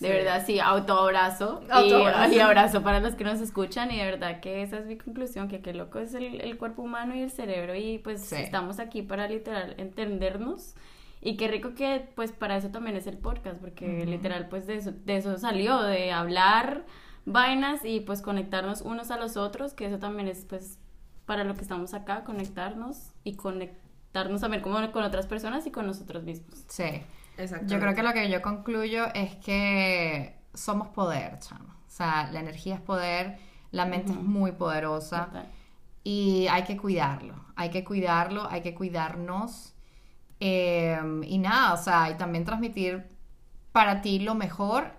De 0.00 0.08
Sí. 0.08 0.12
verdad, 0.14 0.42
sí, 0.46 0.58
autoabrazo. 0.58 1.60
Y, 1.68 1.70
Autoabrazo. 1.70 2.32
y 2.34 2.38
abrazo 2.40 2.82
para 2.82 3.00
los 3.00 3.14
que 3.14 3.22
nos 3.24 3.40
escuchan. 3.40 3.90
Y 3.92 3.98
de 3.98 4.04
verdad 4.06 4.40
que 4.40 4.62
esa 4.62 4.78
es 4.78 4.86
mi 4.86 4.96
conclusión, 4.96 5.46
que 5.46 5.60
qué 5.60 5.72
loco 5.74 5.98
es 6.00 6.14
el, 6.14 6.40
el 6.40 6.56
cuerpo 6.58 6.82
humano 6.82 7.14
y 7.14 7.20
el 7.20 7.30
cerebro. 7.30 7.76
Y 7.76 7.98
pues 7.98 8.22
Sí. 8.22 8.36
estamos 8.36 8.80
aquí 8.80 9.02
para 9.02 9.28
literal 9.28 9.74
entendernos. 9.78 10.74
Y 11.20 11.36
qué 11.36 11.48
rico 11.48 11.74
que 11.74 12.08
pues 12.14 12.32
para 12.32 12.56
eso 12.56 12.70
también 12.70 12.96
es 12.96 13.06
el 13.06 13.18
podcast, 13.18 13.60
porque 13.60 14.06
literal 14.06 14.48
pues 14.48 14.66
de 14.66 14.76
eso, 14.76 14.92
de 14.92 15.16
eso 15.16 15.36
salió, 15.38 15.82
de 15.82 16.12
hablar 16.12 16.86
vainas 17.26 17.84
y 17.84 18.00
pues 18.00 18.22
conectarnos 18.22 18.80
unos 18.80 19.10
a 19.10 19.18
los 19.18 19.36
otros, 19.36 19.74
que 19.74 19.86
eso 19.86 19.98
también 19.98 20.28
es 20.28 20.46
pues 20.46 20.78
para 21.26 21.44
lo 21.44 21.54
que 21.54 21.62
estamos 21.62 21.94
acá, 21.94 22.24
conectarnos 22.24 23.12
y 23.22 23.36
conectarnos 23.36 24.40
también 24.40 24.62
como 24.62 24.90
con 24.92 25.04
otras 25.04 25.26
personas 25.26 25.66
y 25.66 25.70
con 25.70 25.86
nosotros 25.86 26.24
mismos. 26.24 26.64
Sí. 26.68 27.02
Exacto. 27.40 27.66
Yo 27.66 27.80
creo 27.80 27.94
que 27.94 28.02
lo 28.02 28.12
que 28.12 28.30
yo 28.30 28.42
concluyo 28.42 29.06
es 29.14 29.36
que 29.36 30.36
somos 30.54 30.88
poder, 30.88 31.38
chamo. 31.38 31.68
O 31.70 31.90
sea, 31.90 32.30
la 32.30 32.40
energía 32.40 32.76
es 32.76 32.80
poder, 32.80 33.38
la 33.70 33.86
mente 33.86 34.12
es 34.12 34.18
muy 34.18 34.52
poderosa 34.52 35.26
Total. 35.26 35.46
y 36.04 36.46
hay 36.48 36.64
que 36.64 36.76
cuidarlo. 36.76 37.34
Hay 37.56 37.70
que 37.70 37.84
cuidarlo, 37.84 38.48
hay 38.48 38.62
que 38.62 38.74
cuidarnos. 38.74 39.74
Eh, 40.40 40.98
y 41.26 41.38
nada, 41.38 41.74
o 41.74 41.76
sea, 41.76 42.10
y 42.10 42.16
también 42.16 42.44
transmitir 42.44 43.06
para 43.72 44.00
ti 44.00 44.18
lo 44.20 44.34
mejor 44.34 44.98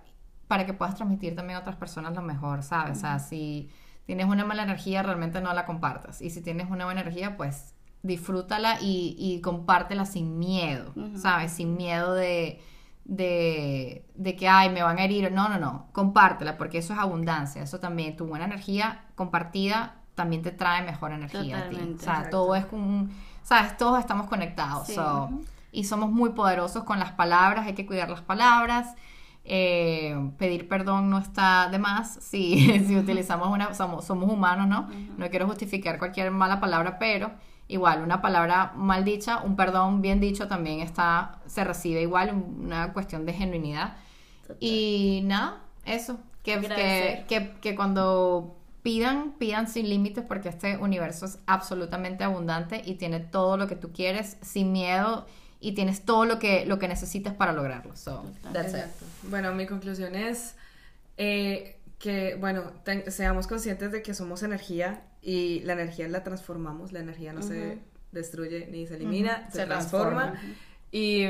para 0.52 0.66
que 0.66 0.74
puedas 0.74 0.94
transmitir 0.94 1.34
también 1.34 1.56
a 1.56 1.60
otras 1.60 1.76
personas 1.76 2.14
lo 2.14 2.20
mejor, 2.20 2.62
¿sabes? 2.62 2.98
O 2.98 3.00
sea, 3.00 3.18
si 3.18 3.70
tienes 4.04 4.26
una 4.26 4.44
mala 4.44 4.62
energía, 4.64 5.02
realmente 5.02 5.40
no 5.40 5.52
la 5.54 5.64
compartas. 5.64 6.20
Y 6.20 6.28
si 6.28 6.42
tienes 6.42 6.70
una 6.70 6.84
buena 6.84 7.00
energía, 7.00 7.38
pues 7.38 7.74
disfrútala 8.02 8.78
y, 8.82 9.16
y 9.18 9.40
compártela 9.40 10.04
sin 10.04 10.38
miedo. 10.38 10.92
¿sabes? 11.16 11.52
Sin 11.52 11.76
miedo 11.76 12.12
de, 12.12 12.60
de, 13.04 14.04
de 14.14 14.36
que, 14.36 14.46
ay, 14.46 14.68
me 14.68 14.82
van 14.82 14.98
a 14.98 15.04
herir. 15.04 15.32
No, 15.32 15.48
no, 15.48 15.58
no. 15.58 15.88
Compártela, 15.92 16.58
porque 16.58 16.76
eso 16.78 16.92
es 16.92 16.98
abundancia. 16.98 17.62
Eso 17.62 17.80
también, 17.80 18.16
tu 18.16 18.26
buena 18.26 18.44
energía 18.44 19.06
compartida 19.14 20.02
también 20.14 20.42
te 20.42 20.50
trae 20.50 20.82
mejor 20.82 21.12
energía 21.12 21.60
a 21.60 21.68
ti. 21.70 21.76
O 21.76 21.78
sea, 21.78 21.86
Exacto. 21.86 22.30
todo 22.30 22.56
es 22.56 22.66
un, 22.72 23.10
¿sabes? 23.42 23.76
Todos 23.76 23.98
estamos 23.98 24.26
conectados. 24.26 24.86
Sí. 24.86 24.94
so, 24.94 25.30
y 25.72 25.84
somos 25.84 26.10
muy 26.10 26.30
poderosos 26.30 26.84
con 26.84 26.98
las 26.98 27.12
palabras, 27.12 27.66
hay 27.66 27.74
que 27.74 27.86
cuidar 27.86 28.10
las 28.10 28.20
palabras. 28.20 28.94
Eh, 29.44 30.16
pedir 30.38 30.68
perdón 30.68 31.10
no 31.10 31.18
está 31.18 31.68
de 31.68 31.80
más 31.80 32.14
si, 32.20 32.78
si 32.86 32.96
utilizamos 32.96 33.48
una, 33.48 33.74
somos, 33.74 34.04
somos 34.04 34.30
humanos, 34.30 34.68
¿no? 34.68 34.88
No 35.16 35.30
quiero 35.30 35.46
justificar 35.48 35.98
cualquier 35.98 36.30
mala 36.30 36.60
palabra, 36.60 36.98
pero 36.98 37.32
igual 37.66 38.02
una 38.02 38.20
palabra 38.20 38.72
mal 38.76 39.04
dicha, 39.04 39.38
un 39.42 39.56
perdón 39.56 40.02
bien 40.02 40.20
dicho 40.20 40.46
también 40.46 40.80
está, 40.80 41.38
se 41.46 41.64
recibe 41.64 42.02
igual, 42.02 42.32
una 42.60 42.92
cuestión 42.92 43.26
de 43.26 43.32
genuinidad. 43.32 43.96
Y 44.60 45.22
nada, 45.24 45.62
eso, 45.86 46.18
que, 46.44 46.60
que, 46.60 47.24
que, 47.26 47.54
que 47.60 47.74
cuando 47.74 48.56
pidan, 48.82 49.32
pidan 49.38 49.68
sin 49.68 49.88
límites 49.88 50.24
porque 50.26 50.48
este 50.48 50.76
universo 50.76 51.26
es 51.26 51.38
absolutamente 51.46 52.24
abundante 52.24 52.82
y 52.84 52.94
tiene 52.94 53.20
todo 53.20 53.56
lo 53.56 53.66
que 53.68 53.76
tú 53.76 53.92
quieres 53.92 54.36
sin 54.42 54.72
miedo 54.72 55.26
y 55.60 55.72
tienes 55.72 56.04
todo 56.04 56.24
lo 56.24 56.38
que, 56.38 56.66
lo 56.66 56.78
que 56.78 56.88
necesitas 56.88 57.34
para 57.34 57.52
lograrlo. 57.52 57.94
So, 57.96 58.24
that's 58.52 58.74
it. 58.74 58.90
Bueno, 59.30 59.52
mi 59.54 59.66
conclusión 59.66 60.14
es 60.16 60.56
eh, 61.16 61.78
que, 61.98 62.34
bueno, 62.34 62.72
ten- 62.84 63.10
seamos 63.12 63.46
conscientes 63.46 63.92
de 63.92 64.02
que 64.02 64.14
somos 64.14 64.42
energía 64.42 65.04
y 65.22 65.60
la 65.60 65.74
energía 65.74 66.08
la 66.08 66.24
transformamos, 66.24 66.90
la 66.92 66.98
energía 66.98 67.32
no 67.32 67.42
se 67.42 67.78
destruye 68.10 68.66
ni 68.72 68.86
se 68.88 68.96
elimina, 68.96 69.48
se, 69.52 69.60
Se 69.60 69.66
transforma. 69.66 70.32
transforma. 70.32 70.54
Y 70.90 71.24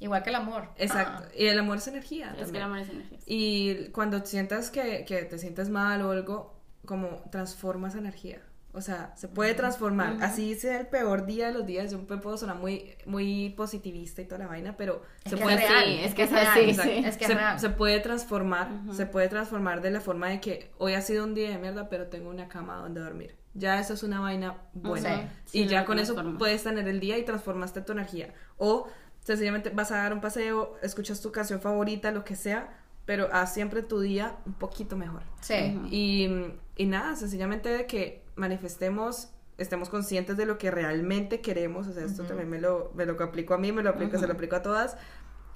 Igual 0.00 0.22
que 0.22 0.28
el 0.30 0.36
amor. 0.36 0.68
exacto, 0.76 1.24
y 1.36 1.46
el 1.46 1.58
amor 1.58 1.78
es 1.78 1.88
energía. 1.88 2.26
Es 2.38 2.52
que 2.52 2.58
el 2.58 2.62
también. 2.62 2.62
amor 2.64 2.78
es 2.80 2.88
energía. 2.90 3.18
Y 3.26 3.88
cuando 3.92 4.24
sientas 4.24 4.70
que, 4.70 5.04
que 5.06 5.22
te 5.22 5.38
sientes 5.38 5.70
mal 5.70 6.02
o 6.02 6.10
algo, 6.12 6.57
como 6.88 7.22
transforma 7.30 7.88
esa 7.88 7.98
energía. 7.98 8.40
O 8.72 8.80
sea, 8.80 9.12
se 9.16 9.28
puede 9.28 9.54
transformar. 9.54 10.16
Así 10.22 10.54
sea 10.54 10.80
el 10.80 10.86
peor 10.86 11.26
día 11.26 11.48
de 11.48 11.52
los 11.52 11.66
días. 11.66 11.90
Yo 11.90 12.00
puedo 12.06 12.36
sonar 12.38 12.56
muy, 12.56 12.94
muy 13.06 13.50
positivista 13.56 14.22
y 14.22 14.24
toda 14.24 14.38
la 14.38 14.46
vaina, 14.46 14.76
pero 14.76 15.02
Es 15.24 15.30
se 15.30 15.36
que 15.36 15.42
puede. 15.42 15.56
es 15.56 15.68
real, 15.68 15.84
sí, 15.84 15.98
es 16.04 16.14
que 16.14 16.22
es 16.22 16.32
así, 16.32 16.74
sí. 16.74 17.02
Es 17.04 17.16
que 17.18 17.26
se, 17.26 17.34
real. 17.34 17.58
se 17.60 17.70
puede 17.70 18.00
transformar, 18.00 18.68
se 18.92 19.06
puede 19.06 19.28
transformar 19.28 19.80
de 19.82 19.90
la 19.90 20.00
forma 20.00 20.28
de 20.28 20.40
que 20.40 20.70
hoy 20.78 20.94
ha 20.94 21.02
sido 21.02 21.24
un 21.24 21.34
día 21.34 21.50
de 21.50 21.58
mierda, 21.58 21.88
pero 21.88 22.06
tengo 22.06 22.30
una 22.30 22.48
cama 22.48 22.76
donde 22.76 23.00
dormir. 23.00 23.36
Ya 23.54 23.80
eso 23.80 23.94
es 23.94 24.02
una 24.02 24.20
vaina 24.20 24.56
buena. 24.72 25.28
Y 25.52 25.66
ya 25.66 25.84
con 25.84 25.98
eso 25.98 26.12
transformas. 26.14 26.38
puedes 26.38 26.62
tener 26.62 26.86
el 26.88 27.00
día 27.00 27.18
y 27.18 27.24
transformaste 27.24 27.80
tu 27.82 27.92
energía. 27.92 28.32
O 28.58 28.88
sencillamente 29.24 29.70
vas 29.70 29.90
a 29.92 29.96
dar 29.96 30.12
un 30.12 30.20
paseo, 30.20 30.76
escuchas 30.82 31.20
tu 31.20 31.32
canción 31.32 31.60
favorita, 31.60 32.12
lo 32.12 32.24
que 32.24 32.36
sea, 32.36 32.78
pero 33.08 33.30
haz 33.32 33.54
siempre 33.54 33.80
tu 33.82 34.00
día 34.00 34.36
un 34.44 34.52
poquito 34.52 34.94
mejor. 34.94 35.22
Sí. 35.40 35.80
Y, 35.90 36.28
y 36.76 36.84
nada, 36.84 37.16
sencillamente 37.16 37.70
de 37.70 37.86
que 37.86 38.22
manifestemos, 38.36 39.30
estemos 39.56 39.88
conscientes 39.88 40.36
de 40.36 40.44
lo 40.44 40.58
que 40.58 40.70
realmente 40.70 41.40
queremos, 41.40 41.86
o 41.86 41.94
sea, 41.94 42.04
esto 42.04 42.24
también 42.24 42.50
me 42.50 42.60
lo, 42.60 42.92
me 42.94 43.06
lo 43.06 43.14
aplico 43.24 43.54
a 43.54 43.58
mí, 43.58 43.72
me 43.72 43.82
lo 43.82 43.88
aplico, 43.88 44.18
se 44.18 44.26
lo 44.26 44.34
aplico 44.34 44.56
a 44.56 44.62
todas, 44.62 44.98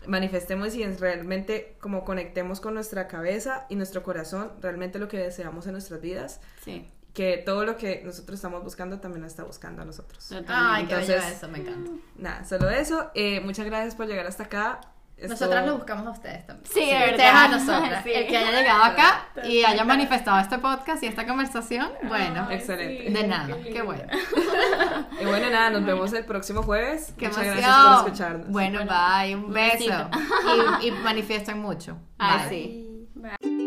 manifestemos 0.07 0.75
y 0.75 0.83
es 0.83 0.99
realmente 0.99 1.77
como 1.79 2.05
conectemos 2.07 2.59
con 2.63 2.73
nuestra 2.73 3.07
cabeza 3.07 3.67
y 3.69 3.77
nuestro 3.77 4.03
corazón, 4.03 4.53
realmente 4.63 4.99
lo 4.99 5.09
que 5.09 5.19
deseamos 5.19 5.67
en 5.67 5.73
nuestras 5.73 6.01
vidas, 6.01 6.41
Sí. 6.65 6.89
que 7.13 7.37
todo 7.37 7.67
lo 7.67 7.77
que 7.77 8.01
nosotros 8.03 8.37
estamos 8.39 8.65
buscando 8.65 8.99
también 8.99 9.21
lo 9.21 9.27
está 9.29 9.45
buscando 9.45 9.83
a 9.83 9.85
nosotros. 9.85 10.33
Ay, 10.49 10.87
qué 10.87 10.95
bello 10.95 11.13
Entonces- 11.13 11.37
eso, 11.37 11.49
me 11.49 11.59
encanta. 11.59 11.91
Nada, 12.17 12.45
solo 12.47 12.71
eso, 12.71 13.11
eh, 13.15 13.41
muchas 13.41 13.67
gracias 13.67 13.95
por 13.95 14.07
llegar 14.07 14.27
hasta 14.27 14.45
acá. 14.45 14.81
Nosotras 15.29 15.67
lo 15.67 15.77
buscamos 15.77 16.07
a 16.07 16.11
ustedes 16.11 16.47
también. 16.47 16.73
Sí, 16.73 16.81
de 16.81 16.95
Ustedes 16.97 17.17
verdad. 17.19 17.45
a 17.45 17.49
nosotras. 17.49 18.03
Sí. 18.05 18.13
El 18.15 18.27
que 18.27 18.37
haya 18.37 18.51
llegado 18.53 18.83
acá 18.85 19.27
y 19.45 19.63
haya 19.65 19.85
manifestado 19.85 20.39
este 20.41 20.59
podcast 20.59 21.03
y 21.03 21.07
esta 21.07 21.27
conversación, 21.27 21.89
bueno, 22.09 22.49
Excelente. 22.51 23.11
de 23.11 23.27
nada, 23.29 23.57
qué 23.63 23.83
bueno. 23.83 24.05
Y 25.21 25.25
bueno, 25.25 25.51
nada, 25.51 25.71
nos 25.71 25.85
vemos 25.85 26.13
el 26.13 26.25
próximo 26.25 26.63
jueves. 26.63 27.15
Qué 27.19 27.29
muchas 27.29 27.45
emoción. 27.45 27.65
gracias 27.65 27.87
por 27.87 28.07
escucharnos. 28.07 28.49
Bueno, 28.49 28.81
bye, 28.81 29.37
un 29.37 29.45
Un 29.45 29.53
beso. 29.53 30.11
Y, 30.83 30.89
y 30.89 30.91
manifiesten 30.91 31.59
mucho. 31.61 31.97
Ay, 32.19 32.39
Bye. 32.39 32.49
sí. 32.49 33.62